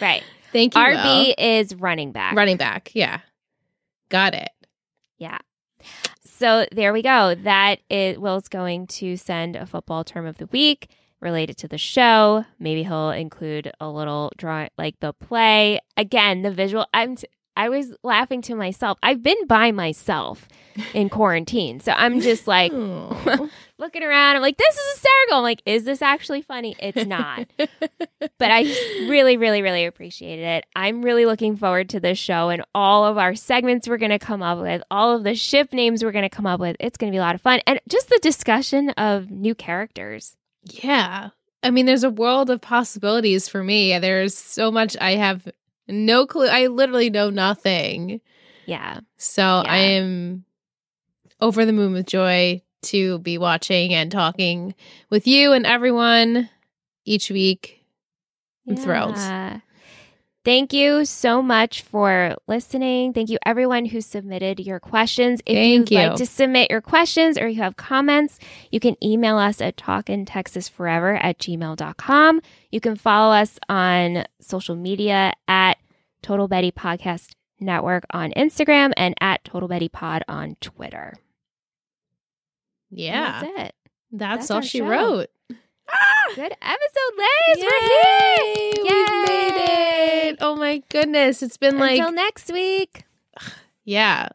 Right. 0.00 0.22
Thank 0.52 0.74
you. 0.74 0.80
RB 0.80 1.28
Will. 1.28 1.34
is 1.38 1.74
running 1.74 2.12
back. 2.12 2.36
running 2.36 2.56
back. 2.58 2.90
Yeah, 2.94 3.20
got 4.10 4.34
it. 4.34 4.50
Yeah. 5.18 5.38
So 6.24 6.66
there 6.70 6.92
we 6.92 7.00
go. 7.02 7.34
That 7.34 7.80
is 7.88 8.18
Will's 8.18 8.48
going 8.48 8.86
to 8.88 9.16
send 9.16 9.56
a 9.56 9.64
football 9.64 10.04
term 10.04 10.26
of 10.26 10.36
the 10.36 10.46
week 10.46 10.90
related 11.20 11.56
to 11.58 11.68
the 11.68 11.78
show. 11.78 12.44
Maybe 12.58 12.82
he'll 12.82 13.10
include 13.10 13.72
a 13.80 13.88
little 13.88 14.32
drawing 14.36 14.68
like 14.76 15.00
the 15.00 15.14
play. 15.14 15.80
Again, 15.96 16.42
the 16.42 16.50
visual 16.50 16.86
I'm 16.92 17.16
t- 17.16 17.26
I 17.56 17.68
was 17.68 17.94
laughing 18.02 18.42
to 18.42 18.54
myself. 18.54 18.98
I've 19.02 19.22
been 19.22 19.46
by 19.46 19.72
myself 19.72 20.46
in 20.92 21.08
quarantine. 21.08 21.80
So 21.80 21.92
I'm 21.92 22.20
just 22.20 22.46
like 22.46 22.70
looking 23.78 24.02
around. 24.02 24.36
I'm 24.36 24.42
like, 24.42 24.58
this 24.58 24.74
is 24.74 24.92
hysterical. 24.94 25.38
I'm 25.38 25.42
like, 25.42 25.62
is 25.64 25.84
this 25.84 26.02
actually 26.02 26.42
funny? 26.42 26.76
It's 26.78 27.06
not. 27.06 27.48
but 27.56 28.50
I 28.50 28.62
really, 29.08 29.36
really, 29.36 29.62
really 29.62 29.86
appreciated 29.86 30.44
it. 30.44 30.66
I'm 30.76 31.02
really 31.02 31.24
looking 31.24 31.56
forward 31.56 31.88
to 31.90 32.00
this 32.00 32.18
show 32.18 32.50
and 32.50 32.62
all 32.74 33.06
of 33.06 33.16
our 33.18 33.34
segments 33.34 33.88
we're 33.88 33.96
going 33.96 34.10
to 34.10 34.18
come 34.18 34.42
up 34.42 34.58
with, 34.58 34.82
all 34.90 35.16
of 35.16 35.24
the 35.24 35.34
ship 35.34 35.72
names 35.72 36.04
we're 36.04 36.12
going 36.12 36.28
to 36.28 36.36
come 36.36 36.46
up 36.46 36.60
with. 36.60 36.76
It's 36.78 36.98
going 36.98 37.10
to 37.10 37.14
be 37.14 37.18
a 37.18 37.22
lot 37.22 37.34
of 37.34 37.40
fun. 37.40 37.60
And 37.66 37.80
just 37.88 38.08
the 38.08 38.18
discussion 38.22 38.90
of 38.90 39.30
new 39.30 39.54
characters. 39.54 40.36
yeah, 40.64 41.30
I 41.62 41.70
mean, 41.70 41.86
there's 41.86 42.04
a 42.04 42.10
world 42.10 42.48
of 42.50 42.60
possibilities 42.60 43.48
for 43.48 43.64
me. 43.64 43.98
There's 43.98 44.36
so 44.36 44.70
much 44.70 44.96
I 45.00 45.12
have 45.16 45.48
no 45.88 46.26
clue. 46.26 46.48
I 46.48 46.66
literally 46.66 47.10
know 47.10 47.30
nothing. 47.30 48.20
Yeah. 48.66 49.00
So 49.16 49.42
I 49.42 49.78
am 49.78 50.44
over 51.40 51.64
the 51.64 51.72
moon 51.72 51.92
with 51.92 52.06
joy 52.06 52.62
to 52.82 53.18
be 53.20 53.38
watching 53.38 53.94
and 53.94 54.10
talking 54.10 54.74
with 55.10 55.26
you 55.26 55.52
and 55.52 55.66
everyone 55.66 56.48
each 57.04 57.30
week. 57.30 57.84
I'm 58.68 58.76
thrilled. 58.76 59.16
Thank 60.46 60.72
you 60.72 61.04
so 61.04 61.42
much 61.42 61.82
for 61.82 62.36
listening. 62.46 63.12
Thank 63.12 63.30
you, 63.30 63.38
everyone 63.44 63.84
who 63.84 64.00
submitted 64.00 64.60
your 64.60 64.78
questions. 64.78 65.40
If 65.44 65.56
Thank 65.56 65.90
you'd 65.90 65.98
you. 66.00 66.06
like 66.06 66.16
to 66.18 66.24
submit 66.24 66.70
your 66.70 66.80
questions 66.80 67.36
or 67.36 67.48
you 67.48 67.60
have 67.62 67.74
comments, 67.76 68.38
you 68.70 68.78
can 68.78 68.94
email 69.04 69.38
us 69.38 69.60
at 69.60 69.76
talkintexasforever 69.76 71.18
at 71.20 71.38
gmail.com. 71.40 72.40
You 72.70 72.80
can 72.80 72.94
follow 72.94 73.34
us 73.34 73.58
on 73.68 74.24
social 74.40 74.76
media 74.76 75.32
at 75.48 75.78
Total 76.22 76.46
Betty 76.46 76.70
Podcast 76.70 77.32
Network 77.58 78.04
on 78.10 78.30
Instagram 78.36 78.92
and 78.96 79.16
at 79.20 79.42
Total 79.42 79.68
Betty 79.68 79.88
Pod 79.88 80.22
on 80.28 80.56
Twitter. 80.60 81.14
And 82.92 82.98
Yeah, 83.00 83.40
That's 83.42 83.58
it. 83.68 83.74
that's, 84.12 84.36
That's 84.48 84.50
all 84.52 84.60
she 84.60 84.78
show. 84.78 84.86
wrote. 84.88 85.26
Ah! 85.90 86.32
Good 86.34 86.52
episode, 86.60 87.14
Liz. 87.16 87.64
We're 87.64 87.88
Yay! 87.88 88.72
here. 88.74 88.84
We've 88.84 89.26
made 89.28 90.28
it. 90.28 90.38
Oh 90.40 90.56
my 90.56 90.82
goodness. 90.88 91.42
It's 91.42 91.56
been 91.56 91.78
like, 91.78 91.98
Until 91.98 92.12
next 92.12 92.52
week. 92.52 93.04
yeah. 93.84 94.28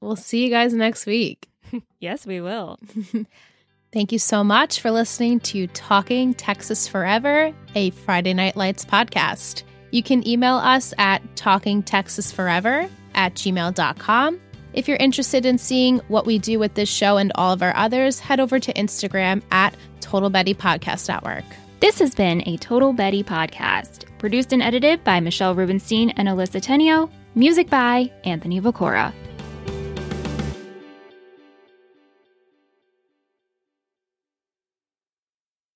We'll 0.00 0.16
see 0.16 0.44
you 0.44 0.50
guys 0.50 0.72
next 0.72 1.06
week. 1.06 1.48
Yes, 2.00 2.24
we 2.24 2.40
will. 2.40 2.78
Thank 3.92 4.10
you 4.10 4.18
so 4.18 4.42
much 4.42 4.80
for 4.80 4.90
listening 4.90 5.38
to 5.40 5.66
Talking 5.66 6.32
Texas 6.32 6.88
Forever, 6.88 7.52
a 7.74 7.90
Friday 7.90 8.32
Night 8.32 8.56
Lights 8.56 8.86
podcast. 8.86 9.64
You 9.90 10.02
can 10.02 10.26
email 10.26 10.54
us 10.56 10.94
at 10.96 11.22
talkingtexasforever 11.36 12.88
at 13.14 13.34
gmail.com. 13.34 14.40
If 14.72 14.88
you're 14.88 14.96
interested 14.96 15.44
in 15.44 15.58
seeing 15.58 15.98
what 16.08 16.24
we 16.24 16.38
do 16.38 16.58
with 16.58 16.72
this 16.74 16.88
show 16.88 17.16
and 17.18 17.32
all 17.34 17.52
of 17.52 17.62
our 17.62 17.76
others, 17.76 18.18
head 18.20 18.40
over 18.40 18.58
to 18.60 18.72
Instagram 18.74 19.42
at 19.50 19.74
Total 20.10 20.28
Betty 20.28 20.54
Podcast. 20.54 21.44
This 21.78 22.00
has 22.00 22.16
been 22.16 22.42
a 22.48 22.56
Total 22.56 22.92
Betty 22.92 23.22
podcast, 23.22 24.06
produced 24.18 24.52
and 24.52 24.60
edited 24.60 25.04
by 25.04 25.20
Michelle 25.20 25.54
Rubenstein 25.54 26.10
and 26.10 26.26
Alyssa 26.26 26.60
Tenio, 26.60 27.08
music 27.36 27.70
by 27.70 28.10
Anthony 28.24 28.60
Viccora. 28.60 29.14